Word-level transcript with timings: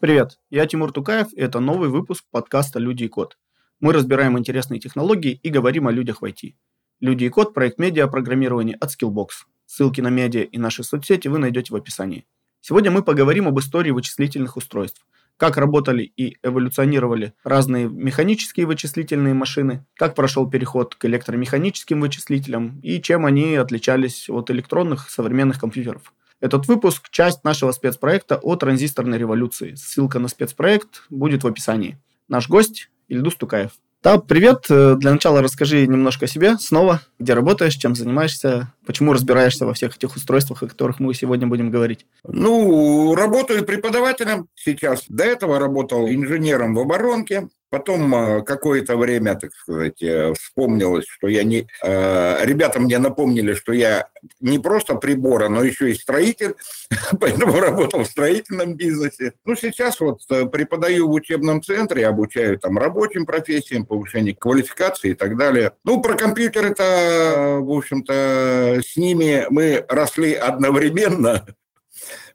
Привет, 0.00 0.38
я 0.48 0.64
Тимур 0.66 0.92
Тукаев, 0.92 1.32
и 1.32 1.40
это 1.40 1.58
новый 1.58 1.88
выпуск 1.88 2.22
подкаста 2.30 2.78
«Люди 2.78 3.02
и 3.02 3.08
код». 3.08 3.36
Мы 3.80 3.92
разбираем 3.92 4.38
интересные 4.38 4.78
технологии 4.78 5.40
и 5.42 5.48
говорим 5.48 5.88
о 5.88 5.90
людях 5.90 6.22
в 6.22 6.24
IT. 6.24 6.54
«Люди 7.00 7.24
и 7.24 7.28
код»– 7.28 7.52
проект 7.54 7.80
медиа-программирования 7.80 8.76
от 8.76 8.90
Skillbox. 8.90 9.30
Ссылки 9.66 10.00
на 10.00 10.06
медиа 10.06 10.42
и 10.42 10.56
наши 10.56 10.84
соцсети 10.84 11.26
вы 11.26 11.40
найдете 11.40 11.72
в 11.72 11.76
описании. 11.76 12.26
Сегодня 12.60 12.92
мы 12.92 13.02
поговорим 13.02 13.48
об 13.48 13.58
истории 13.58 13.90
вычислительных 13.90 14.56
устройств, 14.56 15.04
как 15.36 15.56
работали 15.56 16.04
и 16.04 16.36
эволюционировали 16.44 17.32
разные 17.42 17.88
механические 17.88 18.66
вычислительные 18.66 19.34
машины, 19.34 19.84
как 19.96 20.14
прошел 20.14 20.48
переход 20.48 20.94
к 20.94 21.04
электромеханическим 21.06 22.00
вычислителям 22.00 22.78
и 22.84 23.02
чем 23.02 23.26
они 23.26 23.56
отличались 23.56 24.30
от 24.30 24.48
электронных 24.52 25.10
современных 25.10 25.58
компьютеров. 25.58 26.12
Этот 26.40 26.68
выпуск– 26.68 27.08
часть 27.10 27.42
нашего 27.42 27.72
спецпроекта 27.72 28.36
о 28.36 28.54
транзисторной 28.54 29.18
революции. 29.18 29.74
Ссылка 29.74 30.20
на 30.20 30.28
спецпроект 30.28 31.02
будет 31.10 31.42
в 31.42 31.46
описании. 31.46 31.98
Наш 32.28 32.48
гость– 32.48 32.90
Ильдус 33.08 33.34
Тукаев. 33.34 33.72
Да, 34.04 34.18
привет. 34.18 34.66
Э, 34.70 34.94
для 34.96 35.10
начала 35.10 35.42
расскажи 35.42 35.84
немножко 35.88 36.26
о 36.26 36.28
себе 36.28 36.56
снова, 36.58 37.00
где 37.18 37.34
работаешь, 37.34 37.74
чем 37.74 37.96
занимаешься, 37.96 38.72
почему 38.88 39.12
разбираешься 39.12 39.66
во 39.66 39.74
всех 39.74 39.94
этих 39.96 40.16
устройствах, 40.16 40.62
о 40.62 40.66
которых 40.66 40.98
мы 40.98 41.12
сегодня 41.12 41.46
будем 41.46 41.70
говорить. 41.70 42.06
Ну, 42.26 43.14
работаю 43.14 43.62
преподавателем 43.62 44.48
сейчас. 44.54 45.04
До 45.08 45.24
этого 45.24 45.58
работал 45.58 46.08
инженером 46.08 46.74
в 46.74 46.80
оборонке. 46.80 47.48
Потом 47.70 48.14
э, 48.14 48.42
какое-то 48.44 48.96
время, 48.96 49.34
так 49.34 49.52
сказать, 49.52 50.02
э, 50.02 50.32
вспомнилось, 50.32 51.04
что 51.06 51.28
я 51.28 51.44
не... 51.44 51.68
Э, 51.82 52.38
ребята 52.44 52.80
мне 52.80 52.98
напомнили, 52.98 53.52
что 53.52 53.72
я 53.72 54.08
не 54.40 54.58
просто 54.58 54.94
прибора, 54.94 55.50
но 55.50 55.62
еще 55.62 55.90
и 55.90 55.94
строитель, 55.94 56.54
поэтому 57.20 57.60
работал 57.60 58.04
в 58.04 58.06
строительном 58.06 58.74
бизнесе. 58.74 59.34
Ну, 59.44 59.54
сейчас 59.54 60.00
вот 60.00 60.22
преподаю 60.26 61.08
в 61.08 61.12
учебном 61.12 61.62
центре, 61.62 62.06
обучаю 62.06 62.58
там 62.58 62.78
рабочим 62.78 63.26
профессиям, 63.26 63.84
повышение 63.84 64.34
квалификации 64.34 65.10
и 65.10 65.14
так 65.14 65.36
далее. 65.36 65.72
Ну, 65.84 66.00
про 66.00 66.14
компьютер 66.14 66.66
это, 66.66 67.58
в 67.60 67.70
общем-то, 67.70 68.77
с 68.82 68.96
ними 68.96 69.46
мы 69.50 69.84
росли 69.88 70.34
одновременно. 70.34 71.46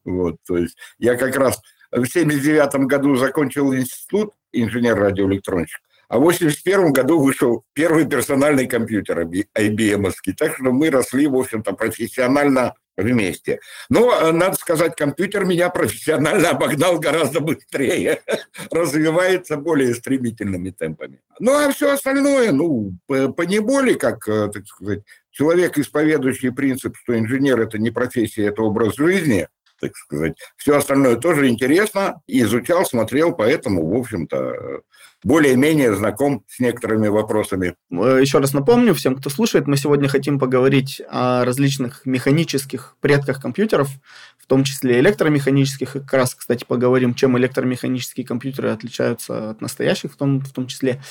Вот, 0.03 0.37
то 0.45 0.57
есть 0.57 0.77
я 0.97 1.15
как 1.15 1.35
раз 1.35 1.61
в 1.91 2.05
79 2.05 2.87
году 2.87 3.15
закончил 3.15 3.73
институт, 3.73 4.33
инженер-радиоэлектронщик, 4.51 5.81
а 6.09 6.17
в 6.19 6.21
81 6.23 6.91
году 6.91 7.19
вышел 7.19 7.63
первый 7.73 8.05
персональный 8.05 8.67
компьютер 8.67 9.19
IBM. 9.21 10.11
Так 10.37 10.55
что 10.55 10.71
мы 10.71 10.89
росли, 10.89 11.27
в 11.27 11.35
общем-то, 11.35 11.73
профессионально 11.73 12.75
вместе. 12.97 13.59
Но, 13.89 14.11
э, 14.13 14.31
надо 14.31 14.55
сказать, 14.55 14.95
компьютер 14.95 15.45
меня 15.45 15.69
профессионально 15.69 16.51
обогнал 16.51 16.99
гораздо 16.99 17.39
быстрее, 17.39 18.21
развивается 18.71 19.57
более 19.57 19.93
стремительными 19.95 20.69
темпами. 20.69 21.21
Ну, 21.39 21.53
а 21.53 21.71
все 21.71 21.93
остальное, 21.93 22.51
ну, 22.51 22.93
по 23.07 23.41
неволе, 23.41 23.95
как, 23.95 24.27
э, 24.27 24.49
так 24.53 24.65
сказать, 24.67 25.03
человек, 25.31 25.77
исповедующий 25.77 26.51
принцип, 26.51 26.95
что 26.97 27.17
инженер– 27.17 27.59
это 27.61 27.77
не 27.77 27.91
профессия, 27.91 28.47
это 28.47 28.61
образ 28.61 28.95
жизни– 28.95 29.47
так 29.83 29.97
сказать. 29.97 30.37
Все 30.55 30.77
остальное 30.77 31.17
тоже 31.17 31.49
интересно, 31.49 32.21
изучал, 32.27 32.85
смотрел, 32.85 33.33
поэтому, 33.33 33.85
в 33.85 33.99
общем-то, 33.99 34.81
более-менее 35.23 35.95
знаком 35.95 36.43
с 36.47 36.59
некоторыми 36.59 37.07
вопросами. 37.07 37.75
Э, 37.91 38.19
еще 38.21 38.39
раз 38.39 38.53
напомню 38.53 38.93
всем, 38.93 39.15
кто 39.15 39.29
слушает, 39.29 39.67
мы 39.67 39.77
сегодня 39.77 40.07
хотим 40.07 40.39
поговорить 40.39 41.01
о 41.09 41.45
различных 41.45 42.05
механических 42.05 42.95
предках 43.01 43.41
компьютеров, 43.41 43.89
в 44.37 44.47
том 44.47 44.63
числе 44.63 44.99
электромеханических. 44.99 45.95
И 45.95 45.99
как 45.99 46.13
раз, 46.13 46.35
кстати, 46.35 46.65
поговорим, 46.67 47.13
чем 47.13 47.37
электромеханические 47.37 48.25
компьютеры 48.25 48.69
отличаются 48.69 49.51
от 49.51 49.61
настоящих 49.61 50.13
в 50.13 50.17
том, 50.17 50.41
в 50.41 50.51
том 50.51 50.67
числе. 50.67 51.01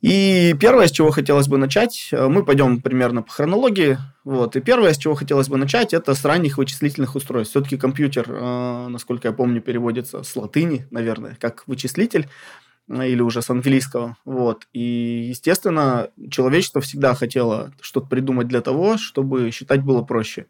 И 0.00 0.54
первое, 0.60 0.86
с 0.86 0.92
чего 0.92 1.10
хотелось 1.10 1.48
бы 1.48 1.58
начать, 1.58 2.10
э, 2.12 2.28
мы 2.28 2.44
пойдем 2.44 2.80
примерно 2.80 3.22
по 3.22 3.32
хронологии. 3.32 3.98
Вот, 4.24 4.54
и 4.54 4.60
первое, 4.60 4.92
с 4.92 4.98
чего 4.98 5.14
хотелось 5.14 5.48
бы 5.48 5.56
начать, 5.56 5.92
это 5.92 6.14
с 6.14 6.24
ранних 6.24 6.56
вычислительных 6.56 7.16
устройств. 7.16 7.50
Все-таки 7.50 7.76
компьютер, 7.76 8.26
э, 8.28 8.86
насколько 8.88 9.28
я 9.28 9.34
помню, 9.34 9.60
переводится 9.60 10.22
с 10.22 10.36
латыни, 10.36 10.86
наверное, 10.90 11.36
как 11.40 11.64
вычислитель 11.66 12.28
или 12.88 13.20
уже 13.20 13.42
с 13.42 13.50
английского. 13.50 14.16
Вот. 14.24 14.66
И, 14.72 15.26
естественно, 15.28 16.10
человечество 16.30 16.80
всегда 16.80 17.14
хотело 17.14 17.72
что-то 17.80 18.06
придумать 18.06 18.48
для 18.48 18.60
того, 18.60 18.96
чтобы 18.96 19.50
считать 19.50 19.82
было 19.82 20.02
проще. 20.02 20.46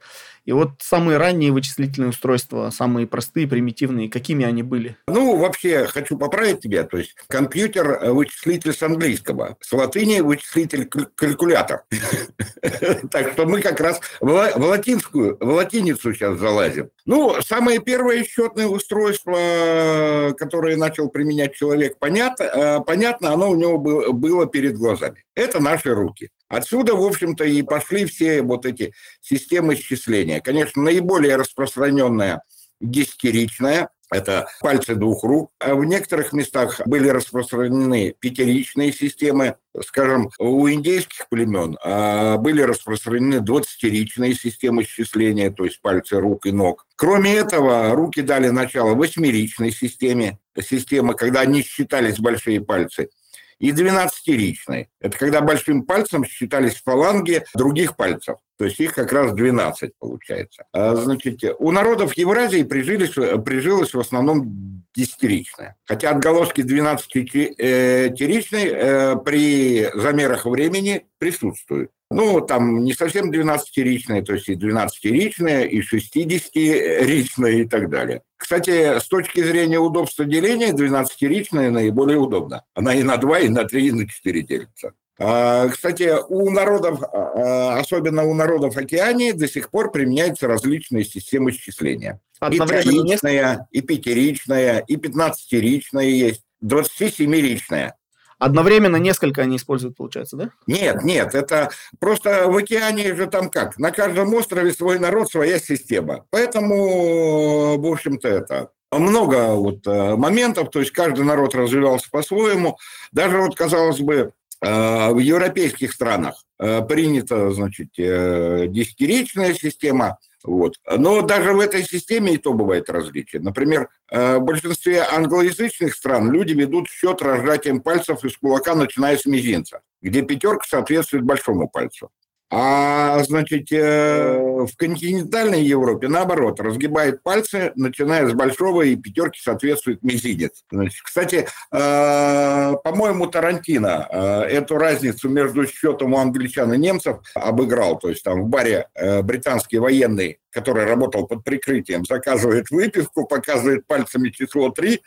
И 0.49 0.53
вот 0.53 0.71
самые 0.81 1.19
ранние 1.19 1.53
вычислительные 1.53 2.09
устройства, 2.09 2.71
самые 2.71 3.07
простые, 3.07 3.47
примитивные, 3.47 4.09
какими 4.09 4.47
они 4.47 4.63
были? 4.63 4.97
Ну, 5.07 5.37
вообще, 5.37 5.85
хочу 5.85 6.17
поправить 6.17 6.61
тебя. 6.61 6.85
То 6.85 6.97
есть 6.97 7.15
компьютер– 7.29 8.01
вычислитель 8.15 8.73
с 8.73 8.83
английского. 8.83 9.59
С 9.61 9.71
латыни– 9.75 10.21
вычислитель 10.23 10.87
калькулятор. 10.87 11.85
Так 13.11 13.33
что 13.33 13.47
мы 13.47 13.61
как 13.61 13.79
раз 13.81 14.01
в 14.21 14.31
латинскую, 14.57 15.37
в 15.39 15.51
латиницу 15.51 16.15
сейчас 16.15 16.39
залазим. 16.39 16.91
Ну, 17.05 17.41
самое 17.43 17.79
первое 17.79 18.25
счетное 18.25 18.67
устройство, 18.67 20.35
которое 20.37 20.77
начал 20.77 21.09
применять 21.11 21.55
человек, 21.55 21.99
понятно, 21.99 22.45
э, 22.45 22.81
понятно 22.87 23.33
оно 23.33 23.51
у 23.51 23.55
него 23.55 23.79
было 23.79 24.47
перед 24.47 24.77
глазами. 24.77 25.25
Это 25.35 25.61
наши 25.61 25.95
руки. 25.95 26.31
Отсюда, 26.49 26.95
в 26.95 27.05
общем-то, 27.05 27.45
и 27.45 27.63
пошли 27.63 28.05
все 28.07 28.43
вот 28.43 28.67
эти 28.67 28.95
системы 29.21 29.77
счисления. 29.77 30.41
Конечно, 30.41 30.83
наиболее 30.83 31.37
распространенная 31.37 32.43
десятиричная, 32.81 33.91
это 34.11 34.49
пальцы 34.61 34.95
двух 34.95 35.23
рук. 35.25 35.53
А 35.59 35.75
в 35.75 35.85
некоторых 35.85 36.33
местах 36.33 36.81
были 36.87 37.09
распространены 37.09 38.15
пятеричные 38.19 38.93
системы. 38.93 39.57
Скажем, 39.85 40.31
у 40.39 40.69
индейских 40.69 41.29
племен 41.29 41.77
а, 41.85 42.39
были 42.39 42.63
распространены 42.63 43.41
двадцатиричные 43.41 44.35
системы 44.35 44.85
счисления, 44.85 45.51
то 45.51 45.65
есть 45.65 45.81
пальцы 45.83 46.19
рук 46.19 46.47
и 46.47 46.53
ног. 46.53 46.87
Кроме 46.97 47.35
этого, 47.35 47.95
руки 47.95 48.23
дали 48.23 48.49
начало 48.49 48.95
восьмеричной 48.95 49.73
системе, 49.73 50.39
система, 50.61 51.15
когда 51.15 51.45
не 51.45 51.63
считались 51.63 52.19
большие 52.19 52.61
пальцы 52.61 53.11
и 53.59 53.73
12-ричной. 53.73 54.89
Это 55.01 55.19
когда 55.19 55.41
большим 55.41 55.85
пальцем 55.85 56.25
считались 56.25 56.81
фаланги 56.83 57.45
других 57.55 57.97
пальцев. 57.97 58.39
То 58.59 58.65
есть 58.65 58.81
их 58.81 58.95
как 58.95 59.13
раз 59.13 59.33
12 59.33 59.93
получается. 59.99 60.65
А, 60.73 60.97
значит, 60.97 61.43
у 61.59 61.71
народов 61.71 62.15
Евразии 62.15 62.65
прижились, 62.65 63.15
прижилось 63.45 63.95
в 63.95 64.01
основном 64.01 64.85
десятиричная. 64.95 65.77
Хотя 65.85 66.11
отголоски 66.11 66.63
12-ричной 66.63 68.67
э, 68.67 69.17
при 69.25 69.89
замерах 69.95 70.45
времени 70.45 71.07
присутствуют. 71.19 71.93
Ну, 72.11 72.41
там 72.41 72.85
не 72.85 72.95
совсем 72.95 73.31
12-ричная, 73.31 74.23
то 74.23 74.33
есть 74.33 74.49
и 74.49 74.57
12-ричная, 74.57 75.67
и 75.67 75.81
60-ричная 75.81 77.53
и 77.53 77.69
так 77.69 77.91
далее. 77.91 78.23
Кстати, 78.37 78.99
с 78.99 79.07
точки 79.07 79.43
зрения 79.43 79.79
удобства 79.79 80.25
деления, 80.25 80.73
12-ричная 80.73 81.71
наиболее 81.71 82.19
удобна. 82.19 82.65
Она 82.75 82.95
и 82.95 83.03
на 83.03 83.19
2, 83.19 83.41
и 83.41 83.49
на 83.49 83.65
3, 83.65 83.87
и 83.87 83.93
на 83.93 84.09
4 84.09 84.43
делится. 84.43 84.95
А, 85.21 85.69
кстати, 85.69 86.15
у 86.29 86.51
народов, 86.51 87.03
а, 87.03 87.09
а, 87.13 87.81
особенно 87.81 88.25
у 88.25 88.35
народов 88.35 88.77
Океании, 88.77 89.33
до 89.33 89.49
сих 89.49 89.71
пор 89.71 89.91
применяются 89.91 90.47
различные 90.47 91.05
системы 91.05 91.51
счисления. 91.53 92.21
И 92.51 92.59
триричная, 92.59 93.67
и 93.73 93.81
пятиричная, 93.81 94.79
и 94.79 94.97
пятнадцатиричная 94.97 96.05
есть, 96.05 96.43
27-ричная. 96.65 97.95
Одновременно 98.39 98.97
несколько 98.97 99.43
они 99.43 99.57
используют, 99.57 99.97
получается, 99.97 100.37
да? 100.37 100.51
Нет, 100.69 101.03
нет, 101.03 101.35
это 101.35 101.71
просто 101.99 102.47
в 102.47 102.57
океане 102.57 103.13
же 103.17 103.27
там 103.27 103.51
как? 103.51 103.79
На 103.79 103.91
каждом 103.91 104.33
острове 104.35 104.73
свой 104.73 105.01
народ, 105.01 105.29
своя 105.29 105.59
система. 105.59 106.25
Поэтому, 106.31 107.77
в 107.81 107.87
общем-то, 107.87 108.29
это 108.29 108.71
много 108.93 109.55
вот 109.55 109.87
э, 109.87 110.15
моментов, 110.15 110.71
то 110.71 110.79
есть 110.79 110.93
каждый 110.93 111.25
народ 111.25 111.55
развивался 111.57 112.09
по-своему. 112.11 112.79
Даже 113.11 113.39
вот, 113.39 113.57
казалось 113.57 113.99
бы, 114.01 114.33
в 114.61 115.19
европейских 115.19 115.93
странах 115.93 116.45
э, 116.59 116.83
принята, 116.83 117.51
значит, 117.53 117.89
десятиречная 117.97 119.55
система, 119.55 120.19
вот. 120.43 120.75
Но 120.87 121.23
даже 121.23 121.53
в 121.53 121.61
этой 121.61 121.83
системе 121.85 122.35
и 122.35 122.39
то 122.39 122.53
бывает 122.53 122.91
различие. 122.91 123.43
Например, 123.43 123.89
в 124.11 124.39
большинстве 124.39 125.03
англоязычных 125.03 125.95
стран 125.95 126.33
люди 126.33 126.53
ведут 126.53 126.89
счет 126.89 127.23
разжатием 127.23 127.81
пальцев 127.81 128.25
из 128.25 128.37
кулака, 128.37 128.75
начиная 128.75 129.17
с 129.17 129.27
мизинца, 129.27 129.81
где 130.01 130.23
пятерка 130.23 130.65
соответствует 130.67 131.25
большому 131.25 131.69
пальцу. 131.69 132.11
А, 132.51 133.23
значит, 133.25 133.71
э, 133.73 134.39
в 134.39 134.75
континентальной 134.77 135.63
Европе, 135.63 136.09
наоборот, 136.09 136.61
разгибает 136.61 137.23
пальцы, 137.23 137.73
начиная 137.75 138.27
с 138.27 138.33
большого, 138.33 138.83
и 138.83 138.97
пятерки 138.97 139.39
соответствует 139.39 140.03
мизинец. 140.03 140.65
Значит, 140.71 141.03
кстати, 141.03 141.47
э, 141.71 142.75
по-моему, 142.83 143.27
Тарантино 143.27 144.09
э, 144.11 144.41
эту 144.45 144.79
разницу 144.79 145.29
между 145.29 145.67
счетом 145.67 146.15
у 146.15 146.19
англичан 146.19 146.73
и 146.73 146.79
немцев 146.79 147.19
обыграл. 147.35 147.99
То 147.99 148.09
есть 148.09 148.23
там 148.23 148.45
в 148.45 148.47
баре 148.47 148.89
британский 149.23 149.79
военный, 149.79 150.39
который 150.51 150.87
работал 150.87 151.27
под 151.27 151.45
прикрытием, 151.45 152.05
заказывает 152.07 152.71
выпивку, 152.71 153.27
показывает 153.27 153.87
пальцами 153.87 154.31
число 154.31 154.71
3, 154.71 155.03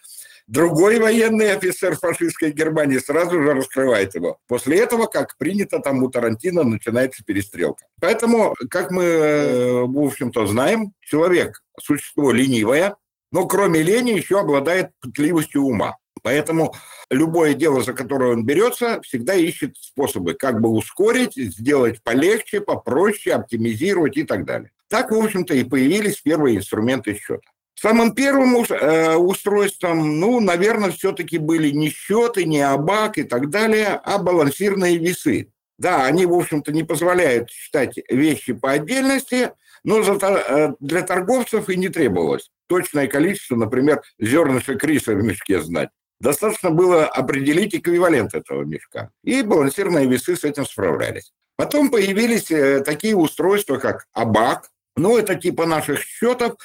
другой 0.52 1.00
военный 1.00 1.54
офицер 1.54 1.96
фашистской 1.98 2.52
Германии 2.52 2.98
сразу 2.98 3.42
же 3.42 3.54
раскрывает 3.54 4.14
его. 4.16 4.38
После 4.48 4.80
этого, 4.80 5.06
как 5.06 5.38
принято 5.38 5.80
там 5.80 6.04
у 6.04 6.10
Тарантино, 6.10 6.64
начинается 6.64 7.24
перестрелка. 7.24 7.86
Поэтому, 8.02 8.56
как 8.70 8.92
мы, 8.92 9.04
э, 9.04 9.82
в 9.84 9.98
общем-то, 9.98 10.46
знаем, 10.46 10.94
человек– 11.00 11.62
существо 11.80 12.32
ленивое, 12.32 12.96
но 13.32 13.48
кроме 13.48 13.82
лени 13.82 14.12
еще 14.12 14.42
обладает 14.42 14.92
пытливостью 15.00 15.64
ума. 15.64 15.96
Поэтому 16.22 16.76
любое 17.10 17.54
дело, 17.54 17.82
за 17.82 17.94
которое 17.94 18.34
он 18.34 18.46
берется, 18.46 19.02
всегда 19.02 19.34
ищет 19.34 19.78
способы, 19.78 20.34
как 20.34 20.60
бы 20.60 20.70
ускорить, 20.70 21.36
сделать 21.36 22.04
полегче, 22.04 22.60
попроще, 22.60 23.36
оптимизировать 23.36 24.18
и 24.18 24.24
так 24.24 24.46
далее. 24.46 24.72
Так, 24.90 25.12
в 25.12 25.16
общем-то, 25.16 25.54
и 25.54 25.64
появились 25.64 26.22
первые 26.22 26.58
инструменты 26.58 27.16
счета. 27.16 27.50
Самым 27.82 28.14
первым 28.14 28.64
э, 28.64 29.16
устройством, 29.16 30.20
ну, 30.20 30.40
наверное, 30.40 30.92
все-таки 30.92 31.40
были 31.40 31.72
не 31.72 31.90
счеты, 31.90 32.46
не 32.46 32.62
абак 32.62 33.18
и 33.18 33.24
так 33.24 33.50
далее, 33.50 34.00
а 34.04 34.20
балансирные 34.20 34.98
весы. 34.98 35.52
Да, 35.80 36.06
они, 36.06 36.28
в 36.28 36.34
общем-то, 36.34 36.72
не 36.72 36.84
позволяют 36.84 37.50
считать 37.50 37.98
вещи 38.08 38.54
по 38.54 38.74
отдельности, 38.74 39.54
но 39.84 40.00
э, 40.00 40.74
для 40.80 41.02
торговцев 41.02 41.70
и 41.70 41.76
не 41.76 41.90
требовалось 41.90 42.52
точное 42.68 43.08
количество, 43.08 43.56
например, 43.56 44.04
зернышек 44.20 44.84
риса 44.84 45.16
в 45.16 45.24
мешке 45.24 45.60
знать. 45.60 45.90
Достаточно 46.20 46.70
было 46.70 47.08
определить 47.08 47.74
эквивалент 47.74 48.36
этого 48.36 48.62
мешка. 48.62 49.10
И 49.24 49.42
балансирные 49.42 50.06
весы 50.06 50.36
с 50.36 50.44
этим 50.44 50.68
справлялись. 50.68 51.34
Потом 51.56 51.90
появились 51.90 52.52
э, 52.52 52.82
такие 52.82 53.16
устройства, 53.16 53.78
как 53.78 54.06
Абак. 54.14 54.70
Ну, 54.98 55.18
это 55.18 55.36
типа 55.36 55.66
наших 55.66 56.02
счетов. 56.02 56.58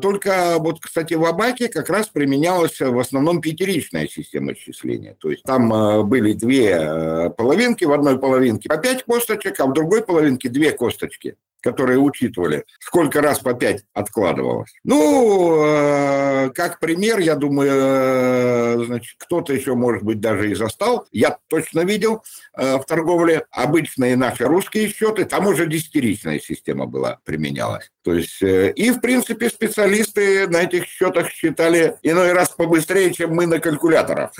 Только 0.00 0.56
вот, 0.58 0.80
кстати, 0.80 1.14
в 1.14 1.24
Абаке 1.24 1.68
как 1.68 1.90
раз 1.90 2.08
применялась 2.08 2.78
в 2.80 2.98
основном 2.98 3.40
пятеричная 3.40 4.06
система 4.06 4.54
счисления. 4.54 5.16
То 5.18 5.30
есть 5.30 5.42
там 5.42 5.72
э, 5.72 6.02
были 6.04 6.32
две 6.32 6.70
э, 6.70 7.30
половинки, 7.30 7.84
в 7.84 7.92
одной 7.92 8.18
половинке 8.18 8.68
по 8.68 8.76
пять 8.76 9.02
косточек, 9.04 9.58
а 9.58 9.66
в 9.66 9.72
другой 9.72 10.04
половинке 10.04 10.48
две 10.48 10.70
косточки 10.70 11.36
которые 11.62 11.98
учитывали, 11.98 12.64
сколько 12.80 13.22
раз 13.22 13.38
по 13.38 13.54
пять 13.54 13.84
откладывалось. 13.94 14.74
Ну, 14.84 15.62
э, 15.64 16.50
как 16.54 16.80
пример, 16.80 17.18
я 17.20 17.36
думаю, 17.36 17.70
э, 17.72 18.84
значит, 18.86 19.14
кто-то 19.18 19.52
еще, 19.52 19.74
может 19.74 20.02
быть, 20.02 20.20
даже 20.20 20.50
и 20.50 20.54
застал. 20.54 21.06
Я 21.12 21.38
точно 21.48 21.80
видел 21.80 22.22
э, 22.56 22.76
в 22.76 22.84
торговле 22.84 23.46
обычные 23.50 24.16
наши 24.16 24.44
русские 24.44 24.88
счеты, 24.88 25.24
там 25.24 25.46
уже 25.46 25.66
десятиричная 25.66 26.40
система 26.40 26.86
была, 26.86 27.20
применялась. 27.24 27.90
То 28.02 28.14
есть, 28.14 28.42
и, 28.42 28.90
в 28.90 29.00
принципе, 29.00 29.48
специалисты 29.48 30.48
на 30.48 30.62
этих 30.62 30.86
счетах 30.86 31.30
считали 31.30 31.94
иной 32.02 32.32
раз 32.32 32.50
побыстрее, 32.50 33.12
чем 33.12 33.34
мы 33.34 33.46
на 33.46 33.60
калькуляторах. 33.60 34.32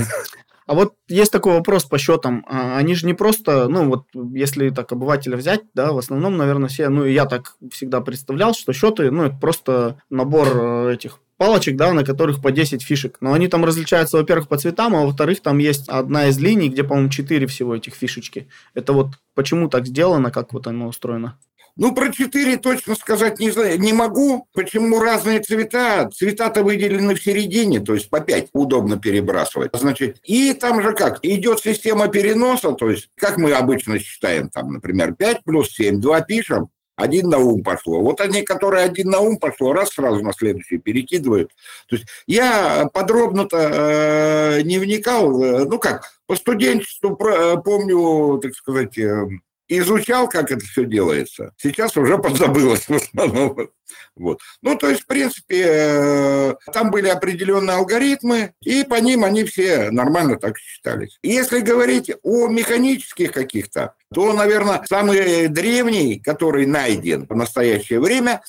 А 0.67 0.75
вот 0.75 0.95
есть 1.09 1.33
такой 1.33 1.55
вопрос 1.55 1.85
по 1.85 1.99
счетам. 1.99 2.45
А, 2.49 2.77
они 2.77 2.95
же 2.95 3.07
не 3.07 3.15
просто, 3.15 3.69
ну 3.69 3.89
вот 3.89 4.07
если 4.35 4.71
так 4.71 4.93
обывателя 4.93 5.37
взять, 5.37 5.63
да, 5.75 5.93
в 5.93 5.99
основном, 5.99 6.37
наверное, 6.37 6.69
все, 6.69 6.89
ну 6.89 7.05
и 7.05 7.13
я 7.13 7.27
так 7.27 7.57
всегда 7.71 8.01
представлял, 8.01 8.55
что 8.55 8.73
счеты, 8.73 9.11
ну 9.11 9.25
это 9.25 9.37
просто 9.37 10.01
набор 10.11 10.49
э, 10.55 10.95
этих 10.95 11.19
палочек, 11.43 11.77
да, 11.77 11.93
на 11.93 12.05
которых 12.05 12.41
по 12.41 12.53
10 12.53 12.83
фишек. 12.83 13.17
Но 13.21 13.33
они 13.33 13.49
там 13.49 13.65
различаются, 13.65 14.17
во-первых, 14.17 14.47
по 14.47 14.59
цветам, 14.59 14.95
а 14.95 15.05
во-вторых, 15.05 15.41
там 15.41 15.59
есть 15.59 15.89
одна 15.89 16.29
из 16.29 16.39
линий, 16.39 16.69
где, 16.69 16.85
по-моему, 16.85 17.09
4 17.09 17.47
всего 17.49 17.75
этих 17.75 17.95
фишечки. 17.95 18.47
Это 18.75 18.93
вот 18.93 19.09
почему 19.35 19.69
так 19.69 19.87
сделано, 19.87 20.31
как 20.31 20.53
вот 20.53 20.69
оно 20.69 20.87
устроено? 20.87 21.39
Ну, 21.77 21.95
про 21.95 22.13
четыре 22.13 22.59
точно 22.59 22.95
сказать 22.95 23.39
не, 23.39 23.51
знаю, 23.51 23.81
не 23.81 23.95
могу. 23.95 24.47
Почему 24.53 25.01
разные 25.01 25.41
цвета? 25.41 26.11
Цвета-то 26.11 26.63
выделены 26.63 27.15
в 27.15 27.23
середине, 27.23 27.81
то 27.81 27.95
есть 27.95 28.11
по 28.11 28.21
пять 28.21 28.49
удобно 28.53 28.99
перебрасывать. 28.99 29.71
Значит, 29.73 30.19
и 30.25 30.53
там 30.53 30.83
же 30.83 30.93
как? 30.93 31.21
Идет 31.23 31.61
система 31.61 32.09
переноса, 32.09 32.73
то 32.73 32.91
есть 32.91 33.09
как 33.17 33.39
мы 33.39 33.53
обычно 33.53 33.99
считаем, 33.99 34.51
там, 34.51 34.73
например, 34.75 35.15
5 35.15 35.45
плюс 35.45 35.71
7, 35.71 35.99
2 35.99 36.21
пишем, 36.23 36.69
один 36.97 37.31
на 37.31 37.39
ум 37.39 37.63
пошло. 37.63 38.01
Вот 38.03 38.21
они, 38.21 38.43
которые 38.43 38.85
один 38.85 39.09
на 39.09 39.21
ум 39.21 39.39
пошло, 39.39 39.73
раз 39.73 39.91
сразу 39.91 40.23
на 40.23 40.33
следующий 40.33 40.77
перекидывают. 40.77 41.51
То 41.89 41.97
есть 41.97 42.07
я 42.27 42.87
подробно-то 42.93 43.57
э, 43.57 44.63
не 44.63 44.79
вникал, 44.79 45.43
э, 45.43 45.65
ну 45.65 45.79
как, 45.79 46.13
по 46.27 46.37
студенчеству 46.37 47.17
э, 47.27 47.57
помню, 47.65 48.39
так 48.41 48.55
сказать, 48.55 48.99
э, 48.99 49.27
изучал, 49.79 50.29
как 50.29 50.51
это 50.51 50.65
все 50.65 50.85
делается. 50.85 51.53
Сейчас 51.57 51.97
уже 51.97 52.19
подзабылось 52.23 52.89
в 52.89 52.95
основном. 52.95 53.71
Вот. 54.17 54.41
Ну, 54.63 54.77
то 54.77 54.89
есть, 54.89 55.03
в 55.03 55.07
принципе, 55.07 55.65
э, 55.67 56.55
там 56.73 56.91
были 56.91 57.09
определенные 57.09 57.77
алгоритмы, 57.77 58.53
и 58.63 58.85
по 58.85 58.97
ним 58.97 59.25
они 59.25 59.45
все 59.45 59.91
нормально 59.91 60.39
так 60.39 60.59
считались. 60.59 61.19
Если 61.23 61.61
говорить 61.61 62.11
о 62.23 62.49
механических 62.49 63.33
каких-то, 63.33 63.95
то, 64.13 64.33
наверное, 64.33 64.83
самый 64.89 65.49
древний, 65.49 66.19
который 66.19 66.67
найден 66.67 67.27
в 67.27 67.35
настоящее 67.35 68.01
время, 68.01 68.43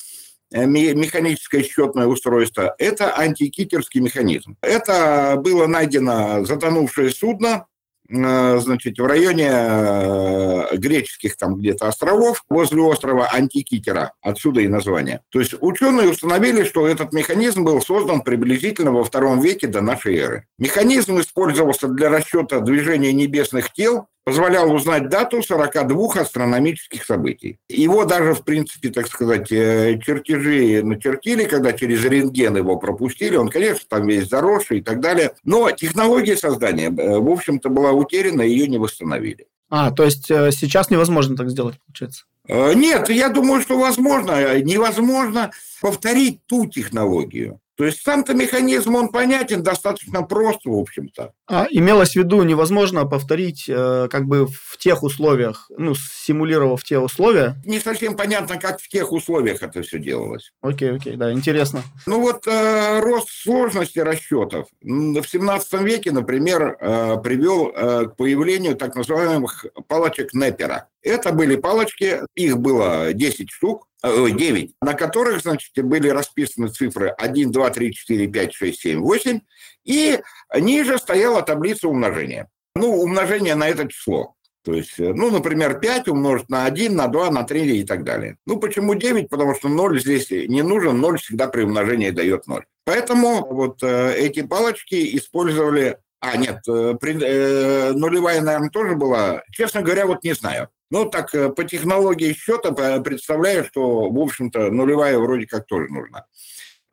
э, 0.52 0.66
механическое 0.66 1.62
счетное 1.62 2.06
устройство, 2.06 2.74
это 2.78 3.16
антикитерский 3.16 4.00
механизм. 4.00 4.56
Это 4.60 5.36
было 5.38 5.66
найдено 5.66 6.44
затонувшее 6.44 7.10
судно 7.10 7.66
значит, 8.08 8.98
в 8.98 9.06
районе 9.06 9.48
э, 9.50 10.76
греческих 10.76 11.36
там 11.36 11.56
где-то 11.56 11.88
островов, 11.88 12.44
возле 12.48 12.82
острова 12.82 13.28
Антикитера, 13.32 14.12
отсюда 14.20 14.60
и 14.60 14.68
название. 14.68 15.22
То 15.30 15.40
есть 15.40 15.54
ученые 15.60 16.10
установили, 16.10 16.64
что 16.64 16.86
этот 16.86 17.12
механизм 17.12 17.64
был 17.64 17.80
создан 17.80 18.20
приблизительно 18.20 18.92
во 18.92 19.04
втором 19.04 19.40
веке 19.40 19.66
до 19.66 19.80
нашей 19.80 20.16
эры. 20.16 20.46
Механизм 20.58 21.18
использовался 21.20 21.88
для 21.88 22.10
расчета 22.10 22.60
движения 22.60 23.12
небесных 23.12 23.72
тел 23.72 24.06
позволял 24.24 24.72
узнать 24.72 25.08
дату 25.08 25.42
42 25.42 26.20
астрономических 26.20 27.04
событий. 27.04 27.58
Его 27.68 28.04
даже, 28.04 28.34
в 28.34 28.42
принципе, 28.42 28.90
так 28.90 29.06
сказать, 29.06 29.52
э, 29.52 29.98
чертежи 30.04 30.82
начертили, 30.82 31.44
когда 31.44 31.72
через 31.72 32.04
рентген 32.04 32.56
его 32.56 32.76
пропустили. 32.76 33.36
Он, 33.36 33.48
конечно, 33.48 33.84
там 33.88 34.06
весь 34.06 34.28
заросший 34.28 34.78
и 34.78 34.82
так 34.82 35.00
далее. 35.00 35.34
Но 35.44 35.70
технология 35.70 36.36
создания, 36.36 36.88
э, 36.88 37.18
в 37.18 37.28
общем-то, 37.28 37.68
была 37.68 37.92
утеряна, 37.92 38.42
ее 38.42 38.66
не 38.66 38.78
восстановили. 38.78 39.46
А, 39.70 39.90
то 39.90 40.04
есть 40.04 40.30
э, 40.30 40.50
сейчас 40.52 40.90
невозможно 40.90 41.36
так 41.36 41.50
сделать, 41.50 41.76
получается? 41.86 42.24
Нет, 42.46 43.08
я 43.08 43.30
думаю, 43.30 43.62
что 43.62 43.78
возможно. 43.78 44.60
Невозможно 44.60 45.50
повторить 45.80 46.40
ту 46.46 46.66
технологию. 46.66 47.60
То 47.76 47.84
есть 47.84 48.02
сам-то 48.02 48.34
механизм, 48.34 48.94
он 48.94 49.08
понятен, 49.08 49.62
достаточно 49.62 50.22
прост, 50.22 50.60
в 50.64 50.72
общем-то. 50.72 51.32
А 51.46 51.66
имелось 51.70 52.12
в 52.12 52.16
виду, 52.16 52.42
невозможно 52.42 53.04
повторить 53.04 53.66
э, 53.68 54.08
как 54.10 54.24
бы 54.24 54.46
в 54.46 54.78
тех 54.78 55.02
условиях, 55.02 55.70
ну, 55.76 55.94
симулировав 55.94 56.82
те 56.84 56.98
условия? 56.98 57.56
Не 57.66 57.80
совсем 57.80 58.16
понятно, 58.16 58.58
как 58.58 58.80
в 58.80 58.88
тех 58.88 59.12
условиях 59.12 59.62
это 59.62 59.82
все 59.82 59.98
делалось. 59.98 60.52
Окей, 60.62 60.92
окей, 60.92 61.16
да, 61.16 61.32
интересно. 61.32 61.82
Ну 62.06 62.20
вот 62.22 62.46
э, 62.46 63.00
рост 63.00 63.28
сложности 63.28 63.98
расчетов 63.98 64.68
в 64.80 65.24
17 65.24 65.80
веке, 65.82 66.12
например, 66.12 66.78
э, 66.80 67.16
привел 67.22 67.68
э, 67.74 68.06
к 68.06 68.16
появлению 68.16 68.74
так 68.76 68.96
называемых 68.96 69.66
палочек 69.86 70.32
Неппера. 70.32 70.88
Это 71.02 71.32
были 71.32 71.56
палочки, 71.56 72.20
их 72.34 72.56
было 72.56 73.12
10 73.12 73.50
штук, 73.50 73.86
9, 74.02 74.70
э, 74.70 74.74
на 74.84 74.94
которых, 74.94 75.42
значит, 75.42 75.72
были 75.84 76.08
расписаны 76.08 76.68
цифры 76.68 77.08
1, 77.10 77.50
2, 77.50 77.70
3, 77.70 77.92
4, 77.92 78.26
5, 78.28 78.54
6, 78.54 78.80
7, 78.80 79.00
8, 79.00 79.40
и 79.84 80.18
ниже 80.58 80.98
стояла 81.34 81.42
таблица 81.42 81.88
умножения. 81.88 82.48
Ну, 82.76 83.00
умножение 83.02 83.54
на 83.54 83.68
это 83.68 83.88
число. 83.88 84.34
То 84.64 84.72
есть, 84.72 84.98
э, 84.98 85.12
ну, 85.12 85.30
например, 85.30 85.78
5 85.78 86.08
умножить 86.08 86.48
на 86.48 86.64
1, 86.64 86.94
на 86.94 87.08
2, 87.08 87.30
на 87.30 87.44
3 87.44 87.80
и 87.80 87.84
так 87.84 88.02
далее. 88.04 88.36
Ну, 88.46 88.58
почему 88.58 88.94
9? 88.94 89.28
Потому 89.28 89.54
что 89.54 89.68
0 89.68 90.00
здесь 90.00 90.30
не 90.30 90.62
нужен, 90.62 91.00
0 91.00 91.18
всегда 91.18 91.48
при 91.48 91.62
умножении 91.62 92.10
дает 92.10 92.46
0. 92.46 92.64
Поэтому 92.84 93.46
вот 93.46 93.82
э, 93.82 94.14
эти 94.16 94.42
палочки 94.42 95.16
использовали... 95.16 95.98
А, 96.20 96.36
нет, 96.38 96.60
э, 96.68 96.94
при, 96.98 97.18
э, 97.22 97.92
нулевая, 97.92 98.40
наверное, 98.40 98.70
тоже 98.70 98.96
была. 98.96 99.42
Честно 99.50 99.82
говоря, 99.82 100.06
вот 100.06 100.24
не 100.24 100.32
знаю. 100.32 100.68
Ну, 100.90 101.04
так 101.04 101.34
э, 101.34 101.50
по 101.50 101.64
технологии 101.64 102.32
счета 102.32 102.72
представляю, 103.00 103.64
что, 103.64 104.08
в 104.08 104.18
общем-то, 104.18 104.70
нулевая 104.70 105.18
вроде 105.18 105.46
как 105.46 105.66
тоже 105.66 105.88
нужна. 105.90 106.24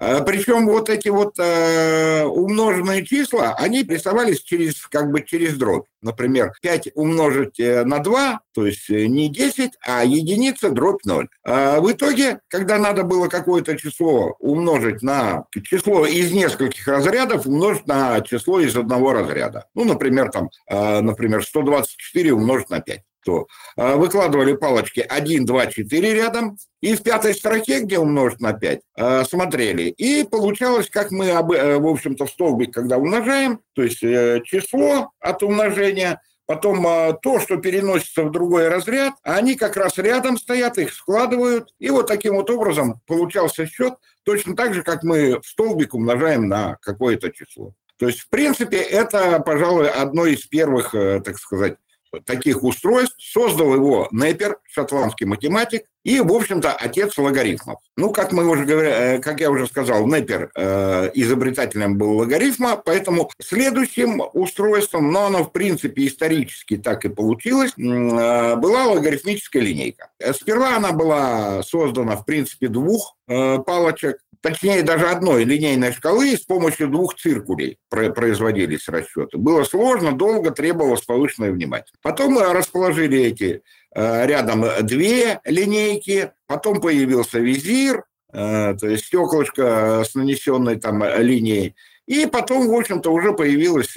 А, 0.03 0.22
Причем 0.22 0.65
вот 0.65 0.89
эти 0.89 1.10
вот 1.10 1.38
э, 1.38 2.24
умноженные 2.24 3.05
числа, 3.05 3.53
они 3.55 3.84
рисовались 3.84 4.41
через, 4.41 4.88
как 4.88 5.12
бы 5.12 5.22
через 5.22 5.55
дробь. 5.58 5.86
Например, 6.01 6.53
5 6.63 6.89
умножить 6.96 7.60
э, 7.60 7.84
на 7.86 8.00
2, 8.00 8.39
то 8.51 8.65
есть 8.65 8.89
э, 8.89 9.05
не 9.05 9.29
10, 9.29 9.74
а 9.86 10.03
единица 10.03 10.72
дробь 10.72 11.05
0. 11.05 11.27
А 11.46 11.79
в 11.79 11.91
итоге, 11.91 12.39
когда 12.48 12.79
надо 12.79 13.03
было 13.03 13.27
какое-то 13.27 13.77
число 13.77 14.36
умножить 14.39 15.03
на 15.03 15.46
число 15.63 16.08
из 16.08 16.31
нескольких 16.31 16.88
разрядов, 16.88 17.46
умножить 17.46 17.86
на 17.86 18.22
число 18.22 18.60
из 18.60 18.75
одного 18.75 19.13
разряда. 19.13 19.67
Ну, 19.75 19.84
например, 19.84 20.31
там, 20.31 20.50
э, 20.67 21.01
например, 21.01 21.46
124 21.46 22.34
умножить 22.34 22.72
на 22.72 22.79
5. 22.79 23.01
То 23.24 23.48
э, 23.78 23.96
выкладывали 23.96 24.54
палочки 24.54 25.00
1, 25.00 25.46
2, 25.46 25.68
4 25.68 26.13
рядом, 26.13 26.58
и 26.82 26.96
в 26.96 27.04
пятой 27.04 27.34
строке, 27.34 27.82
где 27.82 28.00
умножить 28.00 28.42
на 28.42 28.54
5, 28.54 28.82
э, 28.98 29.24
смотрели. 29.25 29.84
И 29.84 30.24
получалось, 30.24 30.90
как 30.90 31.12
мы, 31.12 31.32
в 31.34 31.88
общем-то, 31.88 32.25
в 32.25 32.30
столбик, 32.30 32.74
когда 32.74 32.98
умножаем, 32.98 33.60
то 33.74 33.84
есть 33.84 34.00
число 34.00 35.12
от 35.20 35.44
умножения, 35.44 36.22
потом 36.46 36.84
то, 37.22 37.40
что 37.40 37.58
переносится 37.58 38.24
в 38.24 38.32
другой 38.32 38.68
разряд, 38.68 39.13
они 39.24 39.56
как 39.56 39.78
раз 39.78 39.98
рядом 39.98 40.38
стоят, 40.38 40.78
их 40.78 40.94
складывают, 40.94 41.74
и 41.80 41.90
вот 41.90 42.08
таким 42.08 42.36
вот 42.36 42.50
образом 42.50 43.00
получался 43.08 43.66
счет, 43.66 43.94
точно 44.24 44.56
так 44.56 44.74
же, 44.74 44.84
как 44.84 45.04
мы 45.04 45.40
в 45.40 45.46
столбик 45.46 45.94
умножаем 45.94 46.48
на 46.48 46.78
какое-то 46.82 47.32
число. 47.32 47.74
То 47.98 48.08
есть, 48.08 48.22
в 48.22 48.30
принципе, 48.30 48.78
это, 48.78 49.40
пожалуй, 49.40 49.88
одно 49.88 50.25
из 50.25 50.46
первых, 50.48 50.92
так 50.92 51.38
сказать, 51.38 51.78
таких 52.25 52.63
устройств. 52.63 53.15
Создал 53.20 53.74
его 53.74 54.08
Неппер, 54.12 54.58
шотландский 54.68 55.25
математик, 55.25 55.84
и, 56.03 56.20
в 56.20 56.32
общем-то, 56.34 56.74
отец 56.74 57.18
логарифмов. 57.18 57.80
Ну, 57.96 58.12
как 58.12 58.32
мы 58.32 58.48
уже 58.50 58.65
говорили, 58.65 58.94
э, 58.94 59.20
как 59.20 59.39
я 59.39 59.51
уже 59.51 59.68
сказал, 59.68 60.08
Неппер 60.08 60.50
э, 60.56 61.12
изобретателем 61.13 61.98
был 61.98 62.18
логарифма, 62.18 62.75
поэтому 62.77 63.30
следующим 63.39 64.22
устройством, 64.34 65.12
но 65.12 65.27
оно, 65.27 65.44
в 65.44 65.51
принципе, 65.51 66.08
исторически 66.08 66.77
так 66.77 67.06
и 67.06 67.10
получилось, 67.10 67.74
э, 67.77 68.56
была 68.56 68.86
логарифмическая 68.86 69.62
линейка. 69.62 70.10
Сперва 70.34 70.77
она 70.77 70.91
была 70.91 71.62
создана, 71.63 72.15
в 72.15 72.25
принципе, 72.25 72.68
двух 72.68 73.15
э, 73.27 73.60
палочек, 73.60 74.18
точнее 74.42 74.84
даже 74.84 75.08
одной 75.08 75.44
линейной 75.44 75.94
шкалы, 75.94 76.36
с 76.36 76.42
помощью 76.42 76.90
двух 76.90 77.16
циркулей 77.16 77.78
производились 77.90 78.88
расчеты. 78.88 79.38
Было 79.38 79.64
сложно, 79.64 80.12
долго, 80.12 80.52
требовалось 80.52 81.02
повышенное 81.02 81.52
внимание. 81.52 81.86
Потом 82.02 82.34
мы 82.34 82.54
расположили 82.54 83.20
эти 83.20 83.62
э, 83.96 84.26
рядом 84.26 84.66
две 84.82 85.40
линейки, 85.46 86.32
потом 86.48 86.82
появился 86.82 87.40
визир, 87.40 88.04
э, 88.34 88.76
то 88.80 88.88
есть 88.88 89.06
стеклышко 89.06 90.04
с 90.04 90.16
нанесенной 90.16 90.78
там 90.78 91.04
линией, 91.20 91.76
и 92.12 92.25
потом, 92.25 92.68
в 92.68 92.74
общем-то, 92.74 93.10
уже 93.10 93.32
появилось 93.32 93.96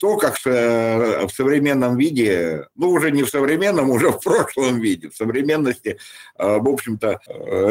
то, 0.00 0.16
как 0.16 0.36
в 0.44 1.28
современном 1.32 1.96
виде, 1.96 2.66
ну, 2.74 2.90
уже 2.90 3.12
не 3.12 3.22
в 3.22 3.28
современном, 3.28 3.90
уже 3.92 4.10
в 4.10 4.18
прошлом 4.18 4.80
виде, 4.80 5.08
в 5.08 5.14
современности, 5.14 5.96
в 6.36 6.68
общем-то, 6.68 7.20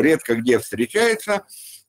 редко 0.02 0.36
где 0.36 0.60
встречается. 0.60 1.42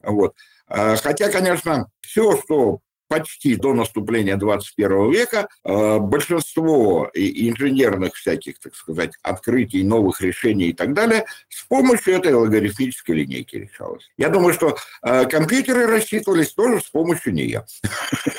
Вот. 0.02 0.34
Хотя, 0.66 1.30
конечно, 1.30 1.88
все, 2.00 2.36
что 2.42 2.80
почти 3.08 3.56
до 3.56 3.74
наступления 3.74 4.36
21 4.36 5.10
века 5.10 5.48
э, 5.64 5.98
большинство 5.98 7.10
инженерных 7.14 8.14
всяких, 8.14 8.58
так 8.58 8.74
сказать, 8.74 9.12
открытий, 9.22 9.82
новых 9.82 10.20
решений 10.20 10.68
и 10.68 10.72
так 10.72 10.92
далее 10.94 11.24
с 11.48 11.64
помощью 11.64 12.14
этой 12.14 12.34
логарифмической 12.34 13.16
линейки 13.16 13.56
решалось. 13.56 14.10
Я 14.16 14.28
думаю, 14.28 14.54
что 14.54 14.76
э, 15.02 15.24
компьютеры 15.26 15.86
рассчитывались 15.86 16.52
тоже 16.52 16.80
с 16.80 16.90
помощью 16.90 17.34
нее. 17.34 17.64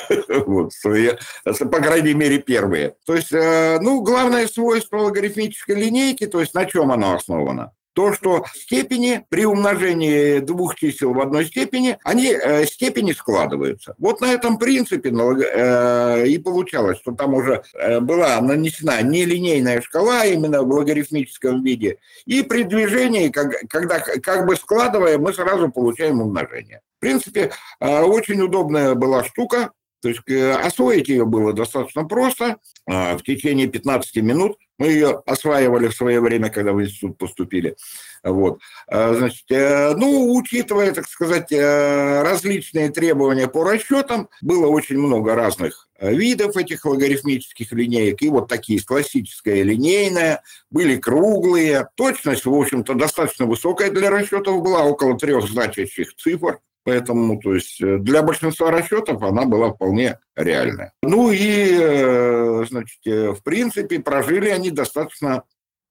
По 1.70 1.78
крайней 1.80 2.14
мере, 2.14 2.38
первые. 2.38 2.94
То 3.04 3.14
есть, 3.14 3.32
э, 3.32 3.78
ну, 3.80 4.02
главное 4.02 4.46
свойство 4.46 4.98
логарифмической 4.98 5.76
линейки, 5.76 6.26
то 6.26 6.40
есть 6.40 6.54
на 6.54 6.64
чем 6.64 6.92
она 6.92 7.14
основана? 7.14 7.72
То, 7.92 8.12
что 8.12 8.44
степени 8.54 9.24
при 9.28 9.44
умножении 9.44 10.38
двух 10.38 10.76
чисел 10.76 11.12
в 11.12 11.20
одной 11.20 11.46
степени, 11.46 11.98
они 12.04 12.32
э, 12.32 12.66
степени 12.66 13.12
складываются. 13.12 13.94
Вот 13.98 14.20
на 14.20 14.32
этом 14.32 14.58
принципе 14.58 15.10
э, 15.10 16.26
и 16.26 16.38
получалось, 16.38 16.98
что 16.98 17.12
там 17.12 17.34
уже 17.34 17.62
э, 17.74 18.00
была 18.00 18.40
нанесена 18.40 19.02
нелинейная 19.02 19.80
шкала 19.80 20.24
именно 20.24 20.62
в 20.62 20.68
логарифмическом 20.68 21.62
виде, 21.62 21.98
и 22.26 22.42
при 22.42 22.62
движении, 22.62 23.28
как, 23.28 23.52
когда 23.68 23.98
как 23.98 24.46
бы 24.46 24.56
складывая, 24.56 25.18
мы 25.18 25.32
сразу 25.32 25.70
получаем 25.70 26.20
умножение. 26.20 26.80
В 26.98 27.00
принципе, 27.00 27.50
э, 27.80 28.00
очень 28.02 28.40
удобная 28.40 28.94
была 28.94 29.24
штука, 29.24 29.70
то 30.00 30.08
есть 30.08 30.20
э, 30.28 30.52
освоить 30.52 31.08
ее 31.08 31.26
было 31.26 31.52
достаточно 31.52 32.04
просто. 32.04 32.56
А, 32.86 33.16
в 33.16 33.22
течение 33.22 33.66
15 33.66 34.16
минут 34.16 34.56
мы 34.78 34.86
ее 34.86 35.22
осваивали 35.26 35.88
в 35.88 35.94
свое 35.94 36.20
время, 36.20 36.48
когда 36.48 36.72
в 36.72 36.82
институт 36.82 37.18
поступили. 37.18 37.76
Вот. 38.22 38.60
А, 38.86 39.14
значит, 39.14 39.44
э, 39.50 39.94
ну, 39.94 40.34
учитывая, 40.34 40.92
так 40.92 41.06
сказать, 41.06 41.52
э, 41.52 42.22
различные 42.22 42.90
требования 42.90 43.46
по 43.46 43.62
расчетам, 43.62 44.28
было 44.40 44.68
очень 44.68 44.98
много 44.98 45.34
разных 45.34 45.88
видов 46.00 46.56
этих 46.56 46.86
логарифмических 46.86 47.70
линеек. 47.72 48.22
И 48.22 48.28
вот 48.30 48.48
такие 48.48 48.82
классическая 48.82 49.62
линейная, 49.62 50.42
были 50.70 50.96
круглые. 50.96 51.88
Точность, 51.94 52.46
в 52.46 52.54
общем-то, 52.54 52.94
достаточно 52.94 53.44
высокая 53.44 53.90
для 53.90 54.08
расчетов 54.08 54.62
была, 54.62 54.84
около 54.84 55.18
трех 55.18 55.46
значащих 55.46 56.16
цифр. 56.16 56.60
Поэтому, 56.84 57.38
то 57.38 57.54
есть, 57.54 57.80
э, 57.82 57.98
для 57.98 58.22
большинства 58.22 58.70
расчетов 58.70 59.22
она 59.22 59.44
была 59.44 59.72
вполне 59.72 60.18
реальная. 60.34 60.92
Ну 61.02 61.30
и, 61.30 61.76
э, 61.78 62.64
значит, 62.68 63.00
э, 63.06 63.32
в 63.32 63.42
принципе, 63.42 64.00
прожили 64.00 64.48
они 64.48 64.70
достаточно 64.70 65.44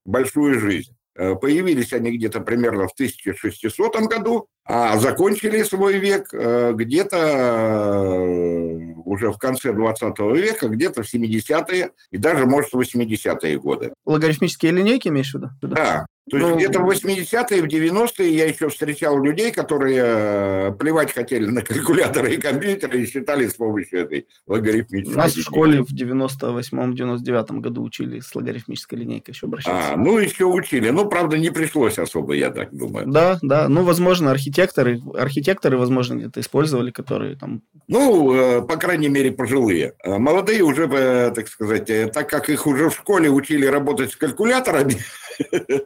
большую 0.05 0.59
жизнь. 0.59 0.95
Появились 1.15 1.91
они 1.91 2.15
где-то 2.15 2.39
примерно 2.39 2.87
в 2.87 2.93
1600 2.93 4.07
году, 4.07 4.47
а 4.69 4.97
закончили 4.97 5.63
свой 5.63 5.97
век 5.97 6.31
где-то 6.31 7.89
уже 9.09 9.31
в 9.31 9.37
конце 9.37 9.73
20 9.73 10.19
века, 10.19 10.67
где-то 10.67 11.03
в 11.03 11.13
70-е 11.13 11.91
и 12.11 12.17
даже, 12.17 12.45
может, 12.45 12.71
в 12.71 12.79
80-е 12.79 13.59
годы. 13.59 13.93
Логарифмические 14.05 14.71
линейки 14.71 15.07
имеешь 15.07 15.31
в 15.31 15.35
виду? 15.35 15.49
Да. 15.61 16.05
То 16.29 16.37
есть 16.37 16.49
ну, 16.49 16.55
где-то 16.57 16.79
в 16.79 16.89
80-е, 16.89 17.61
в 17.61 17.65
90-е 17.65 18.35
я 18.35 18.45
еще 18.45 18.69
встречал 18.69 19.21
людей, 19.21 19.51
которые 19.51 20.03
э, 20.03 20.71
плевать 20.77 21.11
хотели 21.11 21.45
на 21.45 21.61
калькуляторы 21.61 22.35
и 22.35 22.37
компьютеры 22.37 23.01
и 23.01 23.07
считали 23.07 23.47
с 23.47 23.55
помощью 23.55 24.01
этой 24.01 24.27
логарифмической 24.45 25.15
Нас 25.15 25.33
в 25.33 25.41
школе 25.41 25.81
в 25.81 25.91
98-99 25.91 27.59
году 27.59 27.83
учили 27.83 28.19
с 28.19 28.35
логарифмической 28.35 28.99
линейкой 28.99 29.33
еще 29.33 29.47
обращаться. 29.47 29.93
А, 29.93 29.97
ну 29.97 30.19
еще 30.19 30.45
учили. 30.45 30.89
Ну, 30.89 31.09
правда, 31.09 31.37
не 31.37 31.49
пришлось 31.49 31.97
особо, 31.97 32.33
я 32.33 32.51
так 32.51 32.75
думаю. 32.75 33.07
Да, 33.07 33.39
да. 33.41 33.67
Ну, 33.67 33.83
возможно, 33.83 34.31
архитекторы, 34.59 35.01
архитекторы, 35.15 35.77
возможно, 35.77 36.15
где-то 36.15 36.39
использовали, 36.39 36.91
которые 36.91 37.35
там... 37.35 37.63
Ну, 37.87 38.33
э, 38.33 38.61
по 38.61 38.77
крайней 38.77 39.09
мере, 39.09 39.31
пожилые. 39.31 39.93
А 40.03 40.19
молодые 40.19 40.63
уже, 40.63 40.87
э, 40.91 41.31
так 41.31 41.47
сказать, 41.47 41.87
так 42.11 42.29
как 42.29 42.49
их 42.49 42.67
уже 42.67 42.89
в 42.89 42.95
школе 42.95 43.29
учили 43.29 43.65
работать 43.65 44.11
с 44.11 44.15
калькуляторами, 44.15 44.97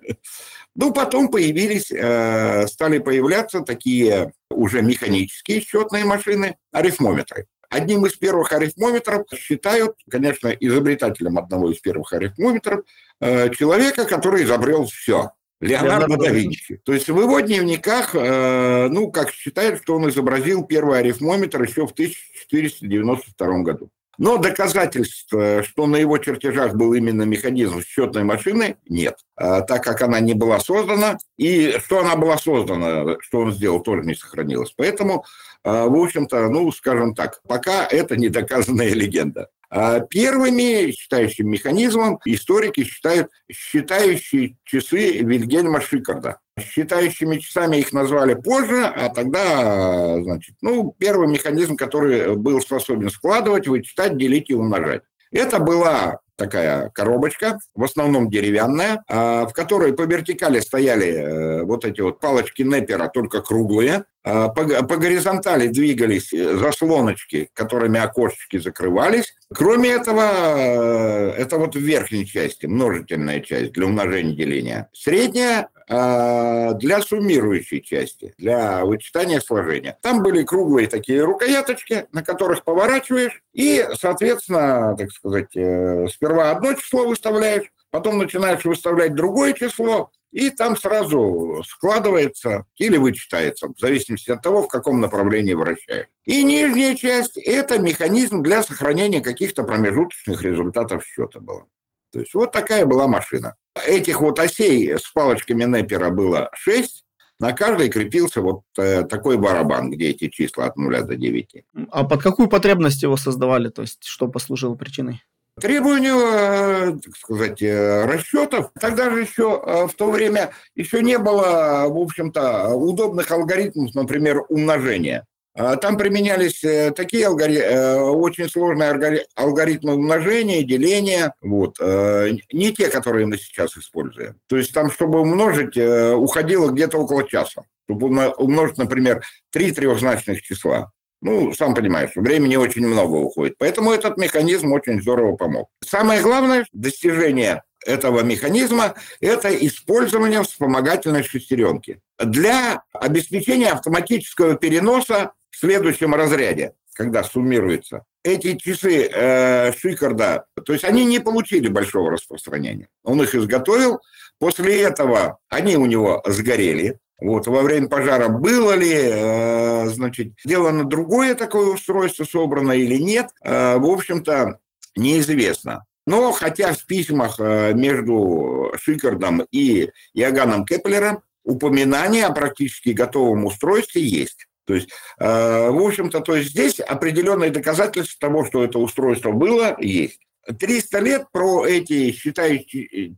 Ну, 0.75 0.91
потом 0.91 1.29
появились, 1.29 1.91
э, 1.91 2.65
стали 2.67 2.97
появляться 2.97 3.61
такие 3.61 4.33
уже 4.49 4.81
механические 4.81 5.61
счетные 5.61 6.03
машины, 6.03 6.57
арифмометры. 6.71 7.45
Одним 7.69 8.05
из 8.05 8.13
первых 8.15 8.51
арифмометров 8.51 9.27
считают, 9.35 9.95
конечно, 10.09 10.47
изобретателем 10.49 11.37
одного 11.37 11.71
из 11.71 11.79
первых 11.79 12.13
арифмометров, 12.13 12.85
э, 13.19 13.49
человека, 13.51 14.05
который 14.05 14.43
изобрел 14.43 14.85
все. 14.85 15.31
Леонардо 15.63 16.17
да 16.17 16.29
Винчи. 16.29 16.79
То 16.83 16.93
есть 16.93 17.09
в 17.09 17.19
его 17.19 17.39
дневниках, 17.39 18.15
э, 18.15 18.87
ну, 18.89 19.11
как 19.11 19.31
считают, 19.31 19.81
что 19.81 19.95
он 19.95 20.09
изобразил 20.09 20.63
первый 20.65 20.99
арифмометр 20.99 21.63
еще 21.63 21.87
в 21.87 21.91
1492 21.91 23.63
году. 23.63 23.89
Но 24.17 24.37
доказательств, 24.37 25.27
что 25.27 25.87
на 25.87 25.95
его 25.95 26.17
чертежах 26.19 26.75
был 26.75 26.93
именно 26.93 27.23
механизм 27.23 27.81
счетной 27.81 28.23
машины, 28.23 28.77
нет. 28.87 29.17
А, 29.35 29.61
так 29.61 29.83
как 29.83 30.01
она 30.01 30.19
не 30.19 30.35
была 30.35 30.59
создана, 30.59 31.17
и 31.37 31.75
что 31.83 31.99
она 31.99 32.15
была 32.15 32.37
создана, 32.37 33.17
что 33.21 33.39
он 33.39 33.51
сделал, 33.51 33.81
тоже 33.81 34.03
не 34.03 34.13
сохранилось. 34.13 34.73
Поэтому, 34.77 35.25
а, 35.63 35.87
в 35.87 35.95
общем-то, 35.95 36.47
ну, 36.49 36.71
скажем 36.71 37.15
так, 37.15 37.41
пока 37.47 37.87
это 37.87 38.15
недоказанная 38.15 38.89
легенда. 38.93 39.49
А 39.75 40.01
первыми 40.01 40.91
считающим 40.91 41.49
механизмом 41.49 42.19
историки 42.25 42.83
считают 42.83 43.31
считающие 43.51 44.55
часы 44.63 45.17
Вильгельма 45.17 45.81
Шикарда. 45.81 46.37
Считающими 46.59 47.37
часами 47.37 47.77
их 47.77 47.91
назвали 47.91 48.35
позже, 48.35 48.85
а 48.85 49.09
тогда, 49.09 50.21
значит, 50.21 50.57
ну, 50.61 50.93
первый 50.99 51.27
механизм, 51.27 51.75
который 51.75 52.35
был 52.35 52.61
способен 52.61 53.09
складывать, 53.09 53.67
вычитать, 53.67 54.15
делить 54.15 54.51
и 54.51 54.53
умножать. 54.53 55.01
Это 55.31 55.57
была 55.57 56.19
такая 56.35 56.89
коробочка, 56.89 57.59
в 57.75 57.83
основном 57.83 58.29
деревянная, 58.29 59.03
а, 59.07 59.45
в 59.45 59.53
которой 59.53 59.93
по 59.93 60.03
вертикали 60.03 60.59
стояли 60.59 61.07
э, 61.07 61.63
вот 61.63 61.85
эти 61.85 62.01
вот 62.01 62.19
палочки 62.19 62.61
Неппера, 62.63 63.07
только 63.07 63.41
круглые. 63.41 64.05
А, 64.25 64.49
по, 64.49 64.63
горизонтали 64.97 65.67
двигались 65.67 66.31
э, 66.33 66.57
заслоночки, 66.57 67.49
которыми 67.53 67.99
окошечки 67.99 68.57
закрывались. 68.57 69.35
Кроме 69.53 69.89
этого, 69.89 70.21
э, 70.21 71.29
это 71.37 71.57
вот 71.57 71.75
в 71.75 71.79
верхней 71.79 72.25
части, 72.25 72.65
множительная 72.65 73.41
часть 73.41 73.73
для 73.73 73.85
умножения 73.85 74.35
деления. 74.35 74.89
Средняя 74.93 75.67
для 75.87 77.01
суммирующей 77.01 77.81
части, 77.81 78.33
для 78.37 78.85
вычитания 78.85 79.39
сложения. 79.39 79.97
Там 80.01 80.23
были 80.23 80.43
круглые 80.43 80.87
такие 80.87 81.23
рукояточки, 81.23 82.07
на 82.11 82.23
которых 82.23 82.63
поворачиваешь, 82.63 83.41
и, 83.53 83.85
соответственно, 83.99 84.95
так 84.97 85.11
сказать, 85.11 85.51
сперва 85.51 86.51
одно 86.51 86.73
число 86.73 87.07
выставляешь, 87.07 87.71
потом 87.91 88.17
начинаешь 88.17 88.65
выставлять 88.65 89.13
другое 89.15 89.53
число, 89.53 90.11
и 90.31 90.49
там 90.49 90.75
сразу 90.75 91.63
складывается 91.67 92.65
или 92.77 92.97
вычитается, 92.97 93.67
в 93.67 93.79
зависимости 93.79 94.31
от 94.31 94.41
того, 94.41 94.63
в 94.63 94.67
каком 94.67 94.99
направлении 94.99 95.53
вращаешь. 95.53 96.07
И 96.25 96.43
нижняя 96.43 96.95
часть– 96.95 97.37
это 97.45 97.77
механизм 97.77 98.41
для 98.41 98.63
сохранения 98.63 99.21
каких-то 99.21 99.63
промежуточных 99.63 100.41
результатов 100.41 101.05
счета 101.05 101.39
была. 101.39 101.65
То 102.13 102.19
есть 102.19 102.33
вот 102.35 102.51
такая 102.51 102.85
была 102.85 103.07
машина. 103.07 103.55
Этих 103.87 104.21
вот 104.21 104.39
осей 104.39 104.97
с 104.97 105.11
палочками 105.11 105.63
Неппера 105.63 106.11
было 106.11 106.49
6, 106.53 107.03
на 107.39 107.53
каждой 107.53 107.89
крепился 107.89 108.41
вот 108.41 108.61
э, 108.77 109.03
такой 109.03 109.37
барабан, 109.37 109.89
где 109.89 110.11
эти 110.11 110.29
числа 110.29 110.65
от 110.65 110.77
0 110.77 111.01
до 111.01 111.15
9. 111.15 111.65
А 111.89 112.03
под 112.03 112.21
какую 112.21 112.47
потребность 112.47 113.01
его 113.01 113.17
создавали? 113.17 113.69
То 113.69 113.81
есть 113.81 114.03
что 114.03 114.27
послужило 114.27 114.75
причиной? 114.75 115.23
Требования, 115.59 116.15
э, 116.15 116.99
так 117.03 117.15
сказать, 117.15 117.61
э, 117.61 118.05
расчетов. 118.05 118.71
Тогда 118.79 119.11
же 119.11 119.21
еще 119.21 119.61
э, 119.63 119.87
в 119.87 119.93
то 119.93 120.09
время 120.09 120.51
еще 120.75 121.01
не 121.01 121.17
было, 121.17 121.85
в 121.89 121.97
общем-то, 121.97 122.69
удобных 122.69 123.29
алгоритмов, 123.31 123.93
например, 123.93 124.43
умножения. 124.49 125.27
А 125.55 125.75
там 125.75 125.97
применялись 125.97 126.61
такие 126.95 127.27
алгори... 127.27 127.59
очень 127.99 128.49
сложные 128.49 129.25
алгоритмы 129.35 129.93
умножения, 129.95 130.63
деления, 130.63 131.33
вот, 131.41 131.79
не 131.79 132.73
те, 132.73 132.89
которые 132.89 133.27
мы 133.27 133.37
сейчас 133.37 133.77
используем. 133.77 134.35
То 134.47 134.57
есть 134.57 134.73
там, 134.73 134.89
чтобы 134.91 135.21
умножить, 135.21 135.77
уходило 135.77 136.69
где-то 136.71 136.97
около 136.97 137.27
часа. 137.27 137.63
Чтобы 137.85 138.07
умножить, 138.37 138.77
например, 138.77 139.23
три 139.51 139.71
трехзначных 139.71 140.41
числа. 140.41 140.91
Ну, 141.21 141.53
сам 141.53 141.73
понимаешь, 141.75 142.11
времени 142.15 142.55
очень 142.55 142.87
много 142.87 143.15
уходит. 143.15 143.55
Поэтому 143.57 143.91
этот 143.91 144.17
механизм 144.17 144.73
очень 144.73 145.01
здорово 145.01 145.35
помог. 145.35 145.69
Самое 145.85 146.21
главное 146.21 146.65
достижение 146.73 147.63
этого 147.85 148.21
механизма– 148.21 148.95
это 149.21 149.49
использование 149.49 150.41
вспомогательной 150.43 151.23
шестеренки 151.23 151.99
для 152.17 152.83
обеспечения 152.93 153.71
автоматического 153.71 154.55
переноса 154.55 155.33
следующем 155.57 156.13
разряде, 156.13 156.73
когда 156.93 157.23
суммируется. 157.23 158.03
Эти 158.23 158.55
часы 158.55 159.09
э, 159.11 159.73
Шикарда, 159.73 160.45
то 160.65 160.73
есть 160.73 160.85
они 160.85 161.05
не 161.05 161.19
получили 161.19 161.67
большого 161.67 162.11
распространения. 162.11 162.87
Он 163.03 163.21
их 163.21 163.35
изготовил, 163.35 163.99
после 164.39 164.81
этого 164.81 165.39
они 165.49 165.75
у 165.75 165.85
него 165.85 166.23
сгорели, 166.25 166.99
вот, 167.23 167.47
во 167.47 167.61
время 167.61 167.87
пожара 167.87 168.27
было 168.27 168.73
ли, 168.73 168.91
э, 168.93 169.87
значит, 169.87 170.33
сделано 170.43 170.83
другое 170.83 171.35
такое 171.35 171.67
устройство, 171.67 172.25
собрано 172.25 172.73
или 172.73 172.97
нет, 172.97 173.29
э, 173.43 173.77
в 173.77 173.85
общем-то, 173.85 174.59
неизвестно. 174.97 175.85
Но 176.05 176.33
хотя 176.33 176.73
в 176.73 176.85
письмах 176.85 177.39
э, 177.39 177.73
между 177.75 178.73
Шикардом 178.77 179.45
и 179.51 179.89
Иоганном 180.13 180.65
Кеплером 180.65 181.23
упоминание 181.45 182.25
о 182.25 182.33
практически 182.33 182.89
готовом 182.89 183.45
устройстве 183.45 184.01
есть. 184.01 184.47
То 184.65 184.75
есть, 184.75 184.89
в 185.17 185.85
общем-то, 185.85 186.19
то 186.19 186.35
есть 186.35 186.51
здесь 186.51 186.79
определенные 186.79 187.49
доказательства 187.49 188.29
того, 188.29 188.45
что 188.45 188.63
это 188.63 188.79
устройство 188.79 189.31
было, 189.31 189.75
есть. 189.79 190.19
300 190.59 190.99
лет 190.99 191.25
про 191.31 191.65
эти, 191.65 192.11
считай, 192.11 192.67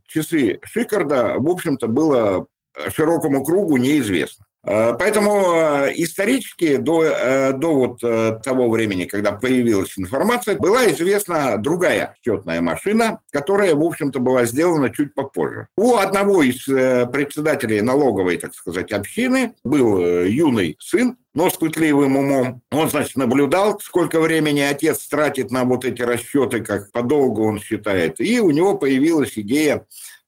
часы 0.06 0.60
Шикарда, 0.62 1.34
в 1.38 1.48
общем-то, 1.48 1.88
было 1.88 2.46
широкому 2.94 3.44
кругу 3.44 3.76
неизвестно. 3.76 4.45
Э, 4.66 4.94
поэтому 4.98 5.52
э, 5.54 5.92
исторически 5.94 6.76
до, 6.76 7.04
э, 7.04 7.52
до 7.52 7.74
вот 7.74 8.00
того 8.42 8.68
времени, 8.68 9.04
когда 9.04 9.32
появилась 9.32 9.96
информация, 9.96 10.56
была 10.56 10.90
известна 10.90 11.56
другая 11.56 12.16
счетная 12.24 12.60
машина, 12.60 13.20
которая, 13.30 13.74
в 13.74 13.82
общем-то, 13.82 14.18
была 14.18 14.44
сделана 14.44 14.90
чуть 14.90 15.14
попозже. 15.14 15.68
У 15.76 15.94
одного 15.96 16.42
из 16.42 16.64
председателей 16.64 17.80
налоговой, 17.80 18.36
так 18.38 18.54
сказать, 18.54 18.92
общины 18.92 19.54
был 19.64 20.00
юный 20.24 20.76
сын, 20.80 21.16
но 21.34 21.50
с 21.50 21.54
пытливым 21.54 22.16
умом. 22.16 22.62
Он, 22.72 22.88
значит, 22.88 23.16
наблюдал, 23.16 23.78
сколько 23.80 24.20
времени 24.20 24.60
отец 24.60 25.06
тратит 25.06 25.50
на 25.50 25.64
вот 25.64 25.84
эти 25.84 26.02
расчеты, 26.02 26.60
как 26.60 26.90
подолгу 26.92 27.44
он 27.44 27.60
считает. 27.60 28.20
И 28.20 28.40
у 28.40 28.50
него 28.50 28.76
появилась 28.76 29.32
идея 29.36 29.84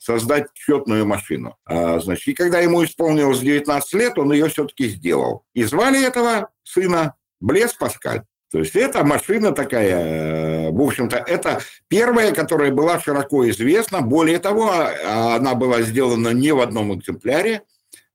создать 0.08 0.46
счетную 0.54 1.04
машину. 1.04 1.56
А, 1.66 2.00
значит, 2.00 2.28
и 2.28 2.32
когда 2.32 2.60
ему 2.60 2.82
исполнилось 2.82 3.40
19 3.40 3.92
лет, 3.92 4.18
он 4.18 4.32
ее 4.32 4.48
все-таки 4.48 4.88
сделал. 4.88 5.44
И 5.52 5.64
звали 5.64 6.02
этого 6.02 6.48
сына 6.64 7.14
Блес 7.40 7.74
Паскаль. 7.74 8.22
То 8.50 8.60
есть 8.60 8.74
это 8.74 9.04
машина 9.04 9.52
такая, 9.52 10.68
э, 10.68 10.70
в 10.70 10.80
общем-то, 10.80 11.18
это 11.18 11.60
первая, 11.88 12.32
которая 12.32 12.72
была 12.72 12.98
широко 12.98 13.46
известна. 13.50 14.00
Более 14.00 14.38
того, 14.38 14.70
а, 14.72 15.36
она 15.36 15.54
была 15.54 15.82
сделана 15.82 16.30
не 16.30 16.52
в 16.52 16.60
одном 16.60 16.98
экземпляре, 16.98 17.64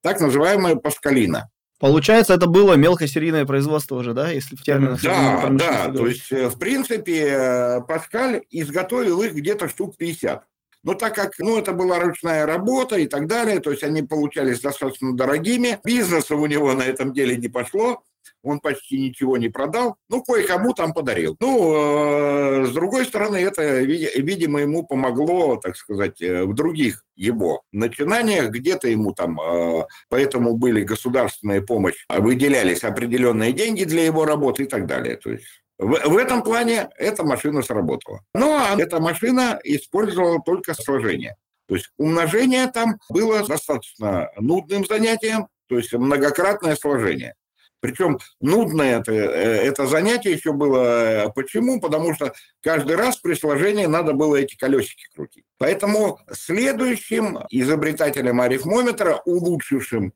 так 0.01 0.19
называемая 0.19 0.75
Паскалина. 0.75 1.51
Получается, 1.79 2.33
это 2.33 2.47
было 2.47 2.73
мелкосерийное 2.73 3.45
производство 3.45 3.97
уже, 3.97 4.13
да, 4.13 4.31
если 4.31 4.55
в 4.55 4.63
терминах? 4.63 4.99
Да, 5.03 5.47
да, 5.51 5.91
то 5.91 6.07
есть, 6.07 6.31
э, 6.31 6.49
в 6.49 6.57
принципе, 6.57 7.27
э, 7.27 7.81
Паскаль 7.81 8.41
изготовил 8.49 9.21
их 9.21 9.35
где-то 9.35 9.69
штук 9.69 9.95
50. 9.97 10.43
Но 10.83 10.93
так 10.93 11.15
как 11.15 11.33
ну, 11.39 11.57
это 11.57 11.73
была 11.73 11.99
ручная 11.99 12.45
работа 12.45 12.97
и 12.97 13.07
так 13.07 13.27
далее, 13.27 13.59
то 13.59 13.71
есть 13.71 13.83
они 13.83 14.03
получались 14.03 14.59
достаточно 14.59 15.15
дорогими, 15.15 15.79
бизнеса 15.83 16.35
у 16.35 16.45
него 16.45 16.73
на 16.73 16.83
этом 16.83 17.13
деле 17.13 17.37
не 17.37 17.47
пошло, 17.47 18.03
он 18.43 18.59
почти 18.59 18.99
ничего 18.99 19.37
не 19.37 19.49
продал, 19.49 19.95
ну, 20.09 20.21
кое-кому 20.21 20.73
там 20.73 20.93
подарил. 20.93 21.37
Ну, 21.39 21.73
э, 21.73 22.65
с 22.65 22.71
другой 22.71 23.05
стороны, 23.05 23.37
это, 23.37 23.79
видимо, 23.79 24.59
ему 24.59 24.85
помогло, 24.85 25.55
так 25.55 25.77
сказать, 25.77 26.21
э, 26.21 26.43
в 26.43 26.53
других 26.53 27.03
его 27.15 27.63
начинаниях, 27.71 28.49
где-то 28.49 28.89
ему 28.89 29.13
там, 29.13 29.39
э, 29.39 29.85
поэтому 30.09 30.57
были 30.57 30.83
государственная 30.83 31.61
помощь, 31.61 32.05
выделялись 32.09 32.83
определенные 32.83 33.53
деньги 33.53 33.85
для 33.85 34.03
его 34.03 34.25
работы 34.25 34.63
и 34.63 34.67
так 34.67 34.87
далее. 34.87 35.15
То 35.15 35.31
есть 35.31 35.62
в, 35.83 36.09
в 36.09 36.17
этом 36.17 36.43
плане 36.43 36.89
эта 36.97 37.23
машина 37.23 37.61
сработала. 37.61 38.21
Но 38.33 38.75
эта 38.77 38.99
машина 38.99 39.59
использовала 39.63 40.41
только 40.41 40.73
сложение. 40.73 41.35
То 41.67 41.75
есть 41.75 41.89
умножение 41.97 42.67
там 42.67 42.99
было 43.09 43.45
достаточно 43.45 44.29
нудным 44.37 44.85
занятием, 44.85 45.47
то 45.67 45.77
есть 45.77 45.93
многократное 45.93 46.75
сложение. 46.75 47.35
Причем 47.79 48.19
нудное 48.39 48.99
это, 48.99 49.11
э, 49.11 49.65
это 49.65 49.87
занятие 49.87 50.31
еще 50.31 50.53
было. 50.53 51.33
Почему? 51.35 51.81
Потому 51.81 52.13
что 52.13 52.33
каждый 52.61 52.95
раз 52.95 53.17
при 53.17 53.33
сложении 53.33 53.85
надо 53.85 54.13
было 54.13 54.37
эти 54.37 54.55
колесики 54.55 55.03
крутить. 55.13 55.43
Поэтому 55.57 56.19
следующим 56.31 57.39
изобретателем 57.49 58.39
арифмометра, 58.39 59.21
улучшившим, 59.25 60.13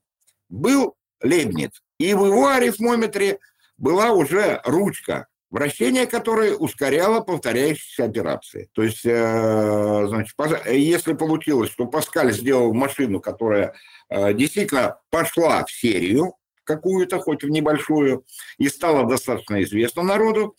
был 0.48 0.96
Лейбниц. 1.22 1.82
И 2.00 2.14
в 2.14 2.26
его 2.26 2.48
арифмометре 2.48 3.40
была 3.78 4.12
уже 4.12 4.62
ручка, 4.64 5.28
вращение 5.50 6.08
которой 6.08 6.56
ускоряло 6.58 7.22
повторяющиеся 7.22 8.06
операции. 8.06 8.70
То 8.74 8.84
есть, 8.84 9.06
э, 9.06 10.06
значит, 10.08 10.36
если 10.66 11.14
получилось, 11.14 11.72
что 11.72 11.86
Паскаль 11.86 12.34
сделал 12.34 12.74
машину, 12.74 13.20
которая 13.20 13.74
э, 14.10 14.34
действительно 14.34 14.98
пошла 15.10 15.64
в 15.66 15.72
серию 15.72 16.36
какую-то, 16.64 17.20
хоть 17.20 17.44
в 17.44 17.50
небольшую, 17.50 18.26
и 18.58 18.68
стала 18.68 19.08
достаточно 19.08 19.64
известна 19.64 20.04
народу, 20.04 20.56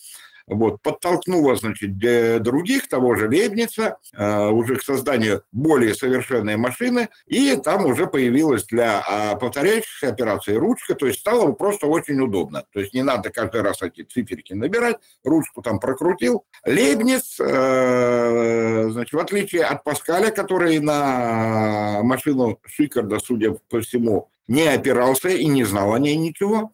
вот, 0.49 0.83
подтолкнула, 0.83 1.57
значит, 1.57 1.99
других, 2.43 2.89
того 2.89 3.15
же 3.15 3.29
Лебница, 3.29 3.99
э, 4.15 4.49
уже 4.49 4.77
к 4.77 4.83
созданию 4.83 5.43
более 5.53 5.95
совершенной 5.95 6.57
машины, 6.57 7.09
и 7.27 7.57
там 7.57 7.87
уже 7.87 8.07
появилась 8.07 8.65
для 8.65 9.03
а, 9.07 9.37
повторяющихся 9.37 10.09
операций 10.09 10.57
ручка, 10.57 10.95
то 10.95 11.07
есть 11.07 11.21
стало 11.21 11.53
просто 11.53 11.87
очень 11.87 12.21
удобно. 12.21 12.65
То 12.73 12.81
есть 12.81 12.95
не 12.95 13.03
надо 13.03 13.31
каждый 13.31 13.63
раз 13.63 13.83
эти 13.83 14.03
циферки 14.03 14.55
набирать, 14.55 14.97
ручку 15.25 15.63
там 15.63 15.79
прокрутил. 15.79 16.45
Лейбниц, 16.67 17.39
э, 17.41 18.89
значит, 18.91 19.13
в 19.13 19.19
отличие 19.19 19.65
от 19.65 19.85
Паскаля, 19.85 20.31
который 20.31 20.79
на 20.79 22.03
машину 22.03 22.59
Шикарда, 22.67 23.19
судя 23.19 23.57
по 23.69 23.81
всему, 23.81 24.31
не 24.49 24.67
опирался 24.67 25.29
и 25.29 25.47
не 25.47 25.65
знал 25.65 25.93
о 25.93 25.99
ней 25.99 26.17
ничего, 26.17 26.73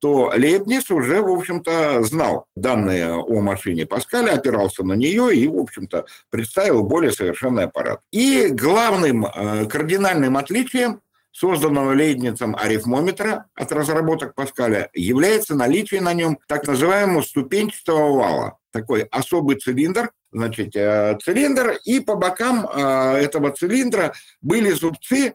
то 0.00 0.32
Лейбниц 0.36 0.90
уже, 0.90 1.22
в 1.22 1.28
общем-то, 1.28 2.02
знал 2.02 2.46
данные 2.54 3.14
о 3.14 3.40
машине 3.40 3.86
Паскаля, 3.86 4.32
опирался 4.32 4.84
на 4.84 4.92
нее 4.92 5.34
и, 5.34 5.48
в 5.48 5.58
общем-то, 5.58 6.06
представил 6.30 6.82
более 6.82 7.12
совершенный 7.12 7.64
аппарат. 7.64 8.00
И 8.12 8.48
главным 8.48 9.26
э, 9.26 9.66
кардинальным 9.66 10.36
отличием 10.36 11.00
созданного 11.32 11.92
Лейбницем 11.92 12.56
арифмометра 12.56 13.46
от 13.54 13.72
разработок 13.72 14.34
Паскаля 14.34 14.90
является 14.94 15.54
наличие 15.54 16.00
на 16.00 16.14
нем 16.14 16.38
так 16.48 16.66
называемого 16.66 17.22
ступенчатого 17.22 18.16
вала. 18.16 18.58
Такой 18.76 19.04
особый 19.04 19.56
цилиндр, 19.56 20.10
значит, 20.32 20.76
э, 20.76 21.16
цилиндр, 21.22 21.78
и 21.86 21.98
по 22.00 22.14
бокам 22.14 22.68
э, 22.68 23.22
этого 23.22 23.50
цилиндра 23.52 24.12
были 24.42 24.70
зубцы 24.72 25.28
э, 25.28 25.32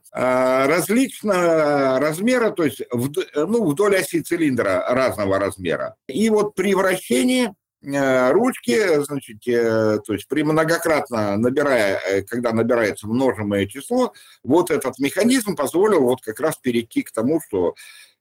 различного 0.67 1.99
размера, 1.99 2.51
то 2.51 2.63
есть 2.63 2.83
ну, 2.91 3.67
вдоль 3.67 3.95
оси 3.95 4.21
цилиндра 4.21 4.85
разного 4.89 5.39
размера. 5.39 5.95
И 6.07 6.29
вот 6.29 6.53
при 6.53 6.75
вращении 6.75 7.51
ручки, 7.83 9.03
значит, 9.03 9.41
то 9.43 10.13
есть 10.13 10.27
при 10.27 10.43
многократно 10.43 11.35
набирая, 11.35 12.21
когда 12.29 12.51
набирается 12.53 13.07
множимое 13.07 13.65
число, 13.65 14.13
вот 14.43 14.69
этот 14.69 14.99
механизм 14.99 15.55
позволил 15.55 16.01
вот 16.03 16.21
как 16.21 16.39
раз 16.39 16.57
перейти 16.57 17.01
к 17.01 17.11
тому, 17.11 17.41
что 17.41 17.73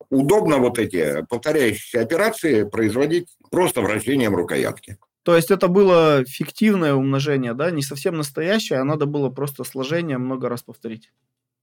удобно 0.09 0.57
вот 0.57 0.79
эти 0.79 1.27
повторяющиеся 1.29 2.01
операции 2.01 2.63
производить 2.63 3.29
просто 3.51 3.83
вращением 3.83 4.35
рукоятки. 4.35 4.97
То 5.23 5.37
есть 5.37 5.51
это 5.51 5.69
было 5.69 6.25
фиктивное 6.25 6.95
умножение, 6.95 7.55
да, 7.55 7.71
не 7.71 7.83
совсем 7.83 8.17
настоящее, 8.17 8.79
а 8.79 8.85
надо 8.85 9.07
было 9.07 9.29
просто 9.29 9.65
сложение 9.65 10.19
много 10.19 10.49
раз 10.49 10.63
повторить. 10.63 11.11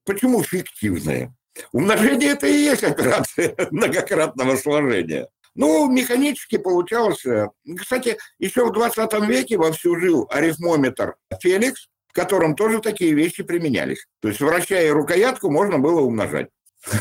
Почему 0.06 0.44
фиктивное? 0.44 1.36
Умножение– 1.72 2.30
это 2.32 2.48
и 2.48 2.54
есть 2.54 2.84
операция 2.84 3.56
многократного 3.72 4.56
сложения. 4.58 5.28
Ну, 5.56 5.92
механически 5.92 6.58
получалось. 6.58 7.26
Э, 7.26 7.50
кстати, 7.78 8.18
еще 8.38 8.66
в 8.66 8.72
20 8.72 9.28
веке 9.28 9.58
вовсю 9.58 10.00
жил 10.00 10.28
арифмометр 10.30 11.16
Феликс, 11.42 11.90
в 12.08 12.14
котором 12.14 12.56
тоже 12.56 12.80
такие 12.80 13.14
вещи 13.14 13.42
применялись. 13.42 14.06
То 14.22 14.28
есть, 14.28 14.40
вращая 14.40 14.94
рукоятку, 14.94 15.50
можно 15.50 15.80
было 15.80 16.02
умножать. 16.02 16.50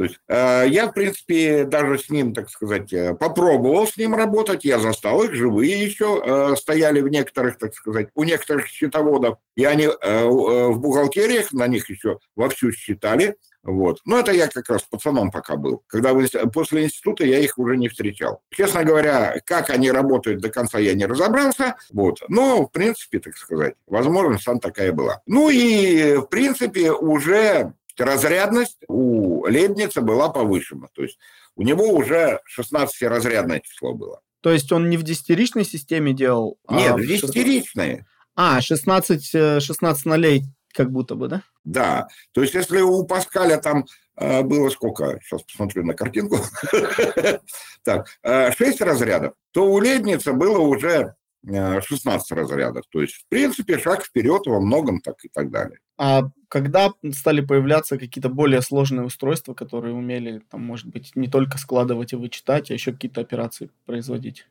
То 0.00 0.04
есть 0.04 0.18
э, 0.28 0.64
я, 0.68 0.86
в 0.86 0.94
принципе, 0.94 1.64
даже 1.64 1.98
с 1.98 2.08
ним, 2.08 2.32
так 2.32 2.48
сказать, 2.48 2.90
э, 2.90 3.12
попробовал 3.12 3.86
с 3.86 3.98
ним 3.98 4.14
работать. 4.14 4.64
Я 4.64 4.78
застал 4.78 5.22
их, 5.24 5.34
живые 5.34 5.78
еще 5.78 6.22
э, 6.24 6.56
стояли 6.56 7.02
в 7.02 7.08
некоторых, 7.08 7.58
так 7.58 7.74
сказать, 7.74 8.08
у 8.14 8.24
некоторых 8.24 8.66
счетоводов. 8.66 9.36
И 9.56 9.64
они 9.64 9.88
в 9.88 10.78
бухгалтериях 10.78 11.52
на 11.52 11.66
них 11.66 11.90
еще 11.90 12.18
вовсю 12.34 12.72
считали. 12.72 13.36
Вот. 13.62 13.98
Но 14.06 14.18
это 14.18 14.32
я 14.32 14.48
как 14.48 14.70
раз 14.70 14.84
пацаном 14.84 15.30
пока 15.30 15.56
был. 15.56 15.82
Когда 15.86 16.14
вы, 16.14 16.26
после 16.50 16.84
института 16.84 17.26
я 17.26 17.38
их 17.38 17.58
уже 17.58 17.76
не 17.76 17.90
встречал. 17.90 18.40
Честно 18.50 18.84
говоря, 18.84 19.36
как 19.44 19.68
они 19.68 19.90
работают 19.90 20.40
до 20.40 20.48
конца, 20.48 20.78
я 20.78 20.94
не 20.94 21.04
разобрался. 21.04 21.76
Вот. 21.92 22.22
Но, 22.28 22.64
в 22.64 22.72
принципе, 22.72 23.18
так 23.18 23.36
сказать, 23.36 23.74
возможность 23.86 24.46
там 24.46 24.60
такая 24.60 24.92
была. 24.92 25.20
Ну 25.26 25.50
и, 25.50 26.16
в 26.16 26.26
принципе, 26.28 26.90
уже 26.90 27.74
разрядность 28.00 28.78
у 28.88 29.44
Лейбница 29.46 30.00
была 30.00 30.28
повышена. 30.28 30.88
То 30.94 31.02
есть 31.02 31.18
у 31.56 31.62
него 31.62 31.88
уже 31.88 32.40
16-разрядное 32.58 33.60
число 33.60 33.94
было. 33.94 34.20
То 34.40 34.50
есть 34.50 34.72
он 34.72 34.88
не 34.88 34.96
в 34.96 35.02
десятиричной 35.02 35.64
системе 35.64 36.12
делал? 36.12 36.58
А 36.66 36.76
Нет, 36.76 36.92
а 36.92 36.96
в 36.96 37.06
десятиричной. 37.06 38.04
А, 38.34 38.60
16, 38.60 39.62
16 39.62 40.06
э, 40.06 40.08
нолей 40.08 40.44
как 40.72 40.90
будто 40.90 41.14
бы, 41.14 41.28
да? 41.28 41.42
Да. 41.64 42.08
То 42.32 42.42
есть 42.42 42.54
если 42.54 42.80
у 42.80 43.04
Паскаля 43.04 43.58
там 43.58 43.84
э, 44.16 44.42
было 44.42 44.70
сколько? 44.70 45.20
Сейчас 45.22 45.42
посмотрю 45.42 45.84
на 45.84 45.94
картинку. 45.94 46.38
Так, 47.82 48.08
6 48.22 48.60
э, 48.80 48.84
разрядов, 48.84 49.32
то 49.52 49.64
у 49.64 49.78
Лейбница 49.78 50.34
было 50.34 50.58
уже 50.58 51.14
16 51.42 52.32
разрядов. 52.32 52.84
То 52.90 53.00
есть, 53.00 53.14
в 53.14 53.28
принципе, 53.30 53.78
шаг 53.78 54.04
вперед 54.04 54.42
во 54.44 54.60
многом 54.60 55.00
так 55.00 55.16
и 55.24 55.28
так 55.28 55.50
далее. 55.50 55.78
А 55.96 56.24
когда 56.50 56.92
стали 57.12 57.40
появляться 57.40 57.96
какие-то 57.96 58.28
более 58.28 58.60
сложные 58.60 59.06
устройства, 59.06 59.54
которые 59.54 59.94
умели, 59.94 60.42
там, 60.50 60.62
может 60.62 60.88
быть, 60.88 61.12
не 61.14 61.28
только 61.28 61.58
складывать 61.58 62.12
и 62.12 62.16
вычитать, 62.16 62.70
а 62.70 62.74
еще 62.74 62.92
какие-то 62.92 63.20
операции 63.20 63.70
производить? 63.86 64.46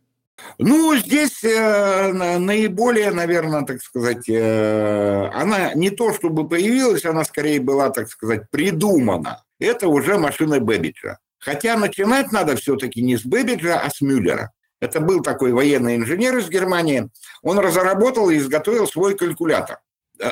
Ну, 0.58 0.96
здесь 0.96 1.44
э, 1.44 2.38
наиболее, 2.38 3.12
наверное, 3.12 3.66
так 3.66 3.82
сказать, 3.82 4.30
э, 4.30 5.30
она 5.34 5.74
не 5.74 5.90
то 5.90 6.14
чтобы 6.14 6.48
появилась, 6.48 7.04
она 7.04 7.26
скорее 7.26 7.60
была, 7.60 7.90
так 7.90 8.10
сказать, 8.10 8.50
придумана. 8.50 9.44
Это 9.60 9.90
уже 9.90 10.18
машина 10.18 10.62
Бэббиджа. 10.62 11.20
Хотя 11.38 11.76
начинать 11.76 12.32
надо 12.32 12.56
все-таки 12.56 13.02
не 13.02 13.18
с 13.18 13.26
Бэббиджа, 13.26 13.78
а 13.78 13.90
с 13.90 14.00
Мюллера. 14.00 14.54
Это 14.80 15.02
был 15.02 15.22
такой 15.22 15.52
военный 15.52 15.98
инженер 15.98 16.38
из 16.38 16.48
Германии. 16.48 17.10
Он 17.42 17.60
разработал 17.60 18.30
и 18.30 18.38
изготовил 18.38 18.88
свой 18.88 19.18
калькулятор. 19.18 19.80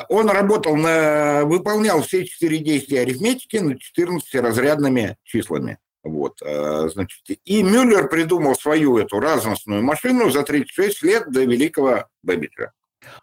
Он 0.10 0.30
работал 0.30 0.76
на, 0.76 1.45
выполнял 1.45 2.02
все 2.02 2.26
четыре 2.26 2.60
действия 2.60 3.02
арифметики 3.02 3.58
на 3.58 3.78
14 3.78 4.36
разрядными 4.36 5.17
числами. 5.23 5.78
Вот, 6.04 6.41
э, 6.41 6.89
значит, 6.89 7.19
и 7.43 7.63
Мюллер 7.63 8.08
придумал 8.08 8.56
свою 8.56 8.97
эту 8.97 9.19
разностную 9.19 9.84
машину 9.84 10.30
за 10.30 10.43
36 10.43 11.04
лет 11.04 11.32
до 11.32 11.43
великого 11.43 12.06
Бэббиджа. 12.23 12.71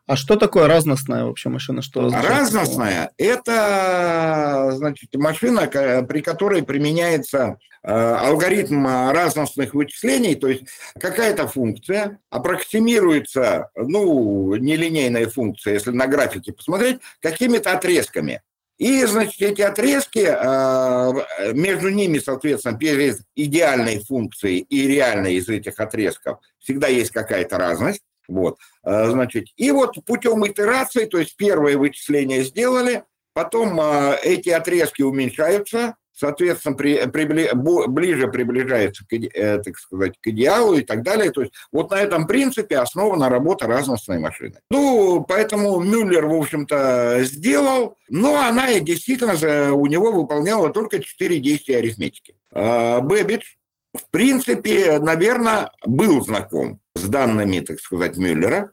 А 0.07 0.17
что 0.17 0.37
такое 0.37 0.67
разностная 0.67 1.25
вообще 1.25 1.49
машина? 1.49 1.83
Что 1.83 2.09
разностная– 2.11 3.11
это 3.19 4.71
значит, 4.75 5.15
машина, 5.15 5.67
при 5.67 6.21
которой 6.21 6.63
применяется 6.63 7.59
э, 7.83 7.91
алгоритм 7.91 8.87
разностных 8.87 9.75
вычислений, 9.75 10.35
то 10.35 10.49
есть 10.49 10.65
какая-то 10.99 11.49
функция 11.49 12.19
аппроксимируется, 12.31 13.71
ну, 13.75 14.55
нелинейная 14.57 15.29
функция, 15.29 15.75
если 15.75 15.91
на 15.91 16.07
графике 16.07 16.53
посмотреть, 16.53 17.01
какими-то 17.21 17.73
отрезками. 17.73 18.43
И, 18.77 19.05
значит, 19.05 19.41
эти 19.41 19.63
отрезки, 19.63 20.27
э, 20.27 21.53
между 21.53 21.91
ними, 21.91 22.19
соответственно, 22.19 22.77
перед 22.77 23.21
идеальной 23.37 24.01
функцией 24.01 24.67
и 24.69 24.89
реальной 24.89 25.35
из 25.35 25.49
этих 25.49 25.79
отрезков 25.79 26.41
всегда 26.59 26.89
есть 26.89 27.13
какая-то 27.13 27.57
разность. 27.57 28.03
Вот, 28.29 28.59
э, 28.85 29.11
значит, 29.11 29.47
и 29.57 29.71
вот 29.71 29.97
путем 30.07 30.47
итерации, 30.47 31.07
то 31.07 31.19
есть 31.19 31.37
первое 31.37 31.77
вычисление 31.77 32.43
сделали, 32.43 33.05
потом 33.33 33.79
э, 33.81 34.19
эти 34.23 34.51
отрезки 34.51 35.03
уменьшаются, 35.03 35.97
соответственно, 36.15 36.77
при, 36.77 37.07
прибли, 37.07 37.51
ближе 37.53 38.29
приближается, 38.29 39.05
к, 39.05 39.13
э, 39.13 39.59
так 39.59 39.77
сказать, 39.77 40.15
к 40.21 40.27
идеалу 40.29 40.75
и 40.75 40.83
так 40.83 41.03
далее. 41.03 41.31
То 41.31 41.43
есть 41.43 41.53
вот 41.73 41.91
на 41.91 41.97
этом 41.97 42.27
принципе 42.27 42.79
основана 42.79 43.29
работа 43.29 43.67
разностной 43.67 44.19
машины. 44.19 44.61
Ну, 44.71 45.25
поэтому 45.29 45.81
Мюллер, 45.81 46.27
в 46.27 46.35
общем-то, 46.35 47.19
сделал, 47.25 47.97
но 48.09 48.41
она 48.41 48.71
и 48.71 48.81
действительно 48.81 49.75
у 49.75 49.87
него 49.87 50.13
выполняла 50.13 50.71
только 50.71 51.03
четыре 51.03 51.41
действия 51.41 51.79
арифметики. 51.79 52.37
А 52.53 53.01
Бэббидж, 53.01 53.45
в 53.95 54.11
принципе, 54.11 54.99
наверное, 54.99 55.71
был 55.87 56.25
знаком 56.25 56.81
с 56.95 57.09
данными, 57.09 57.61
так 57.61 57.81
сказать, 57.81 58.17
Мюллера. 58.17 58.73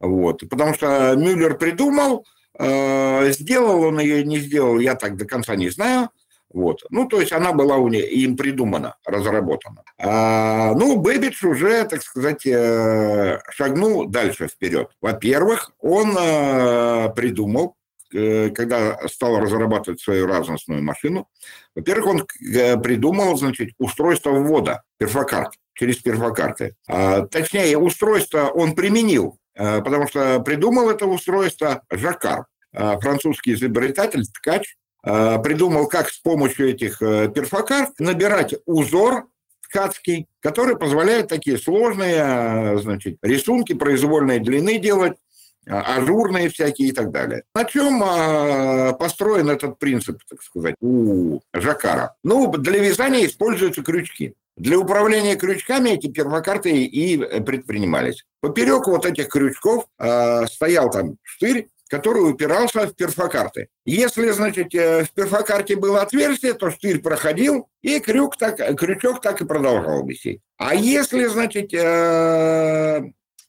Вот. 0.00 0.42
Потому 0.48 0.74
что 0.74 1.14
Мюллер 1.16 1.56
придумал, 1.56 2.26
э, 2.58 3.32
сделал 3.32 3.82
он 3.82 4.00
ее, 4.00 4.24
не 4.24 4.38
сделал, 4.38 4.78
я 4.78 4.94
так 4.94 5.16
до 5.16 5.24
конца 5.24 5.56
не 5.56 5.70
знаю. 5.70 6.10
Вот. 6.52 6.80
Ну, 6.90 7.06
то 7.06 7.20
есть 7.20 7.32
она 7.32 7.52
была 7.52 7.76
у 7.76 7.88
них, 7.88 8.10
им 8.10 8.36
придумана, 8.36 8.96
разработана. 9.04 9.84
А, 9.98 10.74
ну, 10.74 10.96
Бэббидж 10.96 11.46
уже, 11.46 11.84
так 11.84 12.02
сказать, 12.02 12.44
э, 12.44 13.40
шагнул 13.50 14.06
дальше 14.06 14.48
вперед. 14.48 14.90
Во-первых, 15.00 15.70
он 15.78 16.16
э, 16.18 17.10
придумал 17.14 17.76
когда 18.10 19.08
стал 19.08 19.38
разрабатывать 19.38 20.00
свою 20.00 20.26
разностную 20.26 20.82
машину, 20.82 21.28
во-первых, 21.74 22.06
он 22.06 22.26
э, 22.54 22.76
придумал, 22.78 23.36
значит, 23.36 23.70
устройство 23.78 24.30
ввода 24.30 24.82
перфокарт 24.98 25.54
через 25.74 25.96
перфокарты. 25.96 26.74
А, 26.88 27.26
точнее, 27.26 27.78
устройство 27.78 28.46
он 28.48 28.74
применил, 28.74 29.38
э, 29.54 29.80
потому 29.82 30.08
что 30.08 30.40
придумал 30.40 30.90
это 30.90 31.06
устройство 31.06 31.82
Жакар, 31.90 32.46
французский 32.72 33.54
изобретатель, 33.54 34.24
ткач, 34.26 34.76
придумал, 35.02 35.88
как 35.88 36.08
с 36.08 36.20
помощью 36.20 36.68
этих 36.68 37.00
перфокарт 37.00 37.98
набирать 37.98 38.54
узор 38.64 39.24
ткацкий, 39.70 40.26
который 40.40 40.76
позволяет 40.76 41.28
такие 41.28 41.58
сложные 41.58 42.78
значит, 42.78 43.18
рисунки 43.22 43.72
произвольной 43.72 44.40
длины 44.40 44.78
делать, 44.78 45.14
а, 45.14 45.29
ажурные 45.66 46.48
всякие 46.48 46.88
и 46.88 46.92
так 46.92 47.10
далее. 47.10 47.44
На 47.54 47.64
чем 47.64 48.02
а, 48.02 48.92
построен 48.92 49.48
этот 49.50 49.78
принцип, 49.78 50.20
так 50.28 50.42
сказать, 50.42 50.74
у 50.80 51.40
Жакара? 51.52 52.14
Ну, 52.24 52.50
для 52.50 52.78
вязания 52.78 53.26
используются 53.26 53.82
крючки. 53.82 54.34
Для 54.56 54.78
управления 54.78 55.36
крючками 55.36 55.90
эти 55.90 56.08
первокарты 56.08 56.84
и 56.84 57.16
предпринимались. 57.40 58.24
Поперек 58.40 58.88
вот 58.88 59.06
этих 59.06 59.28
крючков 59.28 59.86
э, 59.98 60.46
стоял 60.46 60.90
там 60.90 61.16
штырь, 61.22 61.68
который 61.88 62.30
упирался 62.30 62.86
в 62.86 62.94
перфокарты. 62.94 63.68
Если, 63.84 64.30
значит, 64.30 64.74
э, 64.74 65.04
в 65.04 65.12
перфокарте 65.12 65.76
было 65.76 66.02
отверстие, 66.02 66.54
то 66.54 66.70
штырь 66.70 67.00
проходил, 67.00 67.68
и 67.82 67.98
крюк 68.00 68.36
так, 68.36 68.56
крючок 68.78 69.20
так 69.20 69.40
и 69.40 69.46
продолжал 69.46 70.06
висеть. 70.06 70.40
А 70.56 70.74
если, 70.74 71.24
значит, 71.26 71.74
э, 71.74 73.02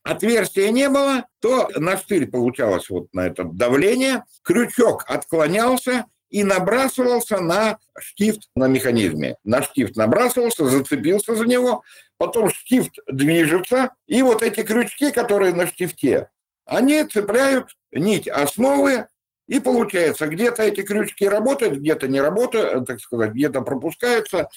отверстия 0.04 0.72
не 0.72 0.90
было, 0.90 1.26
то 1.40 1.70
на 1.76 1.98
штырь 1.98 2.28
получалось 2.28 2.90
вот 2.90 3.14
на 3.14 3.28
это 3.28 3.44
давление, 3.44 4.24
крючок 4.44 5.06
отклонялся 5.08 6.06
и 6.30 6.44
набрасывался 6.44 7.40
на 7.40 7.78
штифт 8.00 8.50
на 8.56 8.68
механизме. 8.68 9.36
На 9.44 9.62
штифт 9.62 9.96
набрасывался, 9.98 10.66
зацепился 10.66 11.36
за 11.36 11.46
него, 11.46 11.84
потом 12.18 12.50
штифт 12.50 12.94
движется, 13.08 13.92
и 14.08 14.22
вот 14.22 14.42
эти 14.42 14.64
крючки, 14.64 15.12
которые 15.12 15.54
на 15.54 15.68
штифте, 15.68 16.30
они 16.66 17.04
цепляют 17.04 17.76
нить 17.92 18.28
основы, 18.28 19.08
И 19.48 19.60
получается, 19.60 20.28
где-то 20.28 20.64
эти 20.64 20.82
крючки 20.82 21.28
работают, 21.28 21.80
где-то 21.80 22.08
не 22.08 22.22
работают, 22.22 22.88
так 22.88 23.02
сказать, 23.02 23.32
где-то 23.32 23.62
пропускаются. 23.62 24.48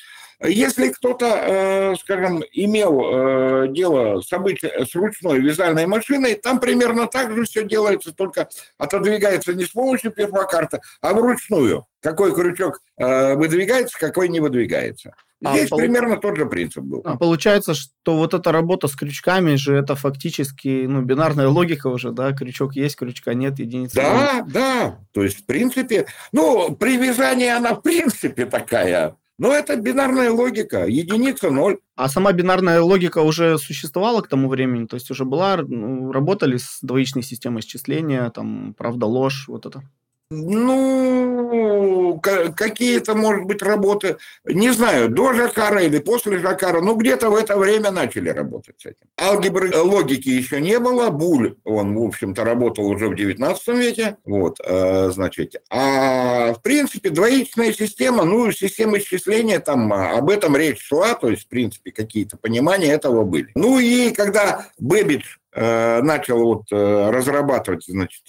Если 0.42 0.88
кто-то, 0.88 1.26
э, 1.26 1.94
скажем, 1.96 2.42
имел 2.52 3.00
э, 3.02 3.68
дело 3.68 4.20
с, 4.20 4.32
обыч... 4.32 4.62
с 4.62 4.94
ручной 4.94 5.40
вязальной 5.40 5.86
машиной, 5.86 6.34
там 6.34 6.60
примерно 6.60 7.06
так 7.06 7.34
же 7.34 7.44
все 7.44 7.64
делается, 7.64 8.12
только 8.12 8.48
отодвигается 8.78 9.54
не 9.54 9.64
с 9.64 9.70
помощью 9.70 10.12
перфокарта, 10.12 10.80
а 11.00 11.12
вручную. 11.14 11.86
Какой 12.00 12.34
крючок 12.34 12.80
э, 12.98 13.34
выдвигается, 13.34 13.98
какой 13.98 14.28
не 14.28 14.40
выдвигается. 14.40 15.14
А 15.44 15.56
Здесь 15.56 15.72
а, 15.72 15.76
примерно 15.76 16.16
тот 16.16 16.36
же 16.36 16.46
принцип 16.46 16.82
был. 16.82 17.02
А 17.04 17.16
получается, 17.16 17.74
что 17.74 18.16
вот 18.16 18.32
эта 18.32 18.50
работа 18.50 18.88
с 18.88 18.96
крючками 18.96 19.56
же 19.56 19.74
это 19.74 19.94
фактически 19.94 20.86
ну, 20.86 21.02
бинарная 21.02 21.48
логика 21.48 21.88
уже, 21.88 22.12
да? 22.12 22.32
Крючок 22.32 22.74
есть, 22.74 22.96
крючка 22.96 23.34
нет, 23.34 23.58
единица. 23.58 23.96
Да, 23.96 24.32
нет. 24.34 24.46
да. 24.48 24.98
То 25.12 25.22
есть, 25.22 25.40
в 25.40 25.46
принципе, 25.46 26.06
ну, 26.32 26.74
при 26.74 26.96
вязании 26.96 27.48
она 27.48 27.74
в 27.74 27.82
принципе 27.82 28.46
такая 28.46 29.16
но 29.38 29.52
это 29.52 29.76
бинарная 29.76 30.30
логика, 30.30 30.86
единица, 30.86 31.50
ноль. 31.50 31.78
А 31.96 32.08
сама 32.08 32.32
бинарная 32.32 32.80
логика 32.80 33.18
уже 33.18 33.58
существовала 33.58 34.20
к 34.20 34.28
тому 34.28 34.48
времени? 34.48 34.86
То 34.86 34.94
есть 34.94 35.10
уже 35.10 35.24
была, 35.24 35.56
ну, 35.56 36.12
работали 36.12 36.56
с 36.56 36.78
двоичной 36.82 37.22
системой 37.22 37.62
счисления, 37.62 38.30
там, 38.30 38.74
правда, 38.76 39.06
ложь, 39.06 39.46
вот 39.48 39.66
это? 39.66 39.82
Ну, 40.30 42.20
какие-то, 42.22 43.14
может 43.14 43.44
быть, 43.44 43.62
работы, 43.62 44.16
не 44.44 44.70
знаю, 44.70 45.10
до 45.10 45.34
Жакара 45.34 45.82
или 45.82 45.98
после 45.98 46.38
Жакара, 46.38 46.80
ну, 46.80 46.94
где-то 46.96 47.28
в 47.28 47.36
это 47.36 47.58
время 47.58 47.90
начали 47.90 48.30
работать 48.30 48.76
с 48.78 48.86
этим. 48.86 49.06
Алгебры 49.20 49.70
логики 49.76 50.30
еще 50.30 50.60
не 50.60 50.78
было, 50.78 51.10
Буль, 51.10 51.56
он, 51.64 51.94
в 51.94 52.02
общем-то, 52.02 52.42
работал 52.42 52.86
уже 52.86 53.08
в 53.08 53.14
19 53.14 53.68
веке, 53.68 54.16
вот, 54.24 54.60
э, 54.64 55.10
значит, 55.10 55.56
а, 55.70 56.54
в 56.54 56.62
принципе, 56.62 57.10
двоичная 57.10 57.72
система, 57.72 58.24
ну, 58.24 58.50
система 58.50 58.98
исчисления, 58.98 59.60
там, 59.60 59.92
а, 59.92 60.16
об 60.16 60.30
этом 60.30 60.56
речь 60.56 60.80
шла, 60.80 61.14
то 61.14 61.28
есть, 61.28 61.44
в 61.44 61.48
принципе, 61.48 61.92
какие-то 61.92 62.38
понимания 62.38 62.92
этого 62.92 63.24
были. 63.24 63.50
Ну, 63.54 63.78
и 63.78 64.10
когда 64.12 64.66
Бэббидж 64.78 65.36
Э, 65.56 66.02
начал 66.02 66.42
вот 66.42 66.64
э, 66.72 67.10
разрабатывать, 67.10 67.84
значит, 67.86 68.24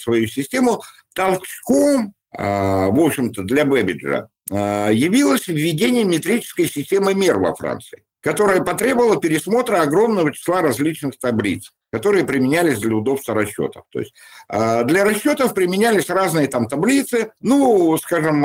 свою 0.00 0.28
систему, 0.28 0.82
толчком, 1.14 2.14
в 2.32 3.06
общем-то, 3.06 3.42
для 3.42 3.64
Бэббиджа 3.64 4.28
явилось 4.50 5.46
введение 5.48 6.04
метрической 6.04 6.66
системы 6.68 7.14
мер 7.14 7.38
во 7.38 7.54
Франции, 7.54 8.04
которая 8.20 8.60
потребовала 8.62 9.20
пересмотра 9.20 9.80
огромного 9.80 10.32
числа 10.32 10.60
различных 10.60 11.18
таблиц 11.18 11.72
которые 11.94 12.24
применялись 12.24 12.80
для 12.80 12.96
удобства 12.96 13.36
расчетов. 13.36 13.84
То 13.90 14.00
есть 14.00 14.12
для 14.48 15.04
расчетов 15.04 15.54
применялись 15.54 16.10
разные 16.10 16.48
там 16.48 16.66
таблицы. 16.66 17.30
Ну, 17.40 17.96
скажем, 17.98 18.40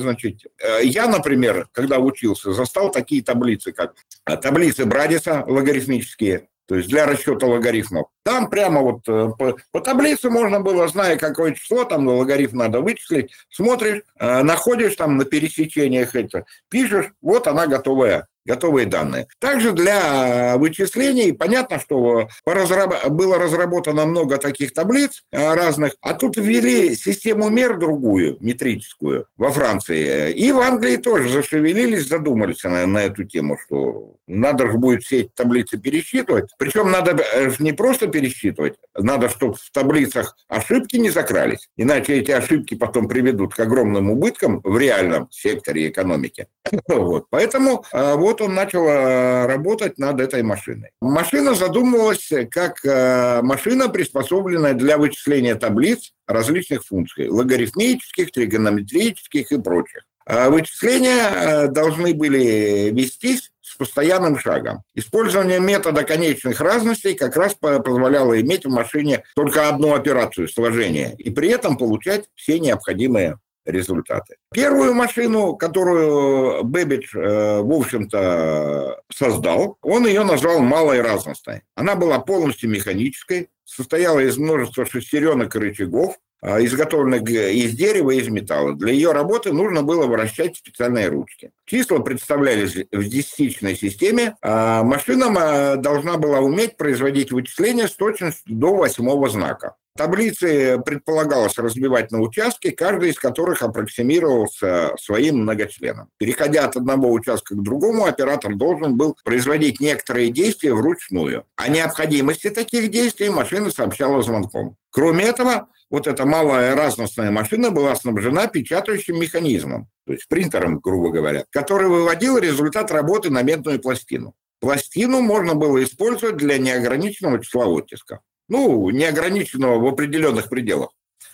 значит, 0.00 0.44
я, 0.82 1.06
например, 1.06 1.68
когда 1.72 1.98
учился, 1.98 2.54
застал 2.54 2.90
такие 2.90 3.22
таблицы, 3.22 3.72
как 3.72 3.92
таблицы 4.40 4.86
Брадиса 4.86 5.44
логарифмические, 5.46 6.48
то 6.70 6.76
есть 6.76 6.88
для 6.88 7.04
расчета 7.04 7.48
логарифмов. 7.48 8.06
Там 8.22 8.48
прямо 8.48 8.80
вот 8.80 9.00
э, 9.08 9.30
по, 9.36 9.56
по 9.72 9.80
таблице 9.80 10.30
можно 10.30 10.60
было, 10.60 10.86
зная 10.86 11.16
какое 11.16 11.52
число, 11.52 11.82
там 11.82 12.06
логарифм 12.06 12.58
надо 12.58 12.80
вычислить, 12.80 13.32
смотришь, 13.50 14.02
э, 14.20 14.42
находишь 14.44 14.94
там 14.94 15.16
на 15.16 15.24
пересечениях 15.24 16.14
это, 16.14 16.44
пишешь, 16.68 17.10
вот 17.20 17.48
она 17.48 17.66
готовая 17.66 18.28
готовые 18.50 18.86
данные. 18.86 19.28
Также 19.38 19.72
для 19.72 20.56
вычислений 20.56 21.32
понятно, 21.32 21.78
что 21.78 22.28
было 22.44 23.38
разработано 23.38 24.06
много 24.06 24.38
таких 24.38 24.72
таблиц 24.72 25.22
э, 25.30 25.54
разных, 25.54 25.94
а 26.00 26.14
тут 26.14 26.36
ввели 26.36 26.96
систему 26.96 27.48
мер 27.48 27.78
другую, 27.78 28.38
метрическую, 28.40 29.26
во 29.36 29.52
Франции. 29.52 30.32
И 30.32 30.50
в 30.50 30.58
Англии 30.58 30.96
тоже 30.96 31.28
зашевелились, 31.28 32.08
задумались 32.08 32.64
на, 32.64 32.86
на 32.86 33.04
эту 33.04 33.22
тему, 33.24 33.56
что 33.64 34.16
надо 34.26 34.66
же 34.66 34.78
будет 34.78 35.04
все 35.04 35.20
эти 35.20 35.30
таблицы 35.34 35.78
пересчитывать. 35.78 36.50
Причем 36.58 36.90
надо 36.90 37.22
э, 37.32 37.52
не 37.60 37.72
просто 37.72 38.08
пересчитывать, 38.08 38.74
надо, 38.98 39.28
чтобы 39.28 39.54
в 39.54 39.70
таблицах 39.70 40.36
ошибки 40.48 40.96
не 40.96 41.10
закрались. 41.10 41.68
Иначе 41.76 42.14
эти 42.14 42.32
ошибки 42.32 42.74
потом 42.74 43.06
приведут 43.06 43.54
к 43.54 43.60
огромным 43.60 44.10
убыткам 44.10 44.60
в 44.64 44.76
реальном 44.76 45.28
секторе 45.30 45.88
экономики. 45.88 46.48
Вот. 46.88 47.26
Поэтому 47.30 47.84
э, 47.92 48.14
он 48.40 48.54
начал 48.54 48.86
э, 48.86 49.46
работать 49.46 49.98
над 49.98 50.20
этой 50.20 50.42
машиной. 50.42 50.90
Машина 51.00 51.54
задумывалась 51.54 52.30
как 52.50 52.84
э, 52.84 53.40
машина, 53.42 53.88
приспособленная 53.88 54.74
для 54.74 54.98
вычисления 54.98 55.54
таблиц 55.54 56.12
различных 56.26 56.84
функций, 56.84 57.28
логарифмических, 57.28 58.30
тригонометрических 58.32 59.52
и 59.52 59.60
прочих. 59.60 60.04
А 60.26 60.50
вычисления 60.50 61.28
э, 61.30 61.68
должны 61.68 62.14
были 62.14 62.90
вестись 62.90 63.50
с 63.60 63.76
постоянным 63.76 64.38
шагом. 64.38 64.82
Использование 64.94 65.60
метода 65.60 66.04
конечных 66.04 66.60
разностей 66.60 67.14
как 67.14 67.36
раз 67.36 67.54
позволяло 67.54 68.40
иметь 68.40 68.64
в 68.64 68.70
машине 68.70 69.22
только 69.34 69.68
одну 69.68 69.94
операцию 69.94 70.48
сложения 70.48 71.14
и 71.18 71.30
при 71.30 71.48
этом 71.48 71.76
получать 71.76 72.26
все 72.34 72.58
необходимые 72.58 73.38
результаты. 73.70 74.36
Первую 74.52 74.94
машину, 74.94 75.56
которую 75.56 76.64
Бэббидж, 76.64 77.16
э, 77.16 77.60
в 77.60 77.72
общем-то, 77.72 79.00
создал, 79.12 79.78
он 79.82 80.06
ее 80.06 80.24
назвал 80.24 80.60
малой 80.60 81.00
разностной. 81.00 81.62
Она 81.74 81.96
была 81.96 82.18
полностью 82.18 82.70
механической, 82.70 83.50
состояла 83.64 84.20
из 84.20 84.36
множества 84.36 84.84
шестеренок 84.84 85.54
и 85.54 85.58
рычагов, 85.58 86.16
а, 86.42 86.64
изготовленных 86.64 87.22
из 87.28 87.72
дерева 87.72 88.12
и 88.12 88.20
из 88.20 88.28
металла. 88.28 88.74
Для 88.74 88.92
ее 88.92 89.12
работы 89.12 89.52
нужно 89.52 89.82
было 89.82 90.06
вращать 90.06 90.56
специальные 90.56 91.08
ручки. 91.08 91.50
Числа 91.66 91.98
представлялись 91.98 92.74
в 92.90 93.04
десятичной 93.04 93.76
системе. 93.76 94.36
А 94.40 94.82
машина 94.82 95.76
должна 95.76 96.16
была 96.16 96.40
уметь 96.40 96.78
производить 96.78 97.30
вычисления 97.30 97.88
с 97.88 97.92
точностью 97.92 98.54
до 98.56 98.74
восьмого 98.74 99.28
знака. 99.28 99.76
Таблицы 100.00 100.78
предполагалось 100.82 101.58
разбивать 101.58 102.10
на 102.10 102.22
участки, 102.22 102.70
каждый 102.70 103.10
из 103.10 103.18
которых 103.18 103.60
аппроксимировался 103.60 104.94
своим 104.98 105.42
многочленом. 105.42 106.08
Переходя 106.16 106.64
от 106.64 106.74
одного 106.74 107.12
участка 107.12 107.54
к 107.54 107.62
другому, 107.62 108.06
оператор 108.06 108.54
должен 108.54 108.96
был 108.96 109.14
производить 109.22 109.78
некоторые 109.78 110.30
действия 110.30 110.72
вручную. 110.72 111.44
О 111.56 111.68
необходимости 111.68 112.48
таких 112.48 112.90
действий 112.90 113.28
машина 113.28 113.70
сообщала 113.70 114.22
звонком. 114.22 114.78
Кроме 114.90 115.24
этого, 115.26 115.68
вот 115.90 116.06
эта 116.06 116.24
малая 116.24 116.74
разностная 116.74 117.30
машина 117.30 117.70
была 117.70 117.94
снабжена 117.94 118.46
печатающим 118.46 119.20
механизмом, 119.20 119.90
то 120.06 120.14
есть 120.14 120.28
принтером, 120.28 120.78
грубо 120.78 121.10
говоря, 121.10 121.44
который 121.50 121.88
выводил 121.88 122.38
результат 122.38 122.90
работы 122.90 123.28
на 123.28 123.42
медную 123.42 123.78
пластину. 123.78 124.32
Пластину 124.60 125.20
можно 125.20 125.54
было 125.54 125.84
использовать 125.84 126.38
для 126.38 126.56
неограниченного 126.56 127.44
числа 127.44 127.66
оттисков 127.66 128.20
ну, 128.50 128.90
неограниченного 128.90 129.78
в 129.78 129.86
определенных 129.86 130.50
пределах, 130.50 130.90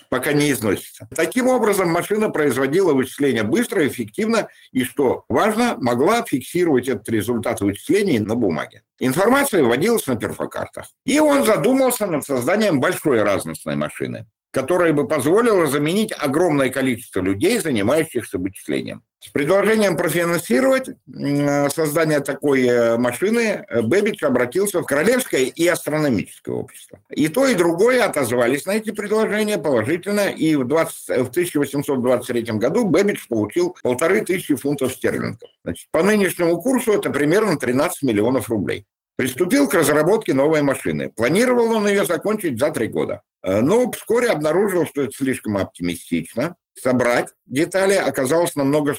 пока 0.09 0.33
не 0.33 0.53
износится. 0.53 1.09
Таким 1.17 1.49
образом, 1.49 1.91
машина 1.91 2.31
производила 2.31 2.93
вычисления 2.93 3.43
быстро, 3.43 3.89
эффективно 3.89 4.49
и, 4.71 4.85
что 4.85 5.25
важно, 5.29 5.77
могла 5.81 6.23
фиксировать 6.23 6.89
этот 6.89 7.09
результат 7.09 7.61
вычислений 7.61 8.19
на 8.19 8.37
бумаге. 8.37 8.83
Информация 8.99 9.65
вводилась 9.65 10.07
на 10.07 10.17
перфокартах. 10.17 10.87
И 11.05 11.19
он 11.19 11.45
задумался 11.45 12.07
над 12.07 12.25
созданием 12.25 12.81
большой 12.81 13.23
разностной 13.23 13.77
машины 13.77 14.27
которая 14.51 14.93
бы 14.93 15.07
позволила 15.07 15.67
заменить 15.67 16.13
огромное 16.17 16.71
количество 16.71 17.21
людей, 17.21 17.59
занимающихся 17.59 18.39
вычислением. 18.39 19.03
С 19.19 19.29
предложением 19.29 19.97
профинансировать 19.97 20.91
создание 21.75 22.21
такой 22.21 22.65
э, 22.65 22.97
машины 22.97 23.65
э, 23.69 23.83
Бэббидж 23.83 24.25
обратился 24.25 24.81
в 24.81 24.87
Королевское 24.87 25.47
и 25.47 25.67
астрономическое 25.67 26.55
общество. 26.55 27.01
И 27.11 27.27
то, 27.29 27.47
и 27.47 27.55
другое 27.55 28.05
отозвались 28.05 28.67
на 28.67 28.77
эти 28.77 28.93
предложения 28.93 29.59
положительно, 29.59 30.29
и 30.29 30.55
в, 30.55 30.65
20, 30.65 31.09
в 31.09 31.31
1823 31.31 32.43
году 32.53 32.85
Бэббидж 32.85 33.27
получил 33.29 33.77
полторы 33.83 34.21
тысячи 34.21 34.55
фунтов 34.55 34.93
стерлингов. 34.93 35.51
Значит, 35.65 35.89
по 35.91 36.05
нынешнему 36.05 36.61
курсу 36.63 36.93
это 36.93 37.11
примерно 37.11 37.59
13 37.59 38.05
миллионов 38.05 38.49
рублей. 38.49 38.87
Приступил 39.17 39.67
к 39.69 39.75
разработке 39.75 40.35
новой 40.35 40.63
машины. 40.63 41.11
Планировал 41.11 41.73
он 41.73 41.89
ее 41.89 42.05
закончить 42.05 42.59
за 42.59 42.71
три 42.71 42.89
года. 42.89 43.23
Э, 43.43 43.61
но 43.61 43.91
вскоре 43.91 44.29
обнаружил, 44.29 44.87
что 44.87 45.03
это 45.03 45.13
слишком 45.13 45.57
оптимистично. 45.57 46.57
Собрать 46.75 47.29
детали 47.47 47.95
оказалось 47.95 48.55
намного 48.55 48.95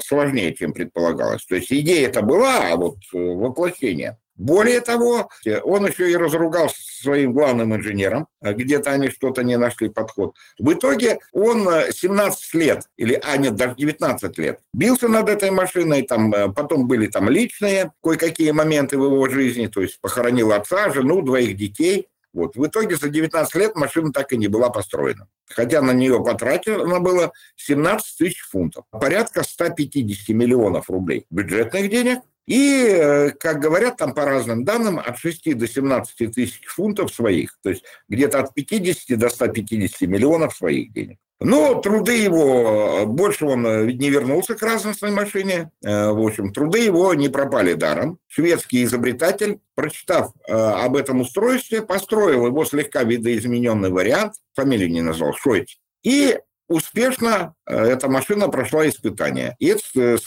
сложнее, 0.00 0.54
чем 0.54 0.74
предполагалось. 0.74 1.46
То 1.46 1.54
есть 1.54 1.72
идея 1.72 2.08
это 2.08 2.20
была, 2.20 2.70
а 2.70 2.76
вот 2.76 2.96
э, 3.14 3.18
воплощение. 3.18 4.18
Более 4.36 4.80
того, 4.80 5.28
он 5.62 5.86
еще 5.86 6.10
и 6.10 6.16
разругался 6.16 6.76
со 6.82 7.02
своим 7.02 7.32
главным 7.32 7.74
инженером, 7.76 8.28
а 8.40 8.54
где-то 8.54 8.90
они 8.90 9.08
что-то 9.08 9.42
не 9.42 9.58
нашли 9.58 9.88
подход. 9.88 10.34
В 10.58 10.72
итоге 10.72 11.18
он 11.32 11.68
17 11.90 12.54
э, 12.54 12.58
лет, 12.58 12.82
или, 12.96 13.20
а 13.22 13.36
нет, 13.36 13.56
даже 13.56 13.74
19 13.76 14.38
лет, 14.38 14.60
бился 14.72 15.08
над 15.08 15.28
этой 15.28 15.50
машиной, 15.50 16.02
там, 16.02 16.32
потом 16.54 16.88
были 16.88 17.08
там 17.08 17.28
личные 17.28 17.92
кое-какие 18.02 18.52
моменты 18.52 18.98
в 18.98 19.04
его 19.04 19.28
жизни, 19.28 19.66
то 19.66 19.82
есть 19.82 20.00
похоронил 20.00 20.52
отца, 20.52 20.90
жену, 20.90 21.22
двоих 21.22 21.56
детей, 21.56 22.08
Вот. 22.32 22.56
В 22.56 22.66
итоге 22.66 22.96
за 22.96 23.10
19 23.10 23.54
лет 23.56 23.76
машина 23.76 24.10
так 24.10 24.32
и 24.32 24.38
не 24.38 24.48
была 24.48 24.70
построена. 24.70 25.28
Хотя 25.46 25.82
на 25.82 25.92
нее 25.92 26.24
потрачено 26.24 26.98
было 26.98 27.32
17 27.56 28.16
тысяч 28.16 28.40
фунтов. 28.40 28.84
Порядка 28.90 29.42
150 29.42 30.30
миллионов 30.30 30.88
рублей 30.88 31.26
бюджетных 31.28 31.90
денег. 31.90 32.20
И, 32.46 32.86
э, 32.88 33.30
как 33.30 33.60
говорят 33.60 33.96
там 33.96 34.14
по 34.14 34.24
разным 34.24 34.64
данным, 34.64 34.98
от 34.98 35.18
6 35.18 35.54
до 35.54 35.68
17 35.68 36.32
тысяч 36.32 36.64
фунтов 36.66 37.14
своих. 37.14 37.58
То 37.62 37.70
есть 37.70 37.84
где-то 38.08 38.40
от 38.40 38.54
50 38.54 39.16
до 39.16 39.28
150 39.28 40.08
миллионов 40.08 40.56
своих 40.56 40.92
денег. 40.92 41.18
Но 41.44 41.74
труды 41.80 42.16
его, 42.16 43.04
больше 43.06 43.46
он 43.46 43.66
э, 43.66 43.92
не 43.92 44.10
вернулся 44.10 44.54
к 44.54 44.62
разностной 44.62 45.10
машине. 45.10 45.70
Э, 45.84 46.10
в 46.10 46.24
общем, 46.24 46.52
труды 46.52 46.78
его 46.78 47.14
не 47.14 47.28
пропали 47.28 47.74
даром. 47.74 48.18
Шведский 48.28 48.84
изобретатель, 48.84 49.58
прочитав 49.74 50.32
э, 50.46 50.52
об 50.52 50.96
этом 50.96 51.20
устройстве, 51.20 51.82
построил 51.82 52.46
его 52.46 52.64
слегка 52.64 53.02
видоизмененный 53.02 53.90
вариант, 53.90 54.34
фамилию 54.54 54.90
не 54.90 55.02
назвал, 55.02 55.34
Шойц, 55.34 55.78
и 56.04 56.38
успешно 56.72 57.54
эта 57.66 58.08
машина 58.08 58.48
прошла 58.48 58.88
испытания. 58.88 59.56
И 59.58 59.66
это 59.66 60.18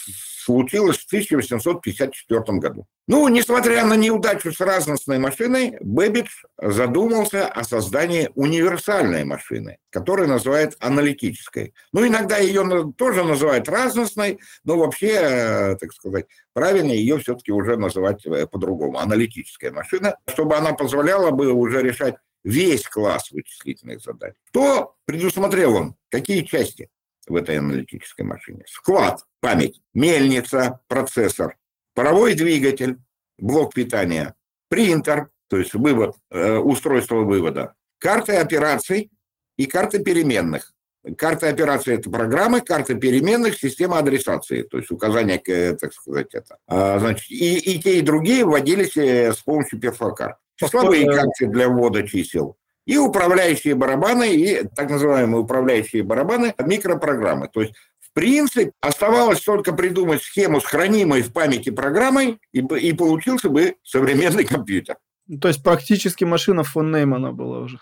случилось 0.45 0.97
в 0.97 1.07
1854 1.07 2.59
году. 2.59 2.85
Ну, 3.07 3.27
несмотря 3.27 3.85
на 3.85 3.95
неудачу 3.95 4.51
с 4.51 4.59
разностной 4.59 5.19
машиной, 5.19 5.77
Бэббидж 5.79 6.43
задумался 6.59 7.47
о 7.47 7.63
создании 7.63 8.31
универсальной 8.35 9.25
машины, 9.25 9.77
которую 9.91 10.27
называют 10.27 10.75
аналитической. 10.79 11.73
Ну, 11.93 12.07
иногда 12.07 12.37
ее 12.37 12.63
тоже 12.97 13.23
называют 13.23 13.69
разностной, 13.69 14.39
но 14.63 14.77
вообще, 14.77 15.11
э, 15.11 15.75
так 15.75 15.93
сказать, 15.93 16.25
правильно 16.53 16.91
ее 16.91 17.19
все-таки 17.19 17.51
уже 17.51 17.77
называть 17.77 18.25
э, 18.25 18.47
по-другому. 18.47 18.97
Аналитическая 18.97 19.71
машина, 19.71 20.17
чтобы 20.27 20.55
она 20.55 20.73
позволяла 20.73 21.29
бы 21.29 21.51
уже 21.51 21.83
решать 21.83 22.15
весь 22.45 22.87
класс 22.87 23.31
вычислительных 23.31 24.01
задач. 24.01 24.35
Что 24.49 24.95
предусмотрел 25.05 25.75
он? 25.75 25.95
Какие 26.09 26.43
части? 26.43 26.89
в 27.27 27.35
этой 27.35 27.57
аналитической 27.57 28.23
машине. 28.23 28.63
Склад, 28.67 29.23
память, 29.39 29.81
мельница, 29.93 30.79
процессор, 30.87 31.57
паровой 31.93 32.35
двигатель, 32.35 32.97
блок 33.37 33.73
питания, 33.73 34.35
принтер, 34.69 35.29
то 35.47 35.57
есть 35.57 35.73
вывод, 35.73 36.15
э, 36.31 36.57
устройство 36.57 37.17
вывода, 37.21 37.73
карты 37.99 38.35
операций 38.35 39.11
и 39.57 39.65
карты 39.65 40.03
переменных. 40.03 40.71
Карты 41.19 41.45
операций– 41.47 41.93
это 41.95 42.09
программы, 42.09 42.61
карты 42.61 42.95
переменных– 42.95 43.57
система 43.59 43.99
адресации, 43.99 44.63
то 44.63 44.77
есть 44.77 44.89
указания, 44.89 45.39
э, 45.47 45.75
так 45.75 45.93
сказать, 45.93 46.33
это. 46.33 46.57
А, 46.67 46.97
значит, 46.97 47.29
и, 47.29 47.57
и 47.57 47.79
те, 47.79 47.99
и 47.99 48.01
другие 48.01 48.43
вводились 48.43 48.97
э, 48.97 49.31
с 49.31 49.37
помощью 49.37 49.79
перфокарт. 49.79 50.37
Числовые 50.55 51.05
карты 51.05 51.47
для 51.47 51.69
ввода 51.69 52.07
чисел, 52.07 52.57
и 52.85 52.97
управляющие 52.97 53.75
барабаны, 53.75 54.33
и 54.33 54.67
так 54.75 54.89
называемые 54.89 55.41
управляющие 55.41 56.03
барабаны 56.03 56.53
микропрограммы. 56.59 57.49
То 57.49 57.61
есть 57.61 57.73
в 57.99 58.11
принципе, 58.13 58.71
оставалось 58.79 59.41
только 59.41 59.73
придумать 59.73 60.23
схему 60.23 60.61
с 60.61 60.65
хранимой 60.65 61.21
в 61.21 61.33
памяти 61.33 61.69
программой, 61.69 62.39
и, 62.53 62.59
и 62.59 62.93
получился 62.93 63.49
бы 63.49 63.75
современный 63.83 64.45
компьютер. 64.45 64.95
То 65.41 65.49
есть 65.49 65.61
практически 65.63 66.23
машина 66.23 66.63
фон 66.63 66.91
Неймана 66.91 67.33
была 67.33 67.59
уже. 67.59 67.79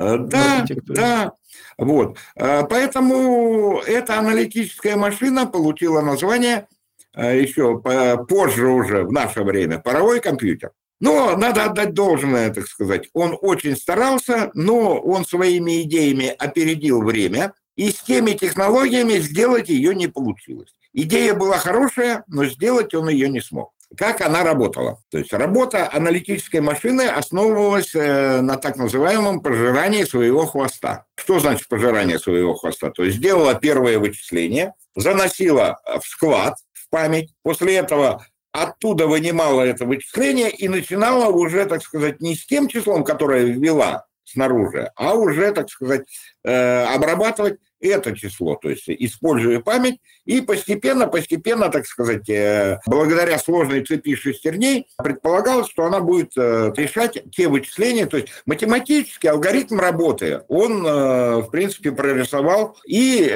Э, 0.00 0.16
да, 0.18 0.66
да. 0.86 1.32
Вот. 1.78 2.18
Э, 2.34 2.64
поэтому 2.68 3.80
эта 3.86 4.18
аналитическая 4.18 4.96
машина 4.96 5.46
получила 5.46 6.00
название 6.00 6.66
э, 7.14 7.40
еще 7.40 7.80
позже 8.28 8.68
уже, 8.68 9.04
в 9.04 9.12
наше 9.12 9.42
время, 9.42 9.78
паровой 9.78 10.20
компьютер. 10.20 10.72
Но 11.00 11.36
надо 11.36 11.64
отдать 11.64 11.94
должное, 11.94 12.52
так 12.52 12.66
сказать. 12.66 13.08
Он 13.14 13.36
очень 13.40 13.76
старался, 13.76 14.50
но 14.54 15.00
он 15.00 15.24
своими 15.24 15.82
идеями 15.82 16.34
опередил 16.38 17.02
время, 17.02 17.54
и 17.76 17.90
с 17.90 18.00
теми 18.00 18.32
технологиями 18.32 19.14
сделать 19.14 19.70
ее 19.70 19.94
не 19.94 20.06
получилось. 20.06 20.74
Идея 20.92 21.34
была 21.34 21.56
хорошая, 21.56 22.24
но 22.26 22.44
сделать 22.44 22.94
он 22.94 23.08
ее 23.08 23.28
не 23.28 23.40
смог. 23.40 23.72
Как 23.96 24.20
она 24.20 24.44
работала? 24.44 25.02
То 25.10 25.18
есть 25.18 25.32
работа 25.32 25.90
аналитической 25.92 26.60
машины 26.60 27.02
основывалась 27.02 27.92
э, 27.94 28.40
на 28.40 28.56
так 28.56 28.76
называемом 28.76 29.40
пожирании 29.40 30.04
своего 30.04 30.46
хвоста. 30.46 31.06
Что 31.16 31.40
значит 31.40 31.66
пожирание 31.66 32.18
своего 32.18 32.54
хвоста? 32.54 32.90
То 32.90 33.02
есть 33.02 33.16
сделала 33.16 33.54
первое 33.54 33.98
вычисление, 33.98 34.74
заносила 34.94 35.80
в 35.86 36.06
склад, 36.06 36.54
в 36.72 36.88
память. 36.88 37.34
После 37.42 37.76
этого 37.76 38.24
оттуда 38.52 39.06
вынимала 39.06 39.62
это 39.62 39.84
вычисление 39.84 40.50
и 40.50 40.68
начинала 40.68 41.30
уже, 41.30 41.66
так 41.66 41.82
сказать, 41.82 42.20
не 42.20 42.34
с 42.34 42.46
тем 42.46 42.68
числом, 42.68 43.04
которое 43.04 43.44
ввела 43.44 44.06
снаружи, 44.24 44.90
а 44.96 45.14
уже, 45.14 45.52
так 45.52 45.70
сказать, 45.70 46.06
э, 46.44 46.84
обрабатывать 46.84 47.58
это 47.80 48.16
число, 48.16 48.56
то 48.56 48.68
есть 48.68 48.88
используя 48.88 49.60
память, 49.60 49.98
и 50.24 50.40
постепенно, 50.40 51.06
постепенно, 51.06 51.68
так 51.70 51.86
сказать, 51.86 52.28
э, 52.28 52.80
благодаря 52.86 53.38
сложной 53.38 53.84
цепи 53.84 54.14
шестерней, 54.14 54.86
предполагалось, 54.98 55.68
что 55.68 55.84
она 55.84 56.00
будет 56.00 56.32
э, 56.36 56.72
решать 56.76 57.22
те 57.32 57.48
вычисления, 57.48 58.06
то 58.06 58.18
есть 58.18 58.28
математический 58.46 59.30
алгоритм 59.30 59.80
работы, 59.80 60.42
он, 60.48 60.86
э, 60.86 61.36
в 61.38 61.50
принципе, 61.50 61.92
прорисовал, 61.92 62.76
и, 62.86 63.32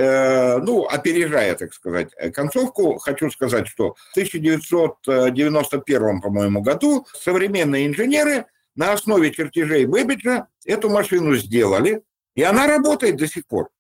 ну, 0.62 0.87
опережая, 0.87 1.54
так 1.54 1.72
сказать, 1.72 2.11
концовку, 2.35 2.98
хочу 2.98 3.30
сказать, 3.30 3.68
что 3.68 3.94
в 3.94 4.11
1991, 4.12 6.20
по-моему, 6.20 6.61
году 6.61 7.07
современные 7.14 7.87
инженеры 7.87 8.44
на 8.76 8.92
основе 8.92 9.30
чертежей 9.30 9.87
Бэббиджа 9.87 10.48
эту 10.64 10.90
машину 10.90 11.37
сделали, 11.37 12.02
и 12.35 12.42
она 12.42 12.66
работает 12.66 13.16
до 13.16 13.26
сих 13.26 13.46
пор 13.46 13.70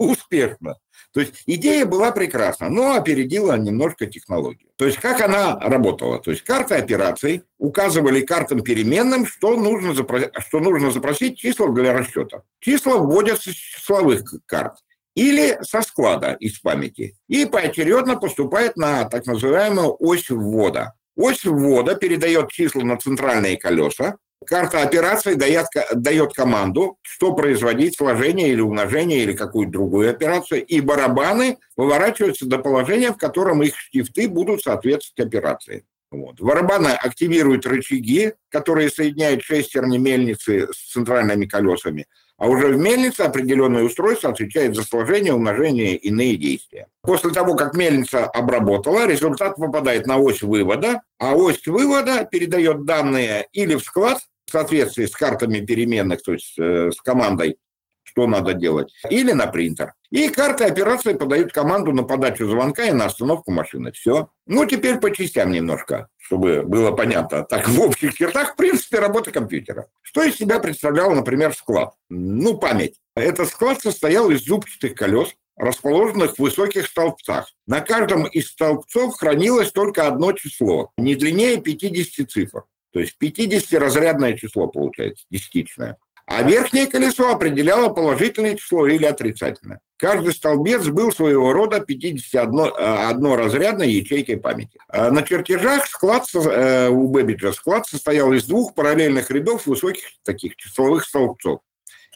успешно. 0.00 0.76
То 1.12 1.20
есть 1.20 1.42
идея 1.46 1.84
была 1.84 2.10
прекрасна, 2.10 2.70
но 2.70 2.94
опередила 2.94 3.56
немножко 3.56 4.06
технологию. 4.06 4.70
То 4.76 4.86
есть 4.86 4.98
как 4.98 5.20
она 5.20 5.58
работала? 5.60 6.20
То 6.20 6.30
есть 6.30 6.42
карты 6.42 6.76
операций 6.76 7.42
указывали 7.58 8.22
картам 8.22 8.62
переменным, 8.62 9.26
что 9.26 9.56
нужно, 9.56 9.94
запро... 9.94 10.30
что 10.38 10.60
нужно 10.60 10.90
запросить 10.90 11.38
числа 11.38 11.68
для 11.68 11.92
расчета. 11.92 12.42
Числа 12.60 12.96
вводятся 12.96 13.50
с 13.50 13.54
числовых 13.54 14.22
карт 14.46 14.74
или 15.14 15.58
со 15.62 15.82
склада 15.82 16.32
из 16.32 16.58
памяти 16.60 17.16
и 17.28 17.44
поочередно 17.44 18.16
поступает 18.16 18.76
на 18.76 19.04
так 19.04 19.26
называемую 19.26 19.96
ось 19.98 20.30
ввода. 20.30 20.94
Ось 21.16 21.44
ввода 21.44 21.94
передает 21.96 22.50
числа 22.50 22.82
на 22.82 22.96
центральные 22.96 23.58
колеса, 23.58 24.16
Карта 24.46 24.82
операции 24.82 25.34
дает, 25.34 25.66
дает 25.94 26.32
команду, 26.32 26.96
что 27.02 27.34
производить, 27.34 27.96
сложение 27.96 28.48
или 28.48 28.60
умножение, 28.60 29.22
или 29.22 29.34
какую-то 29.34 29.72
другую 29.72 30.10
операцию, 30.10 30.64
и 30.64 30.80
барабаны 30.80 31.58
выворачиваются 31.76 32.46
до 32.46 32.58
положения, 32.58 33.12
в 33.12 33.18
котором 33.18 33.62
их 33.62 33.76
штифты 33.76 34.28
будут 34.28 34.62
соответствовать 34.62 35.28
операции. 35.28 35.84
Вот. 36.10 36.40
Барабаны 36.40 36.88
активируют 36.88 37.66
рычаги, 37.66 38.32
которые 38.48 38.90
соединяют 38.90 39.42
шестерни 39.42 39.96
мельницы 39.96 40.66
с 40.72 40.92
центральными 40.92 41.46
колесами, 41.46 42.06
а 42.36 42.48
уже 42.48 42.68
в 42.68 42.78
мельнице 42.78 43.20
определенное 43.20 43.84
устройство 43.84 44.30
отвечает 44.30 44.74
за 44.74 44.82
сложение, 44.82 45.34
умножение 45.34 45.94
и 45.94 46.08
иные 46.08 46.36
действия. 46.36 46.88
После 47.02 47.30
того, 47.30 47.54
как 47.54 47.74
мельница 47.74 48.24
обработала, 48.24 49.06
результат 49.06 49.56
попадает 49.56 50.06
на 50.06 50.16
ось 50.18 50.42
вывода, 50.42 51.02
а 51.18 51.34
ось 51.34 51.64
вывода 51.66 52.24
передает 52.24 52.84
данные 52.84 53.46
или 53.52 53.76
в 53.76 53.82
склад, 53.82 54.18
соответствии 54.50 55.06
с 55.06 55.14
картами 55.14 55.60
переменных, 55.60 56.22
то 56.22 56.32
есть 56.32 56.58
э, 56.58 56.90
с 56.90 57.00
командой, 57.00 57.58
что 58.02 58.26
надо 58.26 58.54
делать, 58.54 58.92
или 59.08 59.32
на 59.32 59.46
принтер. 59.46 59.94
И 60.10 60.28
карты 60.28 60.64
операции 60.64 61.12
подают 61.12 61.52
команду 61.52 61.92
на 61.92 62.02
подачу 62.02 62.48
звонка 62.48 62.84
и 62.84 62.92
на 62.92 63.06
остановку 63.06 63.52
машины. 63.52 63.92
Все. 63.92 64.30
Ну, 64.46 64.66
теперь 64.66 64.98
по 64.98 65.14
частям 65.14 65.52
немножко, 65.52 66.08
чтобы 66.18 66.62
было 66.62 66.90
понятно. 66.90 67.44
Так, 67.44 67.68
в 67.68 67.80
общих 67.80 68.14
чертах, 68.14 68.54
в 68.54 68.56
принципе, 68.56 68.98
работа 68.98 69.30
компьютера. 69.30 69.86
Что 70.02 70.24
из 70.24 70.36
себя 70.36 70.58
представлял, 70.58 71.12
например, 71.12 71.54
склад? 71.54 71.94
Ну, 72.08 72.58
память. 72.58 72.96
Этот 73.14 73.48
склад 73.48 73.80
состоял 73.80 74.30
из 74.30 74.44
зубчатых 74.44 74.94
колес, 74.94 75.34
расположенных 75.56 76.34
в 76.34 76.38
высоких 76.40 76.86
столбцах. 76.86 77.52
На 77.66 77.80
каждом 77.80 78.26
из 78.26 78.48
столбцов 78.48 79.16
хранилось 79.16 79.70
только 79.70 80.08
одно 80.08 80.32
число, 80.32 80.90
не 80.96 81.14
длиннее 81.14 81.60
50 81.60 82.30
цифр. 82.30 82.64
То 82.92 83.00
есть 83.00 83.16
50-разрядное 83.20 84.36
число 84.36 84.66
получается, 84.66 85.24
десятичное. 85.30 85.96
А 86.26 86.42
верхнее 86.42 86.86
колесо 86.86 87.30
определяло 87.30 87.88
положительное 87.88 88.54
число 88.54 88.86
или 88.86 89.04
отрицательное. 89.04 89.80
Каждый 89.96 90.32
столбец 90.32 90.86
был 90.86 91.10
своего 91.10 91.52
рода 91.52 91.84
51-разрядной 91.86 93.88
ячейкой 93.88 94.36
памяти. 94.36 94.78
А 94.88 95.10
на 95.10 95.22
чертежах 95.22 95.86
склад 95.86 96.26
э, 96.32 96.88
у 96.88 97.08
Бэббиджа 97.08 97.52
склад 97.52 97.88
состоял 97.88 98.32
из 98.32 98.44
двух 98.44 98.74
параллельных 98.74 99.28
рядов 99.30 99.66
высоких 99.66 100.04
таких 100.22 100.54
числовых 100.54 101.04
столбцов. 101.04 101.60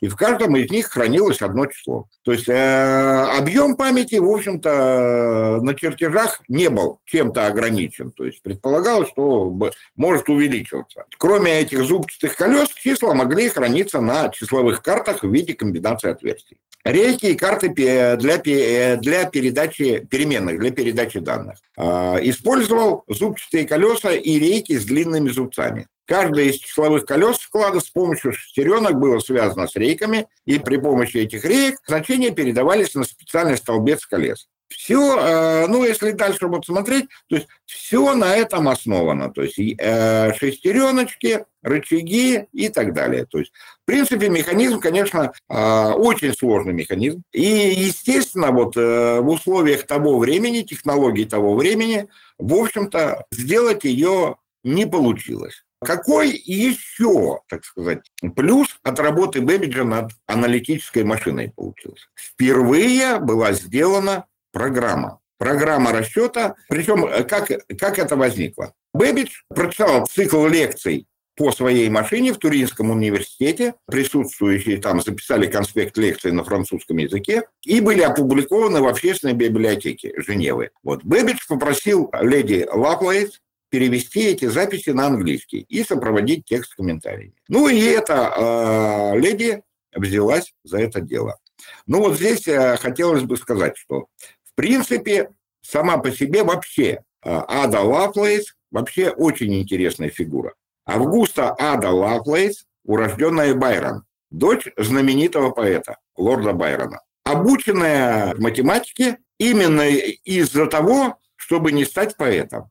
И 0.01 0.09
в 0.09 0.17
каждом 0.17 0.57
из 0.57 0.71
них 0.71 0.87
хранилось 0.87 1.41
одно 1.41 1.67
число. 1.67 2.09
То 2.23 2.33
есть 2.33 2.49
э, 2.49 3.27
объем 3.39 3.77
памяти, 3.77 4.17
в 4.17 4.29
общем-то, 4.29 5.61
на 5.63 5.75
чертежах 5.75 6.41
не 6.49 6.69
был 6.69 7.01
чем-то 7.05 7.47
ограничен. 7.47 8.11
То 8.13 8.25
есть 8.25 8.43
предполагалось, 8.43 9.09
что 9.09 9.55
может 9.97 10.29
увеличиваться. 10.29 11.05
Кроме 11.19 11.61
этих 11.61 11.85
зубчатых 11.85 12.37
колес, 12.37 12.69
числа 12.71 13.15
могли 13.15 13.49
храниться 13.49 14.01
на 14.01 14.29
числовых 14.31 14.83
картах 14.83 15.23
в 15.23 15.33
виде 15.33 15.55
комбинации 15.55 16.11
отверстий. 16.11 16.59
Рейки 16.85 17.27
и 17.27 17.35
карты 17.35 17.71
для, 17.71 18.17
для 18.17 19.25
передачи 19.25 20.07
переменных, 20.11 20.59
для 20.59 20.71
передачи 20.71 21.19
данных. 21.19 21.57
А, 21.79 22.19
использовал 22.21 23.05
зубчатые 23.09 23.67
колеса 23.67 24.13
и 24.13 24.39
рейки 24.39 24.77
с 24.77 24.85
длинными 24.85 25.31
зубцами. 25.31 25.87
Каждое 26.07 26.45
из 26.45 26.57
числовых 26.57 27.07
колес 27.07 27.39
склада 27.39 27.81
с 27.81 27.89
помощью 27.89 28.33
шестеренок 28.33 28.99
было 28.99 29.19
связано 29.21 29.67
с 29.67 29.77
рейками, 29.77 30.27
и 30.45 30.59
при 30.59 30.77
помощи 30.77 31.17
этих 31.17 31.45
рейк 31.45 31.79
значения 31.87 32.31
передавались 32.31 32.95
на 32.95 33.05
специальный 33.05 33.57
столбец 33.57 34.05
колес. 34.05 34.49
Все, 34.69 35.19
э, 35.19 35.67
ну, 35.67 35.85
если 35.85 36.11
дальше 36.13 36.47
вот 36.47 36.67
смотреть, 36.67 37.07
то 37.29 37.37
есть 37.37 37.49
все 37.65 38.15
на 38.15 38.35
этом 38.35 38.69
основано. 38.69 39.31
То 39.31 39.43
есть 39.43 39.59
э, 39.59 40.33
шестереночки, 40.35 41.45
рычаги 41.63 42.47
и 42.53 42.69
так 42.69 42.93
далее. 42.93 43.25
То 43.27 43.39
есть, 43.39 43.53
в 43.83 43.87
принципе, 43.87 44.29
механизм, 44.29 44.81
конечно, 44.81 45.33
э, 45.49 45.91
очень 45.93 46.35
сложный 46.35 46.73
механизм. 46.73 47.23
И, 47.33 47.45
естественно, 47.45 48.51
вот 48.51 48.75
в 48.77 49.29
условиях 49.29 49.87
того 49.87 50.19
времени, 50.19 50.63
технологий 50.63 51.25
того 51.25 51.55
времени, 51.55 52.09
в 52.39 52.55
общем-то, 52.55 53.27
сделать 53.31 53.85
ее 53.85 54.37
не 54.65 54.87
получилось. 54.87 55.64
Какой 55.85 56.31
еще, 56.31 57.41
так 57.49 57.65
сказать, 57.65 58.01
плюс 58.35 58.79
от 58.83 58.99
работы 58.99 59.41
Бэббиджа 59.41 59.85
над 59.85 60.13
аналитической 60.27 61.05
машиной 61.05 61.53
получился? 61.55 62.07
Впервые 62.15 63.19
была 63.21 63.53
сделана 63.53 64.27
программа. 64.53 65.21
Программа 65.39 65.93
расчета. 65.93 66.55
Причем 66.69 67.05
э, 67.05 67.25
как, 67.25 67.51
как 67.79 67.99
это 67.99 68.17
возникло? 68.17 68.73
Бэббидж 68.93 69.43
прочитал 69.49 70.07
цикл 70.07 70.47
лекций 70.47 71.07
по 71.37 71.51
своей 71.53 71.89
машине 71.89 72.33
в 72.33 72.39
Туринском 72.39 72.91
университете. 72.91 73.75
Присутствующие 73.87 74.79
там 74.79 75.01
записали 75.01 75.47
конспект 75.47 75.97
лекции 75.99 76.31
на 76.31 76.45
французском 76.45 76.97
языке 76.99 77.43
и 77.65 77.81
были 77.81 78.03
опубликованы 78.03 78.81
в 78.81 78.87
общественной 78.87 79.35
библиотеке 79.35 80.13
Женевы. 80.17 80.71
Вот 80.83 81.05
Бэббидж 81.05 81.41
попросил 81.49 82.11
леди 82.21 82.67
Лавлейс 82.73 83.41
перевести 83.75 84.21
эти 84.21 84.45
записи 84.45 84.91
на 84.91 85.09
английский 85.09 85.67
и 85.69 85.83
сопроводить 85.83 86.45
текст 86.45 86.77
комментариями. 86.77 87.35
Ну 87.49 87.67
и 87.67 87.81
эта 87.81 88.33
э, 88.37 89.19
леди 89.19 89.63
взялась 89.93 90.55
за 90.63 90.79
это 90.79 91.01
дело. 91.01 91.41
Ну 91.85 91.99
вот 91.99 92.15
здесь 92.15 92.47
э, 92.47 92.77
хотелось 92.77 93.25
бы 93.25 93.37
сказать, 93.37 93.77
что 93.77 94.07
в 94.45 94.55
принципе 94.55 95.31
сама 95.61 95.99
по 95.99 96.13
себе 96.13 96.45
вообще 96.45 96.87
э, 96.87 97.01
Ада 97.25 97.81
Лавлейс 97.81 98.55
вообще 98.71 99.11
очень 99.11 99.53
интересная 99.61 100.11
фигура. 100.11 100.55
Августа 100.87 101.53
Ада 101.59 101.91
Лаплейс, 101.91 102.67
урожденная 102.85 103.57
Байрон, 103.57 104.05
дочь 104.31 104.69
знаменитого 104.77 105.51
поэта, 105.51 105.97
лорда 106.17 106.53
Байрона, 106.53 107.01
обученная 107.25 108.37
математике 108.37 109.19
именно 109.39 109.89
из-за 109.89 110.69
того, 110.69 111.19
чтобы 111.35 111.73
не 111.73 111.85
стать 111.85 112.17
поэтом. 112.17 112.71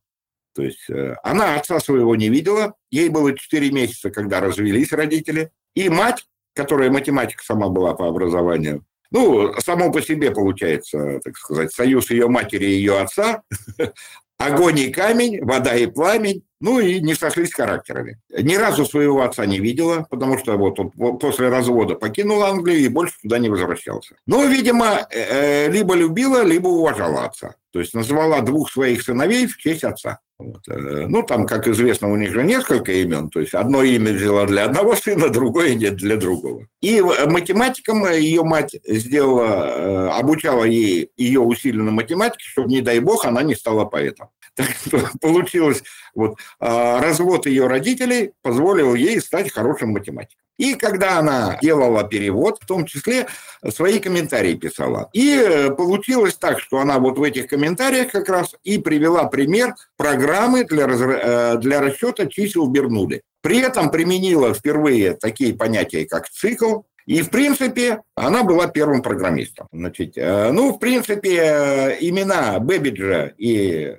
То 0.53 0.63
есть 0.63 0.89
э, 0.89 1.15
она 1.23 1.55
отца 1.55 1.79
своего 1.79 2.15
не 2.15 2.29
видела, 2.29 2.75
ей 2.91 3.09
было 3.09 3.37
4 3.37 3.71
месяца, 3.71 4.11
когда 4.11 4.39
развелись 4.39 4.91
родители, 4.91 5.51
и 5.75 5.89
мать, 5.89 6.25
которая 6.53 6.91
математика 6.91 7.43
сама 7.43 7.69
была 7.69 7.93
по 7.93 8.07
образованию, 8.07 8.85
ну, 9.13 9.53
само 9.59 9.91
по 9.91 10.01
себе 10.01 10.31
получается, 10.31 11.19
так 11.23 11.37
сказать, 11.37 11.71
союз 11.71 12.09
ее 12.09 12.27
матери 12.27 12.65
и 12.65 12.75
ее 12.77 12.99
отца, 12.99 13.43
огонь 14.39 14.79
и 14.79 14.91
камень, 14.91 15.43
вода 15.43 15.75
и 15.75 15.85
пламень, 15.85 16.43
ну 16.63 16.79
и 16.79 17.01
не 17.01 17.13
сошлись 17.13 17.53
характерами. 17.53 18.21
Ни 18.29 18.55
разу 18.55 18.85
своего 18.85 19.21
отца 19.21 19.45
не 19.45 19.59
видела, 19.59 20.07
потому 20.09 20.37
что 20.37 20.55
вот 20.55 20.79
он 20.79 20.91
после 21.17 21.49
развода 21.49 21.95
покинул 21.95 22.41
Англию 22.41 22.79
и 22.79 22.87
больше 22.87 23.15
туда 23.21 23.37
не 23.37 23.49
возвращался. 23.49 24.15
Но, 24.25 24.45
видимо, 24.45 25.05
э, 25.11 25.69
либо 25.69 25.93
любила, 25.93 26.41
либо 26.41 26.69
уважала 26.69 27.25
отца. 27.25 27.55
То 27.73 27.81
есть 27.81 27.93
назвала 27.93 28.39
двух 28.39 28.71
своих 28.71 29.01
сыновей 29.01 29.45
в 29.47 29.57
честь 29.57 29.83
отца. 29.83 30.19
Вот. 30.39 30.61
Э, 30.69 31.05
ну, 31.05 31.23
там, 31.23 31.45
как 31.47 31.67
известно, 31.67 32.09
у 32.09 32.15
них 32.15 32.31
же 32.31 32.43
несколько 32.43 32.93
имен, 32.93 33.29
то 33.29 33.41
есть 33.41 33.53
одно 33.53 33.83
имя 33.83 34.13
взяла 34.13 34.45
для 34.45 34.63
одного 34.63 34.95
сына, 34.95 35.27
другое 35.27 35.75
нет 35.75 35.97
для 35.97 36.15
другого. 36.15 36.67
И 36.79 37.01
математикам 37.01 38.09
ее 38.09 38.43
мать 38.43 38.73
сделала, 38.85 39.65
э, 39.67 40.07
обучала 40.17 40.63
ей 40.63 41.11
ее 41.17 41.41
усиленно 41.41 41.91
математике, 41.91 42.45
чтобы, 42.45 42.69
не 42.69 42.79
дай 42.79 42.99
бог, 42.99 43.25
она 43.25 43.43
не 43.43 43.53
стала 43.53 43.83
поэтом. 43.83 44.29
Так 44.55 44.69
что 44.85 45.09
получилось, 45.19 45.83
вот, 46.13 46.37
а, 46.59 47.01
развод 47.01 47.45
ее 47.45 47.67
родителей 47.67 48.33
позволил 48.41 48.93
ей 48.93 49.19
стать 49.19 49.51
хорошим 49.51 49.91
математиком. 49.91 50.43
И 50.57 50.75
когда 50.75 51.17
она 51.17 51.57
делала 51.61 52.03
перевод, 52.03 52.59
в 52.61 52.67
том 52.67 52.85
числе 52.85 53.27
свои 53.69 53.99
комментарии 53.99 54.53
писала. 54.53 55.09
И 55.11 55.35
э, 55.35 55.71
получилось 55.71 56.35
так, 56.35 56.59
что 56.59 56.77
она 56.77 56.99
вот 56.99 57.17
в 57.17 57.23
этих 57.23 57.47
комментариях 57.47 58.11
как 58.11 58.29
раз 58.29 58.55
и 58.63 58.77
привела 58.77 59.25
пример 59.25 59.73
программы 59.97 60.63
для, 60.63 60.85
э, 60.85 61.57
для 61.57 61.81
расчета 61.81 62.27
чисел 62.27 62.67
Бернуды. 62.67 63.23
При 63.41 63.59
этом 63.59 63.89
применила 63.89 64.53
впервые 64.53 65.13
такие 65.15 65.55
понятия, 65.55 66.05
как 66.05 66.29
цикл, 66.29 66.81
и, 67.05 67.21
в 67.21 67.31
принципе, 67.31 68.01
она 68.15 68.43
была 68.43 68.67
первым 68.67 69.01
программистом. 69.01 69.67
Значит, 69.73 70.13
э, 70.17 70.51
ну, 70.51 70.71
в 70.71 70.77
принципе, 70.77 71.97
имена 71.99 72.59
Бэббиджа 72.59 73.33
и 73.37 73.97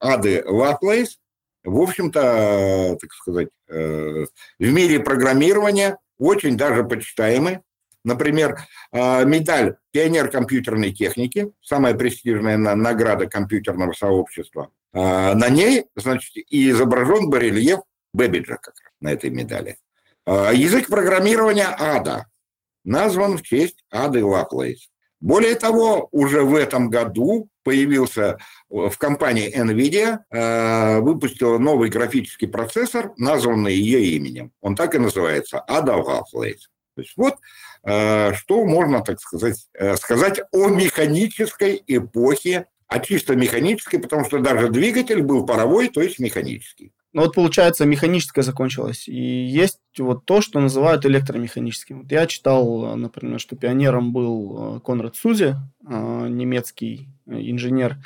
Ады 0.00 0.42
Лаплейс, 0.46 1.18
в 1.62 1.78
общем-то, 1.78 2.96
так 3.00 3.12
сказать, 3.12 3.48
э, 3.68 4.24
в 4.58 4.72
мире 4.72 5.00
программирования 5.00 5.98
очень 6.18 6.56
даже 6.56 6.84
почитаемы. 6.84 7.62
Например, 8.02 8.58
э, 8.92 9.24
медаль 9.26 9.76
«Пионер 9.92 10.30
компьютерной 10.30 10.92
техники», 10.92 11.52
самая 11.60 11.94
престижная 11.94 12.56
награда 12.56 13.26
компьютерного 13.26 13.92
сообщества, 13.92 14.70
э, 14.94 15.34
на 15.34 15.50
ней, 15.50 15.84
значит, 15.96 16.32
и 16.34 16.70
изображен 16.70 17.28
барельеф 17.28 17.80
Бэббиджа 18.14 18.56
как 18.56 18.74
раз 18.82 18.92
на 19.00 19.12
этой 19.12 19.30
медали. 19.30 19.76
Язык 20.26 20.88
программирования 20.88 21.68
Ада 21.78 22.26
назван 22.84 23.36
в 23.38 23.42
честь 23.42 23.84
Ады 23.90 24.24
Лаплейс. 24.24 24.88
Более 25.20 25.54
того, 25.54 26.08
уже 26.12 26.42
в 26.42 26.54
этом 26.54 26.88
году 26.88 27.48
появился 27.62 28.38
в 28.70 28.96
компании 28.98 29.52
NVIDIA, 29.54 30.20
э, 30.30 31.00
выпустила 31.00 31.58
новый 31.58 31.90
графический 31.90 32.48
процессор, 32.48 33.12
названный 33.16 33.74
ее 33.74 34.16
именем. 34.16 34.52
Он 34.60 34.76
так 34.76 34.94
и 34.94 34.98
называется, 34.98 35.64
Ada 35.68 36.02
Lovelace. 36.02 36.68
То 36.94 37.02
есть 37.02 37.12
вот 37.16 37.34
э, 37.84 38.32
что 38.34 38.64
можно, 38.64 39.02
так 39.02 39.20
сказать, 39.20 39.66
э, 39.74 39.96
сказать 39.96 40.40
о 40.52 40.68
механической 40.68 41.82
эпохе, 41.86 42.66
а 42.86 43.00
чисто 43.00 43.34
механической, 43.34 43.98
потому 43.98 44.24
что 44.24 44.38
даже 44.38 44.68
двигатель 44.68 45.22
был 45.22 45.46
паровой, 45.46 45.88
то 45.88 46.00
есть 46.00 46.20
механический. 46.20 46.92
Ну 47.12 47.22
вот 47.22 47.34
получается, 47.34 47.86
механическое 47.86 48.42
закончилось. 48.42 49.08
И 49.08 49.20
есть 49.20 49.80
вот 49.98 50.24
то, 50.26 50.40
что 50.40 50.60
называют 50.60 51.04
электромеханическим. 51.04 52.02
Вот 52.02 52.12
я 52.12 52.26
читал, 52.28 52.96
например, 52.96 53.40
что 53.40 53.56
пионером 53.56 54.12
был 54.12 54.80
Конрад 54.80 55.16
Сузи, 55.16 55.56
немецкий 55.82 57.08
инженер. 57.26 57.96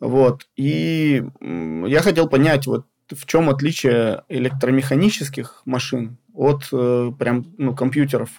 Вот. 0.00 0.46
И 0.56 1.22
я 1.40 2.00
хотел 2.00 2.28
понять, 2.28 2.66
вот 2.66 2.86
в 3.10 3.26
чем 3.26 3.50
отличие 3.50 4.24
электромеханических 4.28 5.62
машин 5.64 6.18
от 6.34 6.68
э, 6.72 7.10
прям 7.18 7.46
ну, 7.58 7.74
компьютеров 7.74 8.30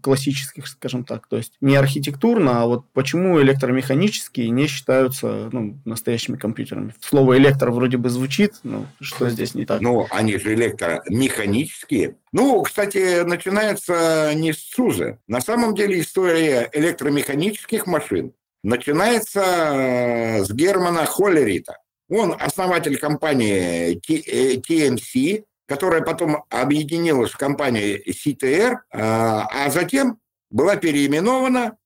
классических, 0.00 0.66
скажем 0.66 1.04
так. 1.04 1.26
То 1.26 1.36
есть 1.36 1.54
не 1.60 1.76
архитектурно, 1.76 2.62
а 2.62 2.66
вот 2.66 2.86
почему 2.92 3.40
электромеханические 3.42 4.50
не 4.50 4.66
считаются 4.66 5.50
ну, 5.52 5.78
настоящими 5.84 6.36
компьютерами. 6.36 6.94
Слово 7.00 7.36
электро 7.36 7.70
вроде 7.70 7.98
бы 7.98 8.08
звучит, 8.08 8.54
но 8.62 8.86
что 9.00 9.28
здесь 9.28 9.54
не 9.54 9.66
так? 9.66 9.80
Ну, 9.80 10.06
они 10.10 10.38
же 10.38 10.54
электромеханические. 10.54 12.16
Ну, 12.32 12.62
кстати, 12.62 13.24
начинается 13.24 14.32
не 14.34 14.52
с 14.52 14.58
СУЗа. 14.58 15.18
На 15.26 15.40
самом 15.40 15.74
деле 15.74 16.00
история 16.00 16.68
электромеханических 16.72 17.86
машин 17.86 18.32
начинается 18.64 19.42
э, 19.42 20.44
с 20.44 20.50
Германа 20.50 21.04
Холлерита. 21.04 21.78
Он 22.08 22.34
основатель 22.38 22.98
компании 22.98 23.96
TMC, 23.96 25.44
которая 25.66 26.02
потом 26.02 26.44
объединилась 26.50 27.30
в 27.30 27.38
компанию 27.38 28.02
CTR, 28.08 28.76
а, 28.90 29.46
а 29.50 29.70
затем 29.70 30.18
была 30.50 30.76
переименована 30.76 31.76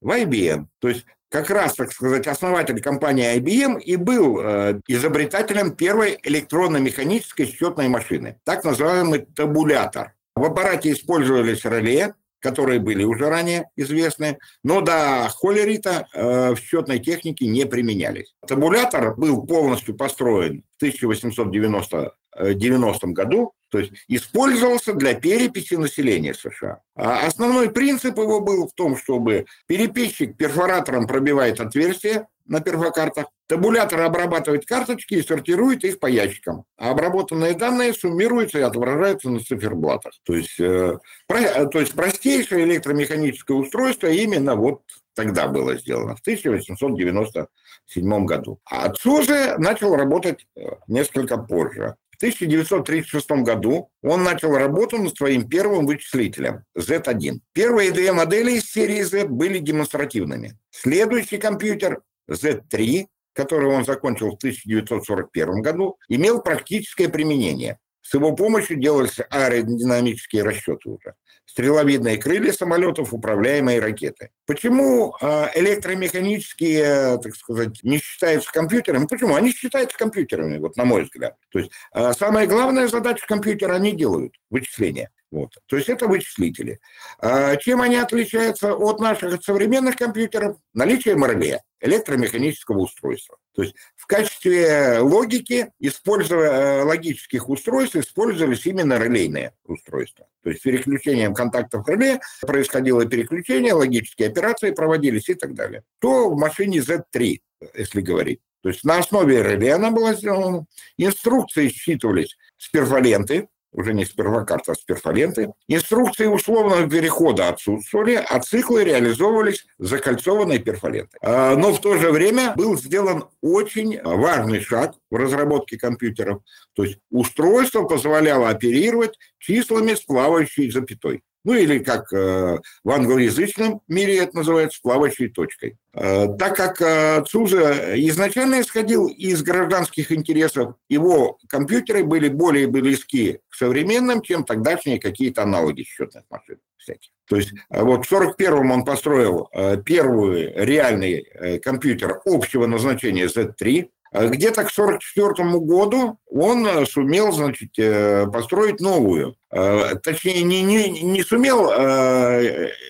в 0.00 0.10
IBM. 0.10 0.66
То 0.78 0.88
есть 0.88 1.04
как 1.28 1.50
раз, 1.50 1.74
так 1.74 1.92
сказать, 1.92 2.26
основатель 2.26 2.80
компании 2.80 3.36
IBM 3.36 3.80
и 3.80 3.96
был 3.96 4.40
э, 4.40 4.80
изобретателем 4.86 5.72
первой 5.72 6.18
электронно-механической 6.22 7.46
счетной 7.46 7.88
машины, 7.88 8.38
так 8.44 8.64
называемый 8.64 9.20
табулятор. 9.20 10.14
В 10.34 10.44
аппарате 10.44 10.92
использовались 10.92 11.64
реле, 11.64 12.14
которые 12.46 12.78
были 12.78 13.02
уже 13.02 13.28
ранее 13.28 13.70
известны, 13.74 14.38
но 14.62 14.80
до 14.80 15.28
холерита 15.34 16.06
э, 16.14 16.54
в 16.54 16.58
счетной 16.58 17.00
технике 17.00 17.48
не 17.48 17.66
применялись. 17.66 18.36
Табулятор 18.46 19.16
был 19.16 19.44
полностью 19.44 19.96
построен 19.96 20.62
в 20.74 20.76
1890 20.76 22.12
90 22.38 23.06
году, 23.08 23.52
то 23.76 23.80
есть 23.80 23.92
использовался 24.08 24.94
для 24.94 25.12
переписи 25.12 25.74
населения 25.74 26.32
США. 26.32 26.80
А 26.94 27.26
основной 27.26 27.70
принцип 27.70 28.16
его 28.16 28.40
был 28.40 28.66
в 28.66 28.72
том, 28.72 28.96
чтобы 28.96 29.44
переписчик 29.66 30.34
перфоратором 30.34 31.06
пробивает 31.06 31.60
отверстие 31.60 32.26
на 32.46 32.60
перфокартах, 32.60 33.26
табулятор 33.48 34.00
обрабатывает 34.00 34.64
карточки 34.64 35.14
и 35.14 35.22
сортирует 35.22 35.84
их 35.84 35.98
по 35.98 36.06
ящикам, 36.06 36.64
а 36.78 36.90
обработанные 36.90 37.52
данные 37.52 37.92
суммируются 37.92 38.60
и 38.60 38.62
отображаются 38.62 39.28
на 39.28 39.40
циферблатах. 39.40 40.12
То 40.22 40.34
есть, 40.34 40.58
э, 40.58 40.96
про, 41.26 41.40
э, 41.40 41.66
то 41.66 41.80
есть 41.80 41.92
простейшее 41.92 42.64
электромеханическое 42.64 43.58
устройство 43.58 44.06
именно 44.06 44.54
вот 44.54 44.82
тогда 45.14 45.48
было 45.48 45.76
сделано, 45.76 46.14
в 46.14 46.20
1897 46.20 48.26
году. 48.26 48.60
А 48.64 48.88
Цузе 48.90 49.56
начал 49.58 49.96
работать 49.96 50.46
э, 50.56 50.60
несколько 50.86 51.36
позже. 51.36 51.96
В 52.16 52.22
1936 52.22 53.30
году 53.42 53.90
он 54.02 54.22
начал 54.22 54.56
работу 54.56 54.96
над 54.96 55.14
своим 55.14 55.46
первым 55.46 55.84
вычислителем 55.84 56.64
Z1. 56.74 57.40
Первые 57.52 57.92
две 57.92 58.10
модели 58.12 58.52
из 58.52 58.70
серии 58.70 59.02
Z 59.02 59.26
были 59.26 59.58
демонстративными. 59.58 60.58
Следующий 60.70 61.36
компьютер 61.36 62.00
Z3, 62.30 63.04
который 63.34 63.68
он 63.68 63.84
закончил 63.84 64.30
в 64.30 64.36
1941 64.36 65.60
году, 65.60 65.98
имел 66.08 66.40
практическое 66.40 67.10
применение. 67.10 67.78
С 68.08 68.14
его 68.14 68.32
помощью 68.36 68.76
делались 68.76 69.18
аэродинамические 69.30 70.44
расчеты 70.44 70.90
уже 70.90 71.14
стреловидные 71.44 72.18
крылья 72.18 72.52
самолетов, 72.52 73.12
управляемые 73.12 73.80
ракеты. 73.80 74.30
Почему 74.46 75.16
а, 75.20 75.50
электромеханические, 75.54 77.18
так 77.18 77.34
сказать, 77.34 77.82
не 77.82 77.98
считаются 77.98 78.52
компьютерами? 78.52 79.06
Почему? 79.06 79.34
Они 79.34 79.52
считаются 79.52 79.96
компьютерами, 79.98 80.58
вот 80.58 80.76
на 80.76 80.84
мой 80.84 81.04
взгляд. 81.04 81.34
То 81.50 81.60
есть 81.60 81.72
а, 81.92 82.12
самая 82.12 82.46
главная 82.46 82.86
задача 82.86 83.26
компьютера 83.26 83.74
они 83.74 83.92
делают– 83.92 84.34
вычисления. 84.50 85.10
Вот. 85.32 85.54
То 85.66 85.76
есть 85.76 85.88
это 85.88 86.06
вычислители. 86.06 86.78
А 87.18 87.56
чем 87.56 87.80
они 87.80 87.96
отличаются 87.96 88.74
от 88.74 89.00
наших 89.00 89.42
современных 89.42 89.96
компьютеров? 89.96 90.58
Наличием 90.74 91.24
реле, 91.24 91.62
электромеханического 91.80 92.78
устройства. 92.78 93.36
То 93.56 93.62
есть 93.62 93.74
в 93.96 94.06
качестве 94.06 94.98
логики, 94.98 95.72
используя 95.80 96.50
э, 96.50 96.82
логических 96.82 97.48
устройств, 97.48 97.96
использовались 97.96 98.66
именно 98.66 98.98
релейные 98.98 99.54
устройства. 99.64 100.28
То 100.42 100.50
есть 100.50 100.62
переключением 100.62 101.32
контактов 101.32 101.88
реле 101.88 102.20
происходило 102.42 103.06
переключение, 103.06 103.72
логические 103.72 104.28
операции 104.28 104.72
проводились 104.72 105.30
и 105.30 105.34
так 105.34 105.54
далее. 105.54 105.84
То 106.00 106.28
в 106.28 106.38
машине 106.38 106.80
Z3, 106.80 107.40
если 107.74 108.02
говорить. 108.02 108.40
То 108.62 108.68
есть 108.68 108.84
на 108.84 108.98
основе 108.98 109.42
реле 109.42 109.72
она 109.72 109.90
была 109.90 110.12
сделана. 110.12 110.66
Инструкции 110.98 111.68
считывались 111.68 112.36
с 112.58 112.68
перфоленты, 112.68 113.48
уже 113.76 113.94
не 113.94 114.04
с 114.04 114.10
первокарта, 114.10 114.72
а 114.72 114.74
с 114.74 114.78
перфоленты. 114.78 115.52
Инструкции 115.68 116.26
условного 116.26 116.88
перехода 116.88 117.48
отсутствовали, 117.48 118.14
а 118.14 118.40
циклы 118.40 118.84
реализовывались 118.84 119.66
закольцованной 119.78 120.58
перфолентой. 120.58 121.20
А, 121.22 121.54
но 121.56 121.72
в 121.72 121.80
то 121.80 121.96
же 121.98 122.10
время 122.10 122.54
был 122.56 122.76
сделан 122.78 123.26
очень 123.42 124.00
важный 124.02 124.60
шаг 124.60 124.94
в 125.10 125.16
разработке 125.16 125.78
компьютеров. 125.78 126.40
То 126.74 126.84
есть 126.84 126.98
устройство 127.10 127.82
позволяло 127.82 128.48
оперировать 128.48 129.18
числами 129.38 129.94
с 129.94 130.00
плавающей 130.00 130.70
запятой. 130.70 131.22
Ну 131.46 131.54
или 131.54 131.78
как 131.78 132.12
э, 132.12 132.58
в 132.82 132.90
англоязычном 132.90 133.80
мире 133.86 134.18
это 134.18 134.38
называется 134.38 134.80
плавающей 134.82 135.28
точкой. 135.28 135.78
Э, 135.94 136.26
так 136.36 136.56
как 136.56 136.82
э, 136.82 137.22
Цуза 137.24 137.96
изначально 138.00 138.60
исходил 138.62 139.06
из 139.06 139.44
гражданских 139.44 140.10
интересов, 140.10 140.74
его 140.88 141.38
компьютеры 141.48 142.02
были 142.02 142.28
более 142.28 142.66
близки 142.66 143.38
к 143.48 143.54
современным, 143.54 144.22
чем 144.22 144.42
тогдашние 144.42 144.98
какие-то 144.98 145.44
аналоги 145.44 145.84
счетных 145.84 146.24
машин 146.30 146.58
всяких. 146.78 147.10
То 147.28 147.36
есть 147.36 147.52
вот 147.70 148.06
в 148.06 148.12
1941-м 148.12 148.70
он 148.72 148.84
построил 148.84 149.48
первый 149.84 150.52
реальный 150.52 151.60
компьютер 151.60 152.22
общего 152.24 152.66
назначения 152.66 153.26
Z3, 153.26 153.88
а 154.05 154.05
где-то 154.24 154.64
к 154.64 154.70
1944 154.70 155.58
году 155.60 156.18
он 156.26 156.66
э, 156.66 156.86
сумел, 156.86 157.32
значит, 157.32 157.78
э, 157.78 158.26
построить 158.26 158.80
новую. 158.80 159.36
Э, 159.50 159.96
точнее, 160.02 160.42
не, 160.42 160.62
не, 160.62 161.02
не 161.02 161.22
сумел, 161.22 161.66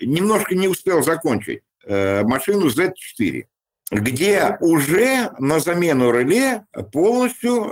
немножко 0.02 0.54
не 0.54 0.68
успел 0.68 1.02
закончить 1.02 1.62
машину 1.86 2.68
Z4 2.68 3.44
где 3.92 4.56
уже 4.58 5.30
на 5.38 5.60
замену 5.60 6.10
реле 6.10 6.66
полностью 6.92 7.70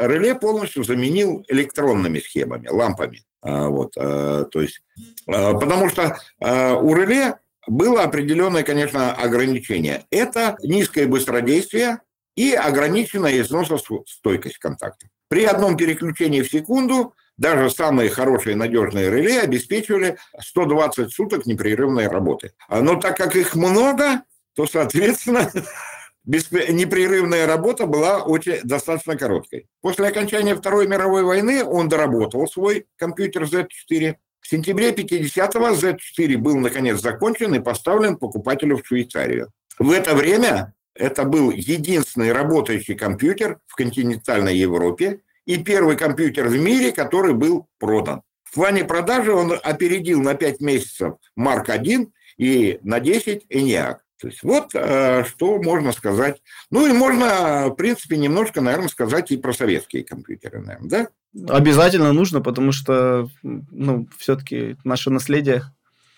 реле 0.00 0.36
полностью 0.36 0.84
заменил 0.84 1.44
электронными 1.48 2.20
схемами, 2.20 2.68
лампами. 2.68 3.24
А, 3.42 3.66
вот, 3.66 3.94
то 3.94 4.48
есть, 4.54 4.80
потому 5.26 5.88
что 5.88 6.16
у 6.40 6.94
реле 6.94 7.34
было 7.66 8.02
определенное, 8.02 8.62
конечно, 8.62 9.12
ограничение. 9.12 10.04
Это 10.10 10.56
низкое 10.62 11.06
быстродействие 11.06 12.00
и 12.36 12.52
ограниченная 12.52 13.40
износостойкость 13.40 14.58
контакта. 14.58 15.08
При 15.28 15.44
одном 15.44 15.76
переключении 15.76 16.42
в 16.42 16.50
секунду 16.50 17.14
даже 17.36 17.70
самые 17.70 18.10
хорошие 18.10 18.56
надежные 18.56 19.10
реле 19.10 19.40
обеспечивали 19.40 20.18
120 20.38 21.12
суток 21.12 21.46
непрерывной 21.46 22.08
работы. 22.08 22.52
Но 22.68 22.96
так 22.96 23.16
как 23.16 23.34
их 23.34 23.54
много, 23.54 24.22
то, 24.54 24.66
соответственно, 24.66 25.50
непрерывная 26.24 27.46
работа 27.46 27.86
была 27.86 28.22
очень 28.22 28.60
достаточно 28.62 29.16
короткой. 29.16 29.68
После 29.80 30.06
окончания 30.06 30.54
Второй 30.54 30.86
мировой 30.86 31.24
войны 31.24 31.64
он 31.64 31.88
доработал 31.88 32.46
свой 32.46 32.86
компьютер 32.96 33.44
Z4, 33.44 34.16
в 34.44 34.48
сентябре 34.48 34.90
50-го 34.90 35.70
Z4 35.70 36.36
был, 36.36 36.58
наконец, 36.58 37.00
закончен 37.00 37.54
и 37.54 37.60
поставлен 37.60 38.16
покупателю 38.16 38.76
в 38.76 38.86
Швейцарию. 38.86 39.50
В 39.78 39.90
это 39.90 40.14
время 40.14 40.74
это 40.94 41.24
был 41.24 41.50
единственный 41.50 42.30
работающий 42.30 42.94
компьютер 42.94 43.58
в 43.66 43.74
континентальной 43.74 44.54
Европе 44.54 45.20
и 45.46 45.56
первый 45.56 45.96
компьютер 45.96 46.48
в 46.48 46.58
мире, 46.60 46.92
который 46.92 47.32
был 47.32 47.68
продан. 47.78 48.20
В 48.42 48.54
плане 48.54 48.84
продажи 48.84 49.32
он 49.32 49.58
опередил 49.62 50.20
на 50.20 50.34
5 50.34 50.60
месяцев 50.60 51.14
Марк 51.34 51.70
1 51.70 52.12
и 52.36 52.78
на 52.82 53.00
10 53.00 53.46
ENIAC. 53.48 53.96
То 54.20 54.28
есть 54.28 54.42
вот 54.42 54.74
э, 54.74 55.24
что 55.24 55.56
можно 55.62 55.92
сказать. 55.92 56.42
Ну 56.70 56.86
и 56.86 56.92
можно, 56.92 57.68
в 57.68 57.76
принципе, 57.76 58.18
немножко, 58.18 58.60
наверное, 58.60 58.88
сказать 58.88 59.30
и 59.30 59.38
про 59.38 59.54
советские 59.54 60.04
компьютеры, 60.04 60.60
наверное, 60.60 60.88
да? 60.88 61.08
Обязательно 61.48 62.12
нужно, 62.12 62.40
потому 62.40 62.72
что, 62.72 63.28
ну, 63.42 64.08
все-таки 64.18 64.76
наше 64.84 65.10
наследие. 65.10 65.62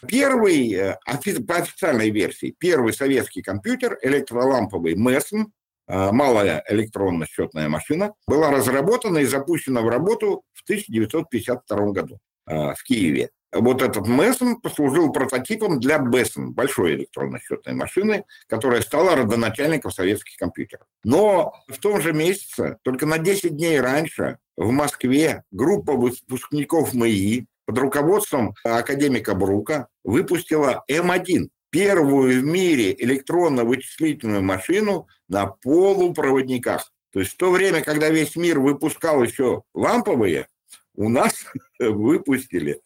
Первый, 0.06 0.72
э, 0.72 0.98
по 1.46 1.56
официальной 1.56 2.10
версии, 2.10 2.54
первый 2.58 2.92
советский 2.92 3.42
компьютер, 3.42 3.98
электроламповый 4.02 4.94
Мессен, 4.94 5.52
э, 5.88 6.12
малая 6.12 6.62
электронно-счетная 6.68 7.68
машина, 7.68 8.12
была 8.26 8.50
разработана 8.50 9.18
и 9.18 9.24
запущена 9.24 9.80
в 9.80 9.88
работу 9.88 10.42
в 10.52 10.62
1952 10.64 11.92
году 11.92 12.18
э, 12.46 12.74
в 12.74 12.82
Киеве. 12.84 13.30
Вот 13.52 13.82
этот 13.82 14.06
Мессен 14.06 14.60
послужил 14.60 15.12
прототипом 15.12 15.80
для 15.80 15.98
Бессен, 15.98 16.52
большой 16.52 16.96
электронно-счетной 16.96 17.74
машины, 17.74 18.24
которая 18.48 18.82
стала 18.82 19.16
родоначальником 19.16 19.90
советских 19.90 20.36
компьютеров. 20.36 20.86
Но 21.04 21.54
в 21.68 21.78
том 21.78 22.00
же 22.00 22.12
месяце, 22.12 22.78
только 22.82 23.06
на 23.06 23.18
10 23.18 23.56
дней 23.56 23.80
раньше, 23.80 24.38
в 24.56 24.70
Москве 24.70 25.44
группа 25.50 25.92
выпускников 25.92 26.92
МАИ 26.94 27.46
под 27.66 27.78
руководством 27.78 28.54
академика 28.64 29.34
Брука 29.34 29.88
выпустила 30.04 30.84
М1, 30.90 31.48
первую 31.70 32.40
в 32.40 32.44
мире 32.44 32.94
электронно-вычислительную 32.98 34.42
машину 34.42 35.08
на 35.28 35.46
полупроводниках. 35.46 36.92
То 37.12 37.20
есть 37.20 37.32
в 37.32 37.36
то 37.36 37.50
время, 37.50 37.82
когда 37.82 38.08
весь 38.08 38.36
мир 38.36 38.60
выпускал 38.60 39.22
еще 39.22 39.62
ламповые, 39.74 40.48
у 40.94 41.08
нас 41.08 41.44
выпустили, 41.78 42.80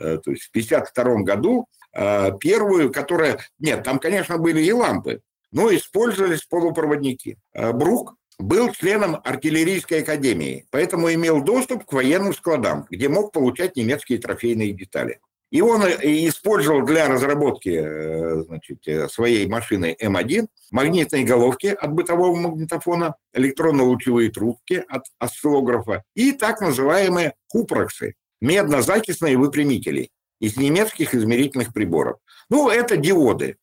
то 0.00 0.30
есть 0.30 0.44
в 0.44 0.50
1952 0.50 1.22
году, 1.22 1.66
э, 1.94 2.30
первую, 2.40 2.92
которая... 2.92 3.38
Нет, 3.58 3.84
там, 3.84 3.98
конечно, 3.98 4.38
были 4.38 4.62
и 4.62 4.72
лампы, 4.72 5.20
но 5.52 5.74
использовались 5.74 6.42
полупроводники. 6.42 7.38
Э, 7.52 7.72
Брук 7.72 8.14
был 8.38 8.72
членом 8.72 9.20
артиллерийской 9.24 10.02
академии, 10.02 10.66
поэтому 10.70 11.12
имел 11.12 11.42
доступ 11.42 11.84
к 11.84 11.92
военным 11.92 12.32
складам, 12.32 12.86
где 12.90 13.08
мог 13.08 13.32
получать 13.32 13.76
немецкие 13.76 14.18
трофейные 14.18 14.72
детали. 14.72 15.20
И 15.50 15.60
он 15.62 15.82
э, 15.82 15.96
использовал 16.28 16.82
для 16.82 17.08
разработки 17.08 17.70
э, 17.70 18.42
значит, 18.44 18.86
э, 18.86 19.08
своей 19.08 19.48
машины 19.48 19.96
М1 20.00 20.46
магнитные 20.70 21.24
головки 21.24 21.66
от 21.66 21.92
бытового 21.92 22.36
магнитофона, 22.36 23.16
электронно-лучевые 23.32 24.30
трубки 24.30 24.84
от 24.88 25.02
осциллографа 25.18 26.04
и 26.14 26.32
так 26.32 26.60
называемые 26.60 27.34
купроксы, 27.48 28.14
медно-закисные 28.40 29.36
выпрямители. 29.36 30.10
из 30.40 30.56
немецких 30.56 31.14
измерительных 31.14 31.74
приборов. 31.74 32.16
Ну, 32.48 32.70
это 32.70 32.96
диоды. 32.96 33.58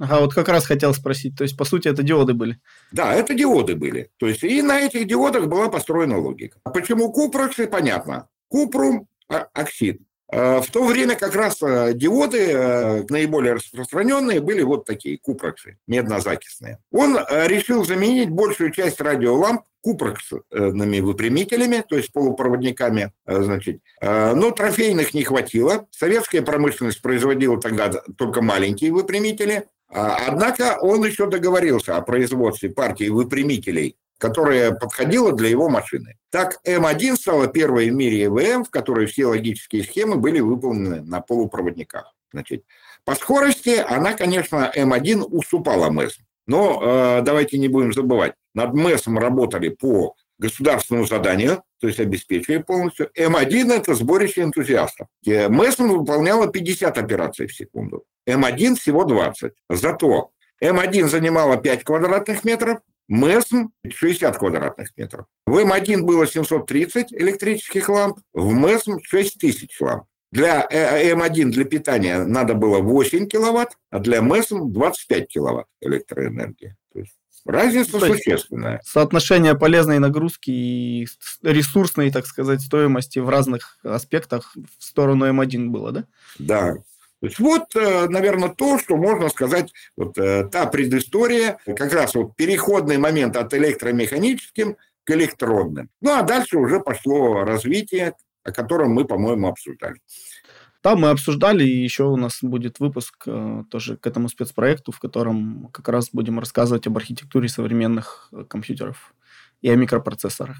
Ага, 0.00 0.20
вот 0.20 0.34
как 0.34 0.48
раз 0.48 0.66
хотел 0.66 0.92
спросить. 0.94 1.36
То 1.36 1.44
есть, 1.44 1.56
по 1.56 1.64
сути, 1.64 1.86
это 1.86 2.02
диоды 2.02 2.32
были? 2.34 2.58
Да, 2.92 3.12
это 3.14 3.34
диоды 3.34 3.76
были. 3.76 4.10
То 4.16 4.26
есть, 4.26 4.42
и 4.42 4.62
на 4.62 4.80
этих 4.80 5.06
диодах 5.06 5.46
была 5.46 5.68
построена 5.68 6.18
логика. 6.18 6.58
А 6.64 6.70
почему 6.70 7.12
купроксы, 7.12 7.66
понятно. 7.66 8.28
Купрум, 8.48 9.06
а, 9.28 9.46
оксид. 9.52 10.00
А, 10.32 10.60
в 10.60 10.70
то 10.70 10.84
время 10.84 11.16
как 11.16 11.34
раз 11.34 11.62
а, 11.62 11.92
диоды 11.92 13.04
наиболее 13.08 13.54
распространенные 13.54 14.40
были 14.40 14.62
вот 14.62 14.84
такие, 14.84 15.18
купроксы, 15.18 15.78
меднозакисные. 15.86 16.78
Он 16.90 17.18
решил 17.46 17.84
заменить 17.84 18.30
большую 18.30 18.70
часть 18.70 19.00
радиоламп 19.00 19.62
купроксными 19.82 21.00
выпрямителями, 21.00 21.84
то 21.86 21.96
есть 21.96 22.10
полупроводниками, 22.10 23.12
значит. 23.26 23.82
Но 24.00 24.50
трофейных 24.50 25.12
не 25.12 25.24
хватило. 25.24 25.86
Советская 25.90 26.40
промышленность 26.40 27.02
производила 27.02 27.60
тогда 27.60 27.90
только 28.16 28.40
маленькие 28.40 28.92
выпрямители, 28.92 29.66
а, 29.94 30.16
однако 30.26 30.78
он 30.80 31.04
еще 31.04 31.28
договорился 31.28 31.96
о 31.96 32.02
производстве 32.02 32.70
партии 32.70 33.08
выпрямителей, 33.08 33.96
которая 34.24 34.72
подходила 34.72 35.32
для 35.32 35.50
его 35.50 35.68
машины. 35.68 36.16
Так, 36.30 36.58
М1 36.66 37.16
стала 37.16 37.46
первой 37.46 37.90
в 37.90 37.94
мире 37.94 38.24
ЭВМ, 38.24 38.64
в 38.64 38.70
которой 38.70 39.04
все 39.04 39.26
логические 39.26 39.84
схемы 39.84 40.16
были 40.16 40.40
выполнены 40.40 41.02
на 41.02 41.20
полупроводниках. 41.20 42.14
Значит, 42.32 42.64
по 43.04 43.14
скорости 43.14 43.84
она, 43.86 44.14
конечно, 44.14 44.72
М1 44.74 45.24
уступала 45.24 45.90
МЭС. 45.90 46.16
Но 46.46 46.80
э, 46.82 47.22
давайте 47.22 47.58
не 47.58 47.68
будем 47.68 47.92
забывать, 47.92 48.32
над 48.54 48.72
МЭСом 48.72 49.18
работали 49.18 49.68
по 49.68 50.14
государственному 50.38 51.06
заданию, 51.06 51.62
то 51.80 51.86
есть 51.86 52.00
обеспечили 52.00 52.58
полностью. 52.58 53.10
М1– 53.18 53.72
это 53.74 53.94
сборище 53.94 54.42
энтузиастов. 54.42 55.06
МЭСом 55.26 55.90
выполняла 55.90 56.46
50 56.46 56.96
операций 56.96 57.46
в 57.46 57.54
секунду. 57.54 58.04
М1 58.26 58.76
всего 58.76 59.04
20. 59.04 59.52
Зато 59.68 60.30
М1 60.62 61.08
занимала 61.08 61.58
5 61.58 61.84
квадратных 61.84 62.42
метров, 62.44 62.78
МЭСМ 63.08 63.68
60 63.88 64.38
квадратных 64.38 64.96
метров. 64.96 65.26
В 65.46 65.58
М1 65.58 66.02
было 66.02 66.26
730 66.26 67.12
электрических 67.12 67.88
ламп, 67.88 68.18
в 68.32 68.52
МЭСМ 68.52 68.98
6000 69.02 69.80
ламп. 69.80 70.04
Для 70.32 70.66
э, 70.68 71.12
М1 71.12 71.50
для 71.50 71.64
питания 71.64 72.24
надо 72.24 72.54
было 72.54 72.80
8 72.80 73.28
киловатт, 73.28 73.76
а 73.90 74.00
для 74.00 74.20
МЭСМ 74.20 74.72
25 74.72 75.28
киловатт 75.28 75.68
электроэнергии. 75.80 76.76
То 76.92 76.98
есть 76.98 77.14
разница 77.44 78.00
То 78.00 78.06
существенная. 78.06 78.80
Соотношение 78.84 79.54
полезной 79.54 80.00
нагрузки 80.00 80.50
и 80.50 81.06
ресурсной, 81.42 82.10
так 82.10 82.26
сказать, 82.26 82.62
стоимости 82.62 83.20
в 83.20 83.28
разных 83.28 83.78
аспектах 83.84 84.56
в 84.56 84.82
сторону 84.82 85.26
М1 85.26 85.68
было, 85.68 85.92
да? 85.92 86.04
Да, 86.38 86.78
то 87.24 87.28
есть 87.28 87.38
вот, 87.38 87.74
э, 87.74 88.06
наверное, 88.10 88.50
то, 88.50 88.78
что 88.78 88.98
можно 88.98 89.30
сказать, 89.30 89.72
вот 89.96 90.18
э, 90.18 90.46
та 90.46 90.66
предыстория, 90.66 91.56
как 91.64 91.90
раз 91.94 92.14
вот 92.14 92.36
переходный 92.36 92.98
момент 92.98 93.36
от 93.36 93.54
электромеханическим 93.54 94.76
к 95.04 95.10
электронным. 95.10 95.88
Ну, 96.02 96.12
а 96.12 96.22
дальше 96.22 96.58
уже 96.58 96.80
пошло 96.80 97.44
развитие, 97.44 98.12
о 98.42 98.52
котором 98.52 98.90
мы, 98.90 99.06
по-моему, 99.06 99.48
обсуждали. 99.48 100.02
Да, 100.82 100.96
мы 100.96 101.08
обсуждали, 101.08 101.64
и 101.64 101.82
еще 101.82 102.04
у 102.04 102.16
нас 102.16 102.40
будет 102.42 102.78
выпуск 102.78 103.22
э, 103.24 103.64
тоже 103.70 103.96
к 103.96 104.06
этому 104.06 104.28
спецпроекту, 104.28 104.92
в 104.92 105.00
котором 105.00 105.70
как 105.72 105.88
раз 105.88 106.10
будем 106.12 106.38
рассказывать 106.38 106.86
об 106.86 106.98
архитектуре 106.98 107.48
современных 107.48 108.30
компьютеров 108.50 109.14
и 109.62 109.70
о 109.70 109.76
микропроцессорах. 109.76 110.58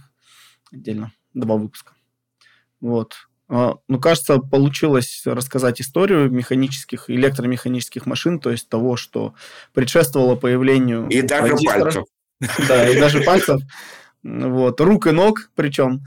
Отдельно. 0.72 1.12
Два 1.34 1.58
выпуска. 1.58 1.92
Вот. 2.80 3.16
А, 3.56 3.76
ну, 3.86 4.00
кажется, 4.00 4.38
получилось 4.38 5.22
рассказать 5.24 5.80
историю 5.80 6.28
механических, 6.28 7.08
электромеханических 7.08 8.04
машин, 8.04 8.40
то 8.40 8.50
есть 8.50 8.68
того, 8.68 8.96
что 8.96 9.34
предшествовало 9.72 10.34
появлению... 10.34 11.06
И 11.06 11.22
даже 11.22 11.54
пальцев. 11.64 12.04
Да, 12.66 12.88
и 12.88 12.98
даже 12.98 13.20
пальцев. 13.20 13.60
Вот, 14.24 14.80
рук 14.80 15.06
и 15.06 15.12
ног 15.12 15.50
причем. 15.54 16.00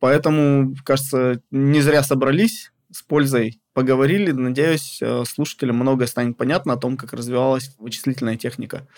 Поэтому, 0.00 0.74
кажется, 0.84 1.40
не 1.52 1.80
зря 1.80 2.02
собрались, 2.02 2.72
с 2.90 3.02
пользой 3.02 3.60
поговорили. 3.72 4.32
Надеюсь, 4.32 4.98
э, 5.00 5.22
слушателям 5.24 5.76
многое 5.76 6.08
станет 6.08 6.36
понятно 6.36 6.72
о 6.72 6.76
том, 6.76 6.96
как 6.96 7.12
развивалась 7.12 7.72
вычислительная 7.78 8.36
техника 8.36 8.88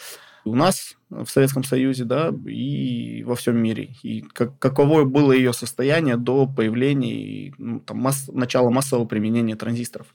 у 0.45 0.55
нас 0.55 0.97
в 1.09 1.27
Советском 1.27 1.65
Союзе, 1.65 2.05
да, 2.05 2.33
и 2.47 3.23
во 3.25 3.35
всем 3.37 3.57
мире. 3.57 3.95
И 4.03 4.23
как, 4.23 4.59
каково 4.59 5.05
было 5.05 5.33
ее 5.33 5.53
состояние 5.53 6.17
до 6.17 6.47
появления 6.47 7.55
ну, 7.59 7.81
там, 7.81 7.99
масс, 7.99 8.29
начала 8.29 8.71
массового 8.71 9.07
применения 9.07 9.57
транзисторов. 9.57 10.09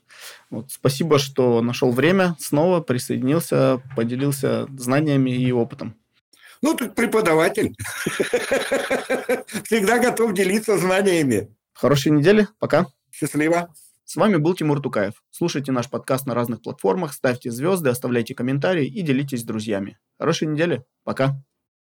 Вот, 0.50 0.70
спасибо, 0.70 1.18
что 1.18 1.62
нашел 1.62 1.90
время, 1.90 2.36
снова 2.38 2.80
присоединился, 2.80 3.82
поделился 3.96 4.66
знаниями 4.76 5.30
и 5.30 5.50
опытом. 5.52 5.94
Ну, 6.62 6.74
тут 6.74 6.94
преподаватель. 6.94 7.74
Всегда 9.64 9.98
готов 9.98 10.34
делиться 10.34 10.76
знаниями. 10.76 11.54
Хорошей 11.72 12.12
недели. 12.12 12.46
Пока. 12.58 12.86
Счастливо. 13.10 13.72
С 14.10 14.16
вами 14.16 14.38
был 14.38 14.54
Тимур 14.54 14.82
Тукаев. 14.82 15.22
Слушайте 15.30 15.70
наш 15.70 15.88
подкаст 15.88 16.26
на 16.26 16.34
разных 16.34 16.62
платформах, 16.62 17.12
ставьте 17.12 17.52
звезды, 17.52 17.90
оставляйте 17.90 18.34
комментарии 18.34 18.84
и 18.84 19.02
делитесь 19.02 19.42
с 19.42 19.44
друзьями. 19.44 20.00
Хорошей 20.18 20.48
недели. 20.48 20.82
Пока. 21.04 21.40